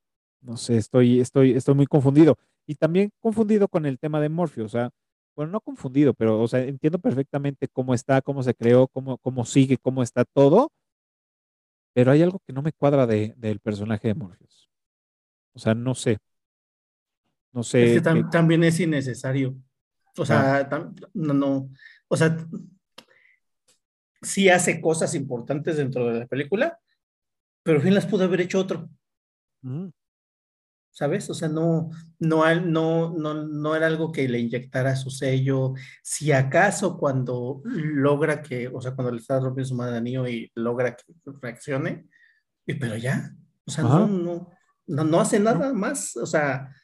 [0.44, 2.36] No sé, estoy, estoy, estoy muy confundido.
[2.66, 4.66] Y también confundido con el tema de Morpheus.
[4.66, 4.90] O sea,
[5.34, 9.44] bueno, no confundido, pero o sea, entiendo perfectamente cómo está, cómo se creó, cómo, cómo
[9.44, 10.70] sigue, cómo está todo.
[11.94, 14.68] Pero hay algo que no me cuadra de, del personaje de Morpheus.
[15.54, 16.18] O sea, no sé.
[17.52, 17.94] No Es sé.
[17.94, 19.56] que tam- qué- también es innecesario.
[20.18, 20.68] O sea,
[21.14, 21.70] no, no,
[22.08, 22.36] o sea,
[24.22, 26.78] sí hace cosas importantes dentro de la película,
[27.64, 28.88] pero bien las pudo haber hecho otro,
[29.64, 29.90] Ujú.
[30.94, 31.28] ¿Sabes?
[31.30, 31.90] O sea, no,
[32.20, 35.74] no, no, no, no era algo que le inyectara su sello.
[36.02, 40.28] Si acaso cuando logra que, o sea, cuando le está rompiendo su madre a Neo
[40.28, 41.04] y logra que
[41.42, 42.06] reaccione,
[42.66, 43.32] y- pero ya,
[43.66, 44.50] o sea, no, no,
[44.86, 46.74] no, no hace nada más, o sea,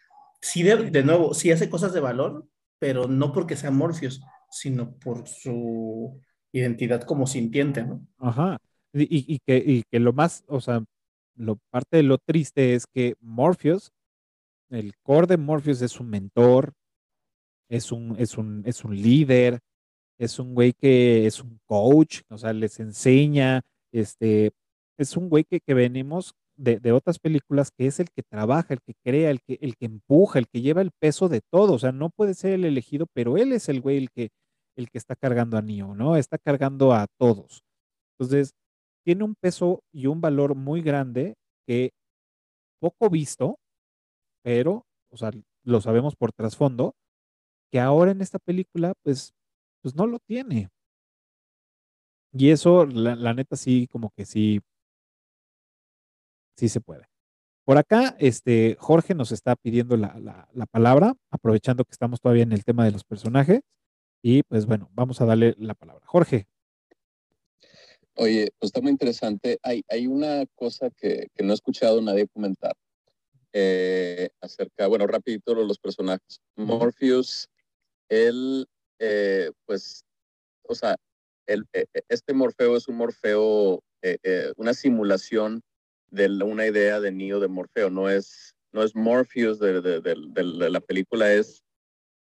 [0.43, 2.47] sí, de, de nuevo, sí hace cosas de valor,
[2.79, 4.21] pero no porque sea Morpheus,
[4.51, 6.21] sino por su
[6.53, 8.07] identidad como sintiente, ¿no?
[8.19, 8.59] Ajá.
[8.93, 10.83] Y, y- y que, y que lo más, o sea,
[11.37, 13.93] lo parte de lo triste es que Morpheus,
[14.71, 16.73] el core de Morpheus es un mentor,
[17.69, 19.61] es un, es un, es un líder,
[20.19, 24.53] es un güey que es un coach, o sea, les enseña, este,
[24.99, 28.75] es un güey que, que venimos de, de otras películas que es el que trabaja,
[28.75, 31.75] el que crea, el que, el que empuja, el que lleva el peso de todo,
[31.75, 34.31] o sea, no puede ser el elegido, pero él es el güey el que,
[34.77, 36.17] el que está cargando a Neo, ¿no?
[36.17, 37.63] Está cargando a todos.
[38.19, 38.53] Entonces,
[39.05, 41.35] tiene un peso y un valor muy grande
[41.67, 41.93] que
[42.81, 43.59] poco visto,
[44.43, 45.31] pero, o sea,
[45.65, 46.95] lo sabemos por trasfondo,
[47.71, 49.33] que ahora en esta película, pues,
[49.83, 50.69] pues no lo tiene.
[52.33, 54.61] Y eso, la, neta, sí, como que sí,
[56.57, 57.07] sí se puede.
[57.65, 62.43] Por acá, este, Jorge nos está pidiendo la, la- la palabra, aprovechando que estamos todavía
[62.43, 63.61] en el tema de los personajes.
[64.23, 66.05] Y pues bueno, vamos a darle la palabra.
[66.07, 66.47] Jorge.
[68.17, 69.59] Oye, pues está muy interesante.
[69.63, 72.75] Hay, hay una cosa que, que no he escuchado nadie comentar
[73.53, 76.41] eh, acerca, bueno, rapidito los personajes.
[76.57, 77.49] Morpheus,
[78.09, 78.67] él,
[78.99, 80.05] eh, pues,
[80.69, 80.97] o sea,
[81.47, 85.63] el, eh, eh, este Morfeo es un Morfeo, eh, eh, una simulación
[86.11, 90.15] de una idea de Neo de Morfeo, no es, no es Morpheus de, de- de-
[90.15, 91.63] de- de la película, es,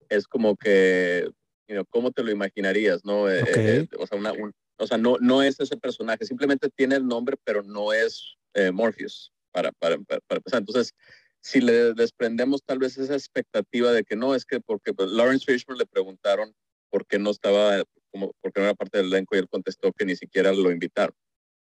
[0.08, 1.28] es como que,
[1.68, 3.22] you know, ¿cómo te lo imaginarías, no?
[3.22, 3.28] Ok.
[3.30, 7.06] eh, o sea, una- un- o sea, no, no es ese personaje, simplemente tiene el
[7.06, 10.60] nombre, pero no es eh, Morpheus, para, para, para, para empezar.
[10.60, 10.92] Entonces,
[11.40, 15.46] si le desprendemos tal vez esa expectativa de que no, es que porque pues, Lawrence
[15.46, 16.54] Fishburne le preguntaron
[16.90, 19.92] por qué no estaba, como, por qué no era parte del elenco y él contestó
[19.92, 21.16] que ni siquiera lo invitaron.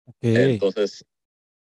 [0.06, 0.18] Ok.
[0.22, 1.04] Entonces,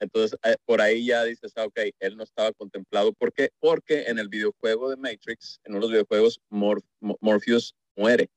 [0.02, 3.14] entonces eh, por ahí ya dices, ah, ok, él no estaba contemplado.
[3.14, 3.52] ¿Por qué?
[3.60, 8.30] Porque en el videojuego de Matrix, en uno de los videojuegos, Mor- Mo- Morpheus muere.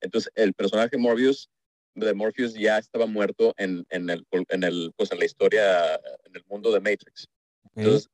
[0.00, 1.50] Entonces, el personaje Morpheus
[1.94, 6.36] de Morpheus ya estaba muerto en, en, el, en, el, pues, en la historia, en
[6.36, 7.28] el mundo de Matrix.
[7.74, 8.08] Entonces,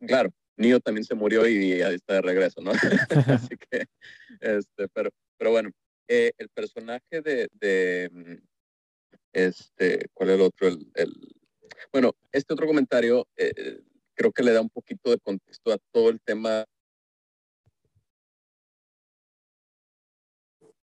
[0.00, 2.72] claro, Neo también se murió y ya está de regreso, ¿no?
[3.50, 3.86] Así que,
[4.40, 5.70] este, pero, pero bueno,
[6.08, 8.34] eh, el personaje de, de, mm,
[9.32, 10.68] este, ¿cuál es el otro?
[10.68, 11.12] El, el,
[11.92, 13.82] bueno, este otro comentario eh,
[14.14, 16.64] creo que le da un poquito de contexto a todo el tema.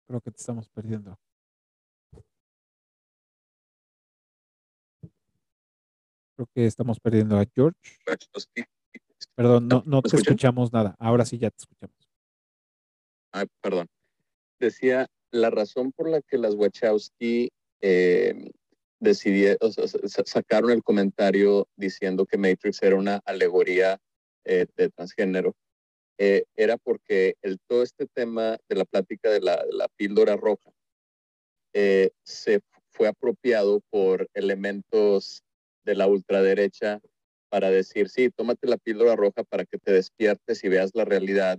[0.07, 1.19] Creo que te estamos perdiendo.
[6.37, 7.79] Creo que estamos perdiendo a George.
[9.35, 10.95] Perdón, no, no te escuchamos nada.
[10.99, 11.97] Ahora sí ya te escuchamos.
[13.33, 13.89] Ay, perdón.
[14.61, 17.51] Decía, la razón por la que las Wachowski
[17.81, 18.51] eh,
[19.01, 23.99] decidieron, o sea, sacaron el comentario diciendo que Matrix era una alegoría
[24.45, 25.55] eh, de transgénero,
[26.19, 30.37] eh, era porque el, todo este tema de la plática de la, de la píldora
[30.37, 30.71] roja
[31.73, 35.43] eh, se fue apropiado por elementos
[35.85, 37.01] de la ultraderecha
[37.49, 41.59] para decir, sí, tómate la píldora roja para que te despiertes y veas la realidad.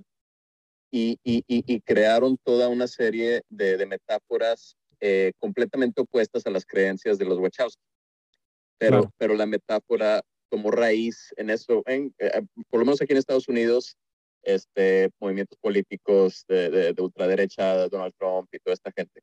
[0.92, 6.66] Y, y, y, crearon toda una serie de, de metáforas eh, completamente opuestas a las
[6.66, 7.84] creencias de los Wachowski.
[8.78, 13.18] Pero, pero la metáfora como raíz en eso, en, eh, por lo menos aquí en
[13.18, 13.98] Estados Unidos,
[14.44, 19.22] este, movimientos políticos de, de, de ultraderecha, Donald Trump y toda esta gente.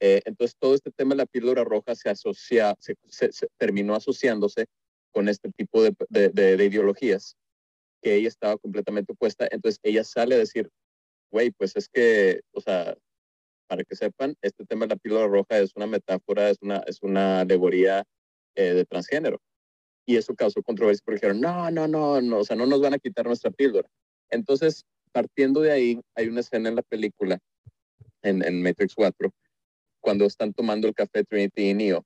[0.00, 3.94] Eh, entonces, todo este tema de la píldora roja se asocia, se, se, se terminó
[3.94, 4.66] asociándose
[5.12, 7.36] con este tipo de, de, ideologías
[8.02, 9.46] que ella estaba completamente opuesta.
[9.50, 10.70] Entonces, ella sale a decir,
[11.30, 12.96] güey, pues es que, o sea,
[13.68, 17.02] para que sepan, este tema de la píldora roja es una metáfora, es una, es
[17.02, 18.04] una alegoría
[18.54, 19.40] eh, de transgénero.
[20.06, 22.94] Y eso causó controversia porque dijeron, no, no, no, no, o sea, no nos van
[22.94, 23.88] a quitar nuestra píldora.
[24.30, 27.38] Entonces, partiendo de ahí, hay una escena en la película,
[28.22, 29.32] en, en Matrix 4,
[30.00, 32.04] cuando están tomando el café Trinity y Neo,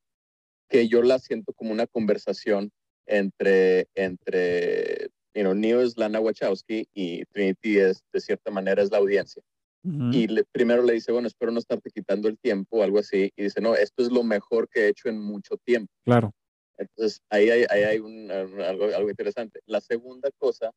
[0.69, 2.71] que yo la siento como una conversación
[3.07, 8.91] entre, entre you know, Neo es Lana Wachowski y Trinity es, de cierta manera, es
[8.91, 9.43] la audiencia.
[9.85, 10.15] Uh -huh.
[10.15, 13.31] Y le, primero le dice, bueno, espero no estarte quitando el tiempo o algo así.
[13.37, 15.93] Y dice, no, esto es lo mejor que he hecho en mucho tiempo.
[16.05, 16.33] Claro.
[16.79, 19.61] Entonces, ahí hay, ahí hay un, algo, algo interesante.
[19.66, 20.73] La segunda cosa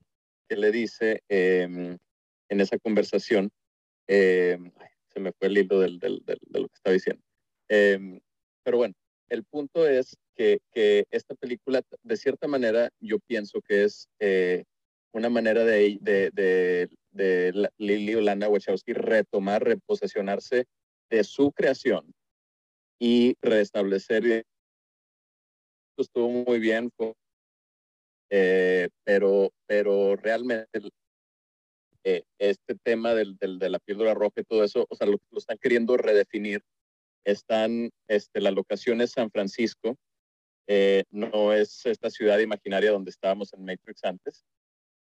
[0.48, 1.98] que le dice eh,
[2.50, 3.50] en esa conversación,
[4.08, 4.58] eh,
[5.18, 7.24] se me fue el hilo del, del, del, de lo que estaba diciendo.
[7.70, 8.20] Eh,
[8.64, 8.94] pero bueno,
[9.30, 14.64] el punto es que, que, esta película, de cierta manera, yo pienso que es eh,
[15.14, 20.66] una manera de, de, de, de Lily o Lana Wachowski retomar, reposesionarse
[21.10, 22.14] de su creación
[23.00, 24.46] y restablecer.
[25.98, 26.92] Estuvo muy bien,
[28.30, 30.80] eh, pero, pero realmente
[32.10, 35.18] eh, este tema del, del, de la píldora roja y todo eso, o sea, lo,
[35.30, 36.62] lo están queriendo redefinir.
[37.26, 39.98] Están, este, la locación es San Francisco,
[40.68, 44.46] eh, no es esta ciudad imaginaria donde estábamos en Matrix antes.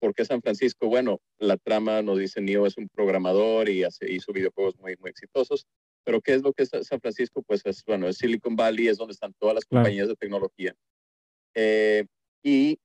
[0.01, 0.89] ¿Por qué San Francisco?
[0.89, 5.11] Bueno, la trama nos dice Neo es un programador y hace, hizo videojuegos muy, muy
[5.11, 5.65] exitosos.
[6.05, 7.43] Pero ¿qué es lo que es San Francisco?
[7.43, 10.75] Pues es, bueno, es Silicon Valley, es donde están todas las compañías de tecnología.
[11.55, 12.05] Eh,
[12.43, 12.79] y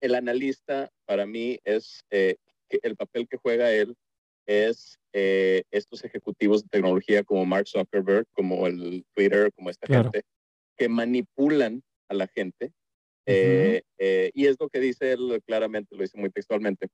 [0.00, 2.36] el analista, para mí, es eh,
[2.68, 3.94] que el papel que juega él
[4.46, 10.04] es eh, estos ejecutivos de tecnología como Mark Zuckerberg, como el Twitter, como esta claro.
[10.04, 10.22] gente,
[10.76, 12.72] que manipulan a la gente.
[13.26, 13.94] Eh, uh -huh.
[13.98, 16.88] eh, y es lo que dice él claramente, lo dice muy textualmente.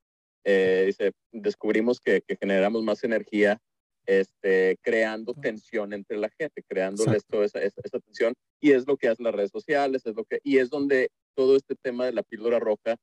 [0.44, 3.58] Eh, dice, descubrimos que, que, generamos más energía
[4.06, 8.34] este, creando tensión entre la gente, creándoles toda esa, esa, esa, tensión.
[8.60, 11.56] Y es lo que hacen las redes sociales, es lo que, y es donde todo
[11.56, 12.96] este tema de la píldora roja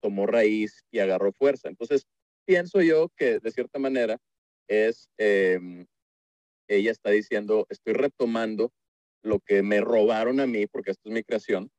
[0.00, 1.68] tomó raíz y agarró fuerza.
[1.68, 2.06] Entonces,
[2.44, 4.18] pienso yo que de cierta manera
[4.68, 5.86] es, eh,
[6.68, 8.72] ella está diciendo, estoy retomando
[9.22, 11.70] lo que me robaron a mí, porque esto es mi creación,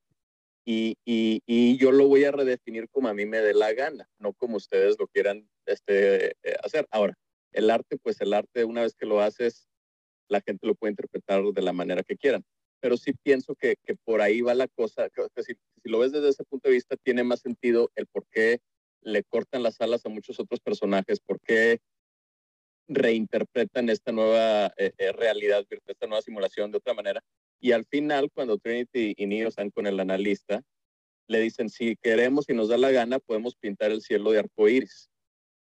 [0.66, 4.08] y, y, y, yo lo voy a redefinir como a mí me dé la gana,
[4.20, 6.88] no como ustedes lo quieran este, eh, hacer.
[6.92, 7.16] Ahora,
[7.52, 9.68] el arte, pues el arte, una vez que lo haces,
[10.28, 12.44] la gente lo puede interpretar de la manera que quieran.
[12.82, 16.00] Pero sí pienso que, que por ahí va la cosa, que, que si, si, lo
[16.00, 18.60] ves desde ese punto de vista, tiene más sentido el por qué
[19.02, 21.80] le cortan las alas a muchos otros personajes, por qué
[22.88, 27.22] reinterpretan esta nueva eh, eh, realidad, esta nueva simulación de otra manera.
[27.60, 30.62] Y al final, cuando Trinity y Neo están con el analista,
[31.28, 34.68] le dicen, si queremos y nos da la gana, podemos pintar el cielo de arco
[34.68, 35.10] iris.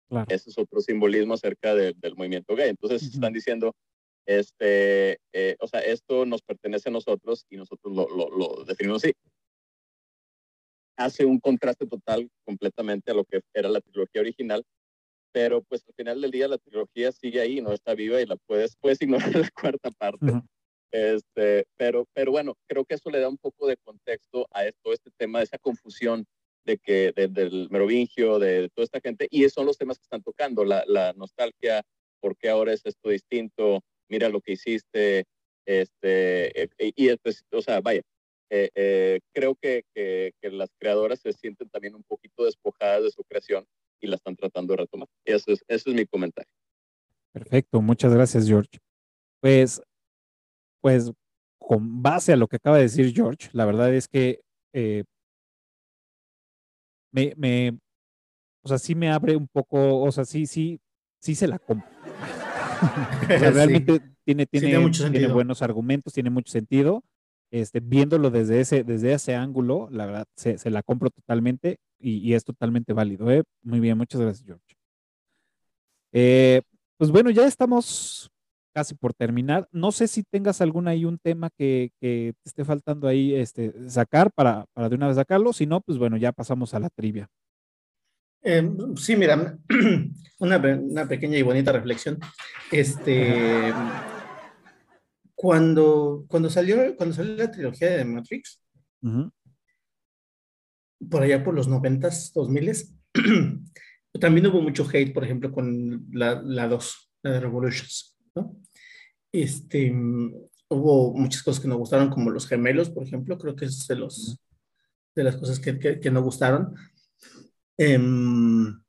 [0.10, 0.26] Claro.
[0.30, 2.70] Ese es otro simbolismo acerca de, del movimiento gay.
[2.70, 3.14] Entonces uh -huh.
[3.16, 3.76] están diciendo,
[4.28, 9.04] este, eh, o sea, esto nos pertenece a nosotros y nosotros lo, lo, lo definimos
[9.04, 9.14] así.
[10.98, 14.66] Hace un contraste total completamente a lo que era la trilogía original,
[15.32, 18.36] pero pues al final del día la trilogía sigue ahí, no está viva y la
[18.36, 19.02] puedes, puedes
[19.32, 20.26] ignorar la cuarta parte.
[20.26, 20.48] Uh -huh.
[20.92, 24.92] Este, pero, pero bueno, creo que eso le da un poco de contexto a esto,
[24.92, 26.26] este tema, de esa confusión
[26.66, 30.22] de que del merovingio, de toda esta gente, y esos son los temas que están
[30.22, 31.82] tocando, la, la nostalgia,
[32.20, 35.26] por qué ahora es esto distinto, mira lo que hiciste,
[35.66, 38.02] este, eh, y, pues, o sea, vaya,
[38.50, 43.24] eh, eh, creo que, que, las creadoras se sienten también un poquito despojadas de su
[43.26, 43.66] creación
[44.00, 45.10] y la están tratando de retomar.
[45.26, 46.50] Eso es, eso es mi comentario.
[47.34, 48.80] Perfecto, muchas gracias, George.
[49.42, 49.82] Pues,
[50.82, 51.12] pues,
[51.60, 54.40] con base a lo que acaba de decir George, la verdad es que
[57.12, 57.78] me, me,
[58.64, 60.80] o sea, sí me abre un poco, o sea, sí, sí,
[61.20, 61.97] sí se la compro.
[63.28, 67.04] realmente tiene, tiene, tiene, buenos argumentos, tiene mucho sentido.
[67.50, 72.18] Este, viéndolo desde ese, desde ese ángulo, la verdad, se, se la compro totalmente y,
[72.18, 73.32] y, es totalmente válido.
[73.32, 73.44] ¿eh?
[73.64, 74.76] Muy bien, muchas gracias, George.
[76.12, 76.62] Eh,
[76.98, 78.30] pues bueno, ya estamos
[78.74, 79.68] casi por terminar.
[79.72, 83.74] No sé si tengas algún ahí un tema que, que te esté faltando ahí este,
[83.90, 85.54] sacar para, para de una vez sacarlo.
[85.54, 87.28] Si no, pues bueno, ya pasamos a la trivia.
[88.44, 89.58] Eh, sí, mira,
[90.40, 92.20] una, una, pequeña y bonita reflexión.
[92.72, 93.74] Este,
[95.36, 98.62] cuando, cuando, salió, cuando salió la trilogía de Matrix,
[101.10, 102.96] por allá por los noventas, dos miles,
[104.20, 108.58] también hubo mucho hate, por ejemplo, con la, la 2, la de Revolutions, ¿no?
[109.32, 109.92] Este,
[110.70, 113.96] hubo muchas cosas que no gustaron, como los gemelos, por ejemplo, creo que es de,
[113.96, 114.40] los,
[115.16, 116.76] de las cosas que, que, que no gustaron.
[117.78, 118.82] Em,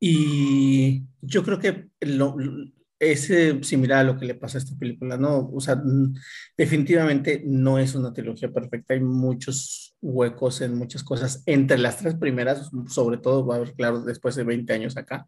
[0.00, 2.36] y yo creo que lo,
[2.98, 3.30] es
[3.66, 5.50] similar a lo que le pasa a esta película, ¿no?
[5.52, 5.80] O sea,
[6.56, 12.14] definitivamente no es una trilogía perfecta, hay muchos huecos en muchas cosas, entre las tres
[12.16, 15.26] primeras, sobre todo, va a ver claro, después de 20 años acá.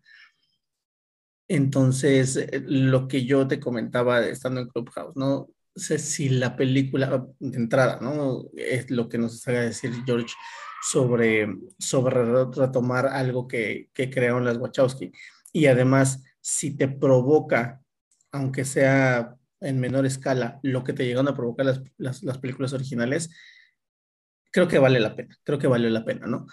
[1.48, 5.48] Entonces, eh, lo que yo te comentaba estando en Clubhouse, ¿no?
[5.76, 8.44] sé si la película de entrada, ¿no?
[8.56, 10.34] Es lo que nos haga decir George
[10.84, 11.46] sobre,
[11.78, 15.12] sobre retomar algo que, que crearon las Wachowski.
[15.52, 17.80] Y además, si te provoca,
[18.32, 22.74] aunque sea en menor escala, lo que te llegaron a provocar las, las, las películas
[22.74, 23.30] originales,
[24.52, 26.46] creo que vale la pena, creo que vale la pena, ¿no?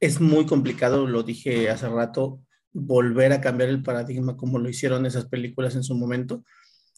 [0.00, 2.40] es muy complicado, lo dije hace rato,
[2.72, 6.42] volver a cambiar el paradigma como lo hicieron esas películas en su momento.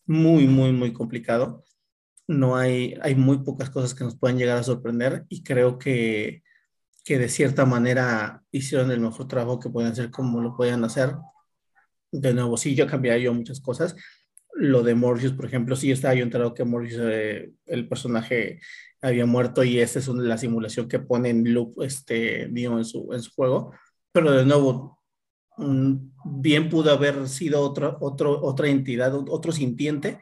[0.07, 1.65] Muy, muy, muy complicado
[2.29, 6.43] no hay, hay muy pocas cosas que nos pueden llegar a sorprender y creo que,
[7.05, 11.15] que de cierta manera hicieron el mejor trabajo que pueden hacer como lo pueden hacer.
[12.11, 13.95] De nuevo, sí, yo cambiaría yo muchas cosas.
[14.55, 18.61] Lo de Morpheus, por ejemplo, sí estaba yo enterado que Morpheus, eh, el personaje,
[19.03, 23.23] había muerto y esta es la simulación que pone en loop este en su, en
[23.23, 23.73] su juego.
[24.13, 25.01] Pero de nuevo,
[25.59, 25.95] mm,
[26.41, 30.19] bien pudo haber sido otra, otro, otra entidad, otro sintiente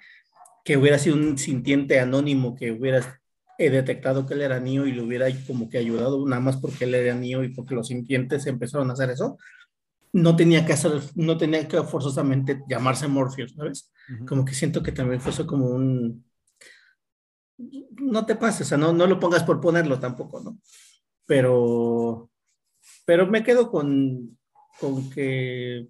[0.65, 3.21] que hubiera sido un sintiente anónimo que hubiera
[3.59, 6.95] detectado que él era Neo y le hubiera como que ayudado nada más porque él
[6.95, 9.39] era Neo y porque los sintientes empezaron a hacer eso,
[10.13, 13.93] no tenía que hacer, no tenía que forzosamente llamarse Morpheus, ¿sabes?
[14.27, 16.25] Como que siento que también fue eso como un...
[18.01, 20.59] No te pases, o sea, no, no lo pongas por ponerlo tampoco, ¿no?
[21.27, 22.31] Pero,
[23.05, 24.39] pero me quedo con,
[24.79, 25.89] con que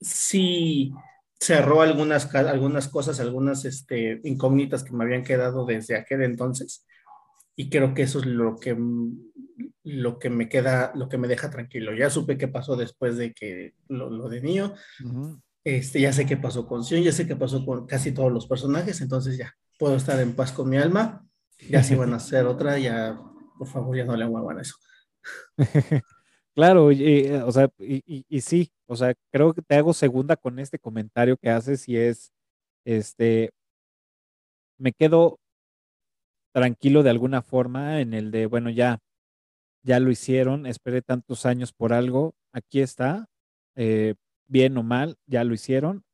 [0.00, 0.92] sí,
[1.38, 6.86] cerró algunas, algunas cosas, algunas este, incógnitas que me habían quedado desde aquel entonces.
[7.54, 8.76] Y creo que eso es lo que,
[9.84, 11.94] lo que me queda, lo que me deja tranquilo.
[11.94, 14.74] Ya supe qué pasó después de que lo, lo de Nio.
[15.64, 18.46] este, ya sé qué pasó con Sion, ya sé qué pasó con casi todos los
[18.46, 21.26] personajes, entonces ya puedo estar en paz con mi alma.
[21.70, 23.18] Ya si van a hacer otra, ya
[23.58, 24.76] por favor ya no le muevan eso.
[26.56, 30.78] Claro, y, o sea, y, sí, o sea, creo que te hago segunda con este
[30.78, 32.32] comentario que haces y es,
[32.86, 33.50] este,
[34.78, 35.38] me quedo
[36.54, 38.98] tranquilo de alguna forma en el de, bueno, ya,
[39.84, 43.26] ya lo hicieron, esperé tantos años por algo, aquí está,
[43.76, 44.14] eh,
[44.48, 46.04] bien o mal, ya lo hicieron,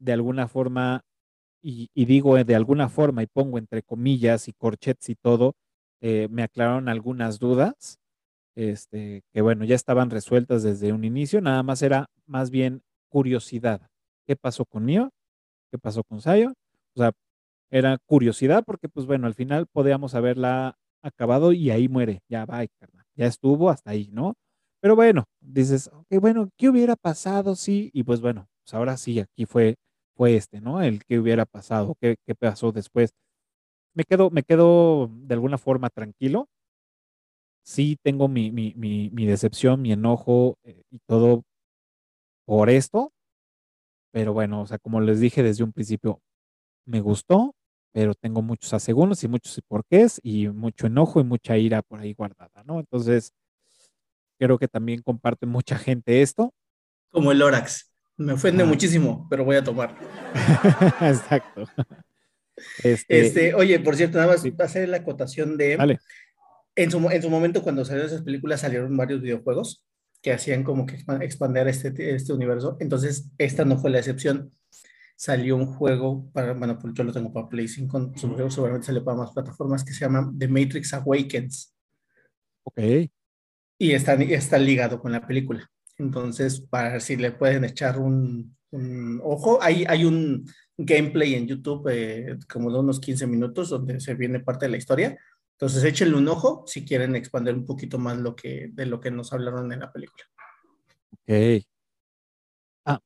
[0.00, 1.02] de alguna forma,
[1.62, 5.54] y, digo de alguna forma, y pongo entre comillas y corchets y todo,
[6.02, 7.98] eh, me aclararon algunas dudas
[8.56, 13.82] este, que bueno, ya estaban resueltas desde un inicio, nada más era más bien curiosidad.
[14.26, 15.10] ¿Qué pasó con Nio?
[15.70, 16.50] ¿Qué pasó con Sayo?
[16.96, 17.12] O sea,
[17.70, 22.64] era curiosidad porque pues bueno, al final podíamos haberla acabado y ahí muere, ya va,
[23.16, 24.34] ya estuvo hasta ahí, ¿no?
[24.80, 27.54] Pero bueno, dices, ok, bueno, ¿qué hubiera pasado?
[27.56, 29.76] Sí, y pues bueno, pues ahora sí, aquí fue,
[30.16, 30.82] fue este, ¿no?
[30.82, 33.12] El que hubiera pasado, qué, qué pasó después.
[33.94, 36.48] Me quedo, me quedo de alguna forma tranquilo,
[37.62, 41.44] sí tengo mi, mi, mi, decepción, mi enojo eh, y todo
[42.44, 43.12] por esto,
[44.12, 46.20] pero bueno, o sea, como les dije desde un principio,
[46.84, 47.54] me gustó,
[47.92, 52.14] pero tengo muchos asegúnes y muchos porqués y mucho enojo y mucha ira por ahí
[52.14, 52.80] guardada, ¿no?
[52.80, 53.32] Entonces,
[54.38, 56.52] creo que también comparte mucha gente esto.
[57.10, 57.90] Como el Lorax.
[58.16, 59.96] Me ofende muchísimo, pero voy a tomar.
[61.00, 61.64] Exacto.
[62.82, 65.76] Este, este, oye, por cierto, nada más va a ser la acotación de.
[65.76, 65.98] Vale.
[66.74, 69.84] En su, en su momento, cuando salieron esas películas, salieron varios videojuegos
[70.22, 72.76] que hacían como que expandir este, este universo.
[72.80, 74.52] Entonces, esta no fue la excepción.
[75.16, 79.18] Salió un juego para, bueno, pues yo lo tengo para Play 5, seguramente salió para
[79.18, 81.74] más plataformas que se llama The Matrix Awakens.
[82.62, 82.80] Ok.
[83.78, 85.70] Y está, está ligado con la película.
[85.98, 88.56] Entonces, para ver si le pueden echar un,
[89.22, 90.46] ojo, hay, hay un
[90.76, 94.78] gameplay en YouTube eh, como de unos 15 minutos donde se viene parte de la
[94.78, 95.18] historia
[95.62, 99.12] entonces, échenle un ojo si quieren expandir un poquito más lo que, de lo que
[99.12, 100.24] nos hablaron en la película.
[101.12, 101.62] Ok.
[102.84, 102.98] Ah,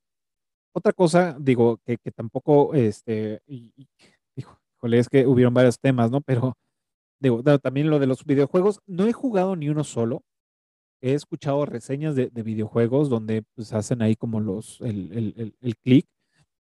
[0.72, 3.74] otra cosa, digo, que, tampoco, este, y,
[4.34, 6.22] híjole, es que hubieron varios temas, ¿no?
[6.22, 6.56] Pero,
[7.20, 10.22] digo, también lo de los videojuegos, no he jugado ni uno solo.
[11.02, 16.06] He escuchado reseñas de, videojuegos donde pues hacen ahí como los, el, el, el clic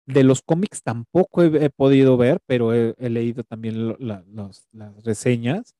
[0.09, 4.67] de los cómics tampoco he, podido ver, pero he, leído también las
[5.05, 5.75] reseñas.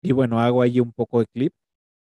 [0.00, 1.52] Y bueno, hago ahí un poco de clip,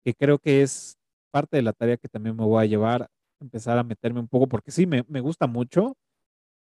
[0.04, 0.98] que creo que es
[1.32, 3.08] parte de la tarea que también me voy a llevar,
[3.40, 5.96] empezar a meterme un poco, porque sí, me, gusta mucho.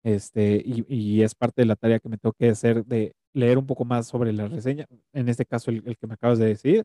[0.04, 3.66] Este, y, es parte de la tarea que me tengo que hacer de leer un
[3.66, 4.88] poco más sobre la reseña.
[5.14, 6.84] En este caso, el, que me acabas de decir.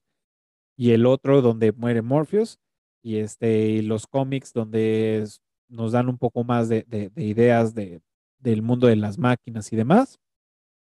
[0.77, 2.59] Y el otro donde muere Morpheus.
[3.03, 5.27] Y este, y los cómics donde
[5.69, 6.87] nos dan un poco más de
[7.17, 8.01] ideas de,
[8.43, 10.19] del mundo de las máquinas y demás,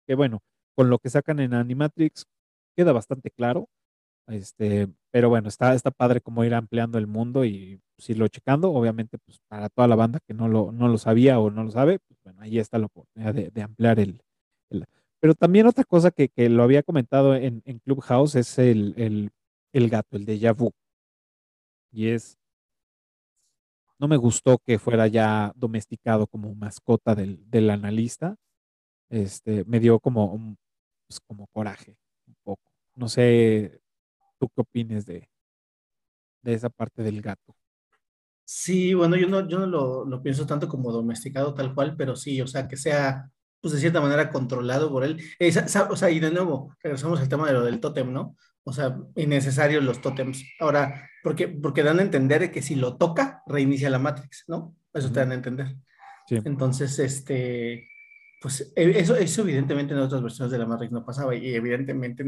[0.07, 0.39] que bueno,
[0.75, 2.25] con lo que sacan en Animatrix
[2.75, 3.67] queda bastante claro,
[4.27, 8.71] este, pero bueno, está, está padre como ir ampliando el mundo y pues, irlo checando,
[8.71, 11.71] obviamente pues para toda la banda que no lo, no lo sabía o no lo
[11.71, 14.21] sabe, pues bueno, ahí está la oportunidad de, ampliar el,
[15.19, 19.31] Pero también otra cosa que, lo había comentado en, en Clubhouse es el, el,
[19.73, 20.71] el gato, el de vu.
[21.91, 22.38] Y es
[23.99, 28.35] no me gustó que fuera ya domesticado como mascota del, del analista.
[29.09, 30.55] Este, me dio como,
[31.07, 31.97] pues, como coraje
[32.27, 32.71] un poco.
[32.95, 33.81] No sé,
[34.39, 35.29] ¿tú qué opines de,
[36.41, 37.55] de esa parte del gato?
[38.45, 42.15] Sí, bueno, yo no, yo no lo, lo, pienso tanto como domesticado tal cual, pero
[42.15, 43.29] sí, o sea, que sea,
[43.61, 45.21] pues de cierta manera controlado por él.
[45.89, 48.35] o sea, y de nuevo, regresamos al tema de lo del tótem, ¿no?
[48.69, 50.45] O sea, innecesarios los tótems.
[50.59, 54.75] Ahora, porque, porque dan a entender que si lo toca, reinicia la Matrix, ¿no?
[54.93, 55.75] Eso te dan a entender.
[56.29, 57.87] Entonces, este,
[58.39, 62.23] pues e, eso, eso evidentemente en otras versiones de la Matrix no pasaba y evidentemente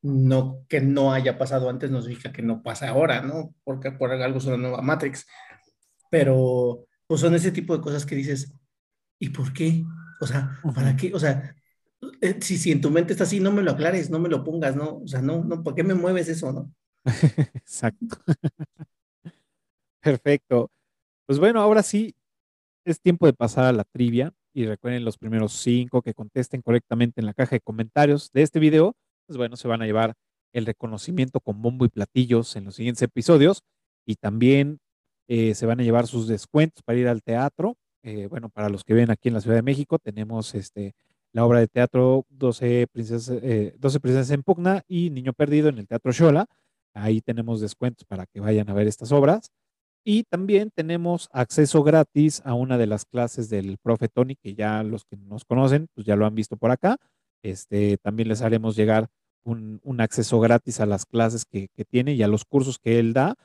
[0.00, 3.54] no que no haya pasado antes no significa que no pasa ahora, ¿no?
[3.62, 5.26] Porque por algo es una nueva Matrix.
[6.10, 8.54] Pero pues son ese tipo de cosas que dices,
[9.18, 9.84] ¿y por qué?
[10.22, 11.12] O sea, ¿para qué?
[11.14, 11.54] O sea,
[12.40, 14.76] si, si en tu mente está así, no me lo aclares, no me lo pongas,
[14.76, 14.98] ¿no?
[14.98, 16.72] O sea, no, no, ¿por qué me mueves eso, no?
[17.54, 18.18] Exacto.
[20.00, 20.70] Perfecto.
[21.26, 22.14] Pues bueno, ahora sí
[22.84, 27.20] es tiempo de pasar a la trivia y recuerden los primeros cinco que contesten correctamente
[27.20, 28.94] en la caja de comentarios de este video,
[29.26, 30.14] pues bueno, se van a llevar
[30.52, 33.62] el reconocimiento con bombo y platillos en los siguientes episodios
[34.04, 34.80] y también
[35.28, 37.76] eh, se van a llevar sus descuentos para ir al teatro.
[38.02, 40.94] Eh, bueno, para los que ven aquí en la Ciudad de México, tenemos este
[41.32, 45.86] la obra de teatro 12 princesas, eh, princesas en pugna y Niño Perdido en el
[45.86, 46.46] Teatro Shola.
[46.94, 49.50] Ahí tenemos descuentos para que vayan a ver estas obras.
[50.04, 54.82] Y también tenemos acceso gratis a una de las clases del profe Tony, que ya
[54.82, 56.96] los que nos conocen, pues ya lo han visto por acá.
[57.42, 59.08] Este, también les haremos llegar
[59.44, 63.12] un, acceso gratis a las clases que, que, tiene y a los cursos que él
[63.12, 63.36] da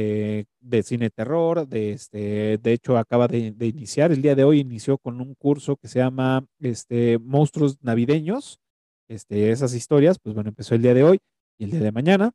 [0.00, 1.66] eh, de cine terror.
[1.66, 5.76] De, este, de hecho, acaba de, iniciar, el día de hoy inició con un curso
[5.76, 8.60] que se llama este, Monstruos Navideños.
[9.08, 11.18] Este, esas historias, pues bueno, empezó el día de hoy
[11.58, 12.30] y el día de mañana.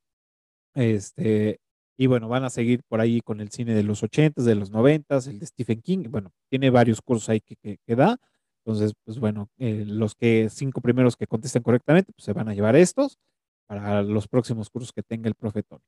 [0.76, 1.62] Este,
[1.98, 4.70] y bueno, van a seguir por ahí con el cine de los 80 de los
[4.70, 6.08] 90 el de Stephen King.
[6.10, 8.18] Bueno, tiene varios cursos ahí que, que, da.
[8.66, 12.54] Entonces, pues bueno, eh, los que cinco primeros que contesten correctamente, pues se van a
[12.54, 13.20] llevar estos
[13.68, 15.80] para los próximos cursos que tenga el profetón.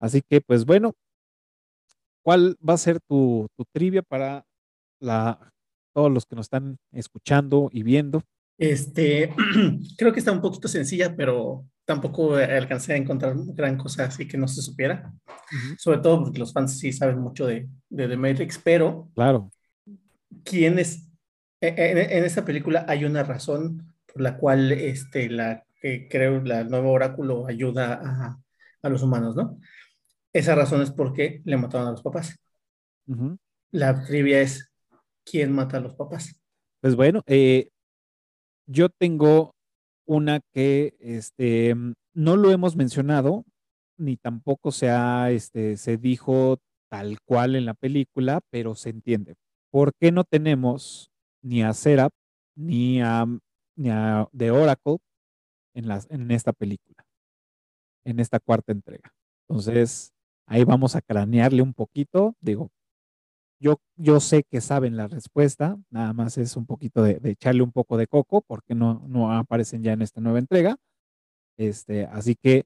[0.00, 0.94] Así que, pues bueno,
[2.22, 4.44] ¿cuál va a ser tu, trivia para
[5.00, 5.52] la,
[5.94, 8.22] todos los que nos están escuchando y viendo?
[8.58, 9.32] Este,
[9.96, 14.36] creo que está un poquito sencilla, pero tampoco alcancé a encontrar gran cosa así que
[14.36, 15.12] no se supiera.
[15.78, 19.08] Sobre todo porque los fans sí saben mucho de, de The Matrix, pero.
[19.14, 19.50] Claro.
[20.44, 21.08] ¿Quién es?
[21.60, 26.42] E, e, en, en, esta película hay una razón por la cual este, la, creo
[26.42, 28.38] la nueva oráculo ayuda a,
[28.82, 29.58] a los humanos, ¿no?
[30.36, 32.38] Esa razón es porque le mataron a los papás.
[33.70, 34.70] La trivia es,
[35.24, 36.38] ¿quién mata a los papás?
[36.82, 37.70] Pues bueno, eh,
[38.66, 39.54] yo tengo
[40.04, 41.74] una que este,
[42.12, 43.46] no lo hemos mencionado,
[43.96, 46.58] ni tampoco se, ha, este, se dijo
[46.90, 49.36] tal cual en la película, pero se entiende.
[49.70, 51.10] ¿Por qué no tenemos
[51.40, 52.12] ni a Serap
[52.54, 53.24] ni a,
[53.74, 54.98] ni a The Oracle
[55.72, 57.06] en, las, en esta película,
[58.04, 59.14] en esta cuarta entrega?
[59.48, 60.12] Entonces,
[60.46, 62.34] ahí vamos a cranearle un poquito.
[62.40, 62.70] Digo,
[63.58, 67.72] yo, yo sé que saben la respuesta, nada más es un poquito de, echarle un
[67.72, 70.76] poco de coco porque no, no aparecen ya en esta nueva entrega.
[71.56, 72.64] Este, así que,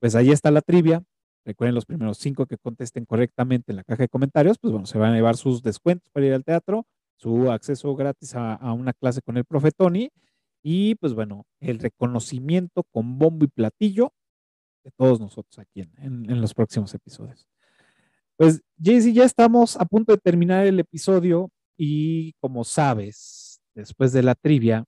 [0.00, 1.02] pues ahí está la trivia.
[1.44, 4.98] Recuerden los primeros cinco que contesten correctamente en la caja de comentarios, pues bueno, se
[4.98, 6.86] van a llevar sus descuentos para ir al teatro,
[7.16, 10.10] su acceso gratis a, una clase con el profe Tony
[10.62, 14.12] y pues bueno, el reconocimiento con bombo y platillo
[14.90, 17.46] todos nosotros aquí en los próximos episodios.
[18.40, 24.22] Pues, Jaycee, ya estamos a punto de terminar el episodio y como sabes, después de
[24.22, 24.86] la trivia,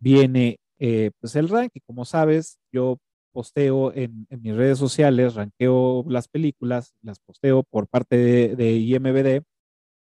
[0.00, 1.82] viene eh, pues el ranking.
[1.86, 2.96] Como sabes, yo
[3.30, 8.16] posteo en, mis redes sociales, ranqueo las películas, las posteo por parte
[8.56, 9.42] de, IMBD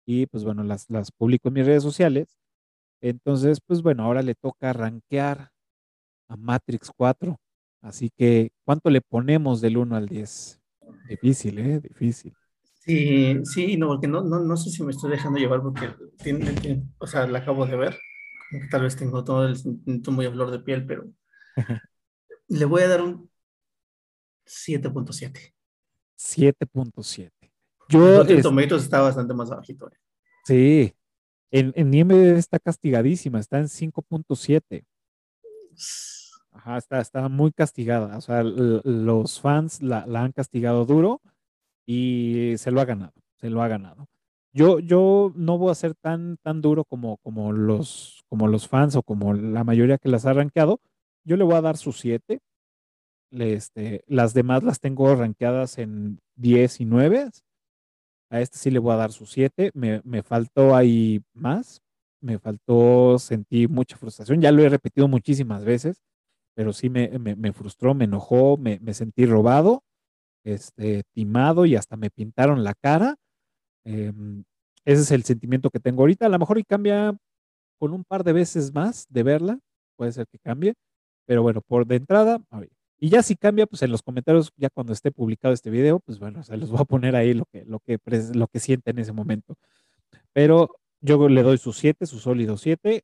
[0.06, 2.38] y pues bueno, las, las publico en mis redes sociales.
[3.02, 5.52] Entonces, pues bueno, ahora le toca rankear
[6.30, 7.38] a Matrix 4.
[7.82, 10.62] Así que, ¿cuánto le ponemos del 1 al 10?
[11.08, 11.80] Difícil, ¿eh?
[11.80, 12.34] Difícil.
[12.86, 15.94] Sí, sí, no, porque no, no, no sé si me estoy dejando llevar porque
[16.24, 17.98] tiene, o sea, la acabo de ver.
[18.72, 21.06] Tal vez tengo todo el sentimiento muy a flor de piel, pero
[22.48, 23.30] le voy a dar un
[24.46, 25.54] 7.7.
[26.18, 27.32] 7.7.
[27.90, 28.22] Yo.
[28.24, 29.88] El Tomatoes está bastante más bajito.
[29.88, 29.98] Eh.
[30.46, 30.94] Sí.
[31.52, 34.86] En, en IMDb está castigadísima, está en 5.7.
[36.60, 38.18] Ajá, está, está muy castigada.
[38.18, 41.22] O sea, los fans la, han castigado duro
[41.86, 44.08] y se lo ha ganado, se lo ha ganado.
[44.52, 48.98] Yo, yo no voy a ser tan, tan duro como, como, los, como los fans
[48.98, 50.82] o como la mayoría que las ha rankeado.
[51.24, 52.42] Yo le voy a dar su 7.
[53.32, 57.30] Este, las demás las tengo rankeadas en 10 y 9.
[58.32, 59.72] A este sí le voy a dar su 7.
[59.76, 61.82] Me, me faltó ahí más.
[62.22, 64.42] Me faltó, sentí mucha frustración.
[64.42, 66.04] Ya lo he repetido muchísimas veces,
[66.56, 69.84] pero sí me, me, frustró, me enojó, me, me sentí robado
[70.44, 73.16] este, timado y hasta me pintaron la cara.
[73.86, 74.44] Em,
[74.86, 76.26] ese es el sentimiento que tengo ahorita.
[76.26, 77.16] A lo mejor y cambia
[77.80, 79.60] con un par de veces más de verla,
[79.96, 80.76] puede ser que cambie,
[81.26, 82.42] pero bueno, por de entrada.
[83.00, 86.20] Y ya si cambia, pues en los comentarios, ya cuando esté publicado este video, pues
[86.20, 88.00] bueno, se los voy a poner ahí lo que, lo que,
[88.34, 89.56] lo que siente en ese momento.
[90.34, 93.04] Pero yo le doy su 7, su sólido 7.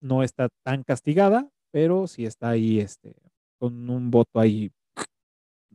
[0.00, 3.14] No está tan castigada, pero sí está ahí este,
[3.58, 4.70] con un voto ahí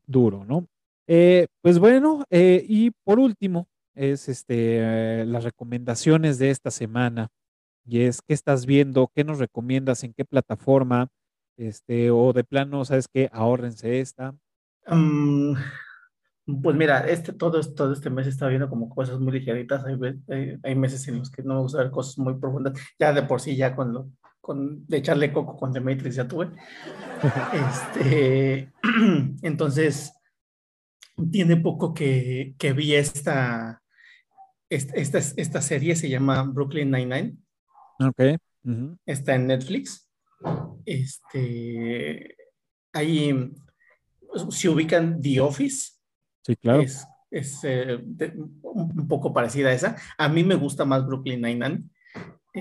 [0.05, 0.65] duro, ¿no?
[1.07, 7.29] Eh, pues bueno, eh, y por último, es este, las recomendaciones de esta semana.
[7.85, 9.09] Y es, ¿qué estás viendo?
[9.13, 10.03] ¿Qué nos recomiendas?
[10.03, 11.07] ¿En qué plataforma?
[11.57, 13.29] Este, o de plano, ¿sabes qué?
[13.31, 14.35] Ahórrense esta.
[14.85, 15.55] Mm,
[16.61, 19.83] pues mira, este, todo, todo este mes está viendo como cosas muy ligeritas.
[19.85, 19.97] Hay,
[20.61, 22.73] hay, meses en los que no me gusta ver cosas muy profundas.
[22.99, 24.11] Ya de por sí, ya con, lo,
[24.47, 26.51] con de echarle coco con Matrix ya tuve.
[27.53, 28.71] este,
[29.41, 30.13] entonces,
[31.31, 33.83] tiene poco que, que vi esta,
[34.69, 37.35] esta, esta, serie, se llama Brooklyn Nine-Nine.
[37.99, 38.39] Ok.
[39.05, 40.09] Está en Netflix.
[40.85, 42.35] Este,
[42.93, 43.53] ahí
[44.49, 45.91] se ubican The Office.
[46.45, 46.81] Sí, claro.
[46.81, 47.97] Es, es eh,
[48.61, 49.97] un poco parecida a esa.
[50.17, 51.83] A mí me gusta más Brooklyn Nine-Nine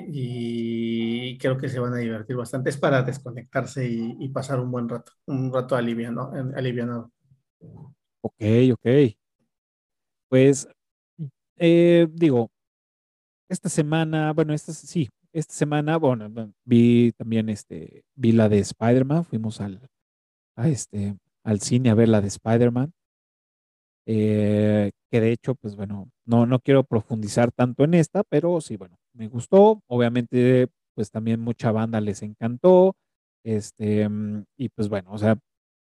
[0.08, 2.70] y creo que se van a divertir bastante.
[2.70, 7.12] Es para desconectarse y, pasar un buen rato, un rato aliviano, alivianado.
[8.22, 8.42] Ok,
[8.72, 9.16] ok.
[10.28, 10.68] Pues,
[11.58, 12.50] eh, digo,
[13.48, 19.24] esta semana, bueno, esta sí, esta semana, bueno, vi también este, vi la de Spider-Man,
[19.24, 19.88] fuimos al,
[20.64, 22.92] este, al cine a ver la de Spider-Man.
[24.06, 28.76] Eh, que de hecho, pues bueno, no, no quiero profundizar tanto en esta, pero sí,
[28.76, 29.82] bueno, me gustó.
[29.86, 32.96] Obviamente, pues también mucha banda les encantó.
[33.44, 35.38] Este, mm, y pues bueno, o sea,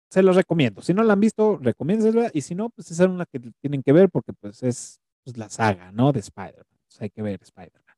[0.09, 0.81] se los recomiendo.
[0.81, 2.31] Si no la han visto, recomiéndensela.
[2.33, 5.37] Y si no, pues esa es una que tienen que ver porque pues es pues,
[5.37, 6.11] la saga, ¿no?
[6.13, 6.65] De Spider-Man.
[6.99, 7.95] hay que ver Spider-Man.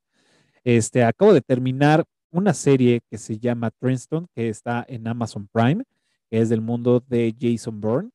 [0.63, 5.83] Este, acabo de terminar una serie que se llama Princeton, que está en Amazon Prime,
[6.29, 8.09] que es del mundo de Jason Bourne.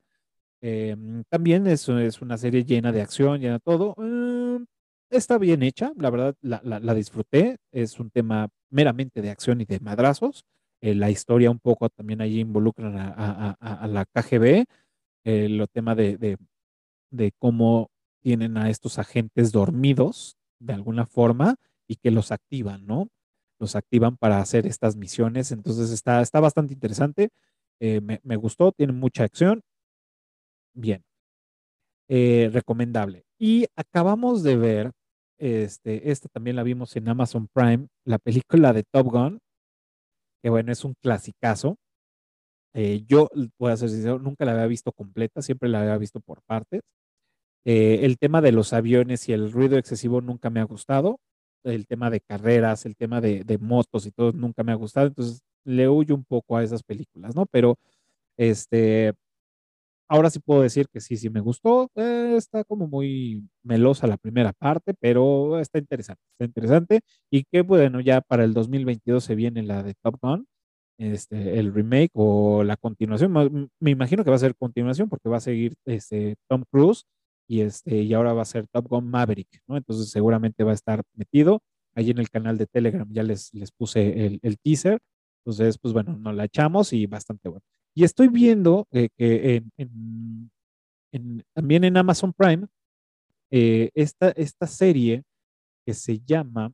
[0.62, 3.94] Em, también es, es, una serie llena de acción, llena de todo.
[3.98, 4.66] Em,
[5.10, 7.58] está bien hecha, la verdad la, la, disfruté.
[7.72, 10.44] Es un tema meramente de acción y de madrazos.
[10.80, 14.64] Eh, la historia un poco también allí involucran a, la KGB,
[15.24, 16.38] el tema de,
[17.10, 17.90] de, cómo
[18.22, 21.56] tienen a estos agentes dormidos de alguna forma
[21.86, 23.08] y que los activan, ¿no?
[23.60, 25.52] los activan para hacer estas misiones.
[25.52, 27.30] Entonces está, está bastante interesante.
[27.78, 29.62] Eh, me, me, gustó, tiene mucha acción.
[30.74, 31.04] Bien.
[32.08, 33.24] Eh, recomendable.
[33.38, 34.92] Y acabamos de ver,
[35.40, 39.40] este, esta también la vimos en Amazon Prime, la película de Top Gun,
[40.42, 41.76] que bueno, es un clasicazo.
[42.74, 43.90] Eh, yo, voy a ser
[44.20, 46.82] nunca la había visto completa, siempre la había visto por partes.
[47.64, 51.18] Eh, el tema de los aviones y el ruido excesivo nunca me ha gustado.
[51.64, 55.08] El tema de carreras, el tema de, de motos y todo nunca me ha gustado.
[55.08, 57.46] Entonces le huyo un poco a esas películas, ¿no?
[57.46, 57.76] Pero
[58.38, 59.14] este,
[60.10, 61.90] ahora sí puedo decir que sí, sí me gustó.
[61.94, 67.00] Eh, está como muy melosa la primera parte, pero está interesante, está interesante.
[67.30, 70.46] Y que bueno, ya para el 2022 se viene la de Top Gun
[71.00, 73.32] este, el remake o la continuación.
[73.80, 77.04] Me imagino que va a ser continuación porque va a seguir este, Tom Cruise
[77.48, 79.76] y, este, y ahora va a ser Top Gun Maverick, ¿no?
[79.76, 81.62] Entonces seguramente va a estar metido.
[81.94, 84.98] Ahí en el canal de Telegram ya les, les puse el, el teaser.
[85.44, 87.64] Entonces, pues bueno, nos la echamos y bastante bueno.
[87.94, 90.50] Y estoy viendo eh, que en,
[91.54, 92.66] también en Amazon Prime,
[93.50, 95.24] eh, esta, esta serie
[95.84, 96.72] que se llama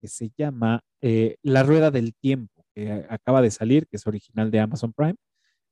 [0.00, 4.50] que se llama eh, La Rueda del Tiempo, que acaba de salir, que es original
[4.50, 5.16] de Amazon Prime.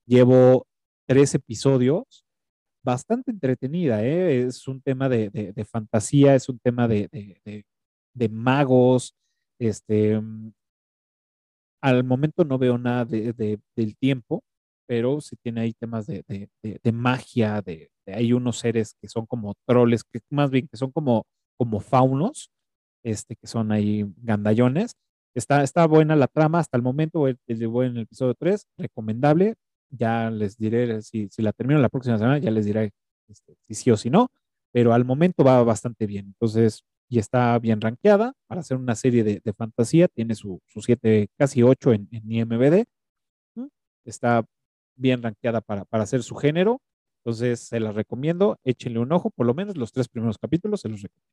[0.07, 0.67] Llevo
[1.07, 2.25] tres episodios,
[2.83, 7.09] bastante entretenida, es un tema de, de, de, fantasía, es un tema de,
[8.15, 9.15] de magos,
[9.59, 10.21] este,
[11.85, 14.43] al momento no veo nada del tiempo,
[14.87, 16.25] pero sí tiene ahí temas de,
[16.95, 21.27] magia, de, hay unos seres que son como troles, que más bien que son como,
[21.59, 22.51] como faunos,
[23.03, 24.97] este, que son ahí gandallones.
[25.35, 27.37] Está, está buena la trama hasta el momento, voy,
[27.69, 29.55] voy en el episodio 3, recomendable.
[29.91, 32.93] Ya les diré, si, si la termino la próxima semana, ya les diré
[33.29, 34.29] este, si sí o si no,
[34.73, 36.29] pero al momento va bastante bien.
[36.29, 36.83] Entonces,
[37.15, 41.63] y está bien rankeada para hacer una serie de, de fantasía, tiene su 7, casi
[41.63, 42.87] 8 en, en, IMBD.
[44.05, 44.45] Está
[44.97, 46.81] bien rankeada para, para hacer su género.
[47.21, 50.89] Entonces, se las recomiendo, échenle un ojo, por lo menos los tres primeros capítulos se
[50.89, 51.31] los recomiendo.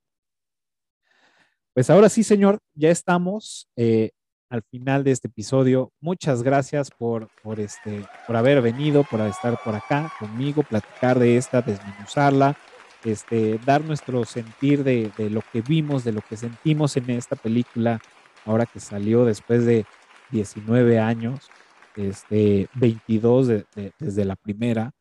[1.73, 4.11] Pues ahora sí, señor, ya estamos eh,
[4.51, 5.91] al final de este episodio.
[5.99, 11.37] Muchas gracias por, por, este, por haber venido, por estar por acá conmigo, platicar de
[11.37, 12.55] esta, desmenuzarla,
[13.03, 17.99] este, dar nuestro sentir de, lo que vimos, de lo que sentimos en esta película,
[18.45, 19.85] ahora que salió después de
[20.31, 21.49] 19 años,
[21.95, 24.91] este, 22 de, de, desde la primera.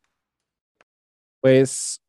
[1.40, 2.02] Pues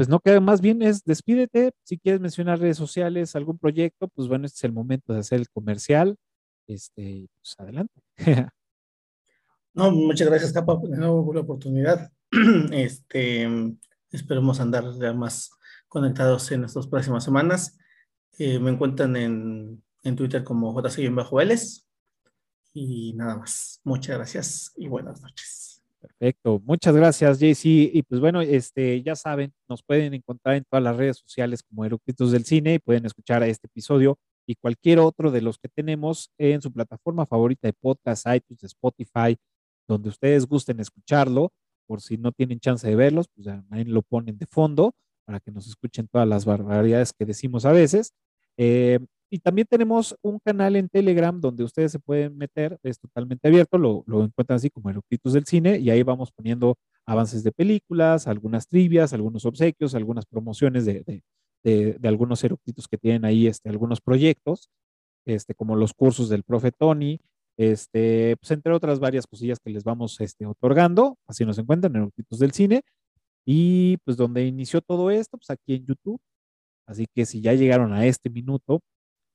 [0.00, 1.72] pues no queda más bien es despídete.
[1.84, 5.40] Si quieres mencionar redes sociales, algún proyecto, pues bueno, este es el momento de hacer
[5.40, 6.16] el comercial.
[6.66, 8.00] Este, pues adelante.
[9.74, 10.88] no, muchas gracias, Capa, por
[11.34, 12.10] la oportunidad.
[12.72, 13.46] Este,
[14.10, 15.50] esperemos andar ya más
[15.88, 17.78] conectados en estas próximas semanas.
[18.38, 21.86] Eh, me encuentran en, en Twitter como JC-Vélez.
[22.72, 23.80] Y nada más.
[23.84, 25.82] Muchas gracias y buenas noches.
[26.00, 27.90] Perfecto, muchas gracias, JC.
[27.92, 31.84] Y pues bueno, este, ya saben, nos pueden encontrar en todas las redes sociales como
[31.84, 36.32] Eructitos del Cine y pueden escuchar este episodio y cualquier otro de los que tenemos
[36.38, 39.36] en su plataforma favorita de podcast, iTunes, Spotify,
[39.86, 41.52] donde ustedes gusten escucharlo.
[41.90, 44.94] Por si no tienen chance de verlos, pues ahí lo ponen de fondo
[45.24, 48.12] para que nos escuchen todas las barbaridades que decimos a veces.
[48.56, 53.48] Eh, y también tenemos un canal en Telegram donde ustedes se pueden meter, es totalmente
[53.48, 56.76] abierto, lo, lo encuentran así como Eructitos del Cine, y ahí vamos poniendo
[57.06, 61.24] avances de películas, algunas trivias, algunos obsequios, algunas promociones de, de,
[61.64, 64.70] de, de algunos eructitos que tienen ahí, este, algunos proyectos,
[65.26, 67.18] este, como los cursos del profe Tony,
[67.60, 72.02] este, pues entre otras varias cosillas que les vamos este, otorgando, así nos encuentran en
[72.02, 72.80] Eructitos del Cine,
[73.44, 76.18] y pues donde inició todo esto, pues aquí en YouTube,
[76.86, 78.80] así que si ya llegaron a este minuto,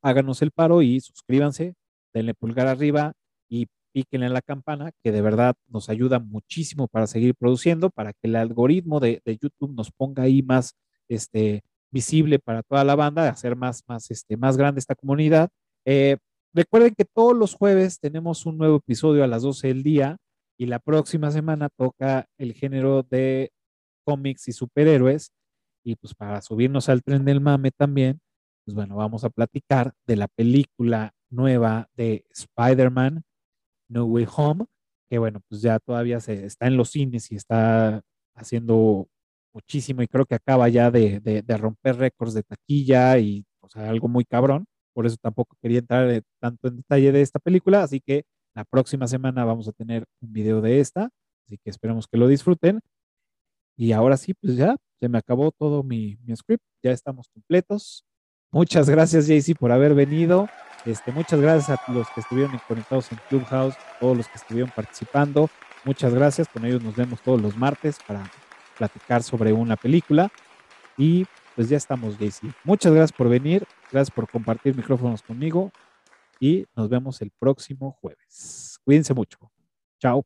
[0.02, 1.76] háganos el paro y suscríbanse,
[2.16, 3.14] denle pulgar arriba
[3.48, 8.12] y píquenle en la campana, que de verdad nos ayuda muchísimo para seguir produciendo, para
[8.14, 10.74] que el algoritmo de, YouTube nos ponga ahí más
[11.10, 11.62] este,
[11.92, 15.50] visible para toda la banda, hacer más, más, este, más grande esta comunidad.
[15.86, 16.18] Eh,
[16.56, 20.18] recuerden que todos los jueves tenemos un nuevo episodio a las 12 del día
[20.58, 23.52] y la próxima semana toca el género de
[24.06, 25.32] cómics y superhéroes.
[25.84, 28.20] Y pues para subirnos al tren del mame también,
[28.66, 33.24] pues bueno, vamos a platicar de la película nueva de Spider-Man,
[33.90, 34.66] No Way Home,
[35.10, 38.02] que bueno, pues ya todavía se, está en los cines y está
[38.36, 39.08] haciendo
[39.54, 43.70] muchísimo y creo que acaba ya de, de, de romper récords de taquilla y o
[43.70, 44.66] sea, algo muy cabrón.
[44.96, 48.24] Por eso tampoco quería entrar tanto en detalle de esta película, así que
[48.54, 51.10] la próxima semana vamos a tener un video de esta,
[51.46, 52.80] así que esperamos que lo disfruten.
[53.76, 58.06] Y ahora sí, pues ya se me acabó todo mi, mi script, ya estamos completos.
[58.52, 60.48] Muchas gracias, JC, por haber venido.
[60.86, 65.50] Este, muchas gracias a los que estuvieron conectados en Clubhouse, todos los que estuvieron participando.
[65.84, 66.48] Muchas gracias.
[66.48, 68.32] Con ellos nos vemos todos los martes para
[68.78, 70.32] platicar sobre una película.
[70.98, 71.26] Y
[71.56, 72.54] pues ya estamos, JC.
[72.64, 73.66] Muchas gracias por venir.
[73.92, 75.72] Gracias por compartir micrófonos conmigo.
[76.40, 78.80] Y nos vemos el próximo jueves.
[78.84, 79.40] Cuídense mucho.
[80.00, 80.26] Chao.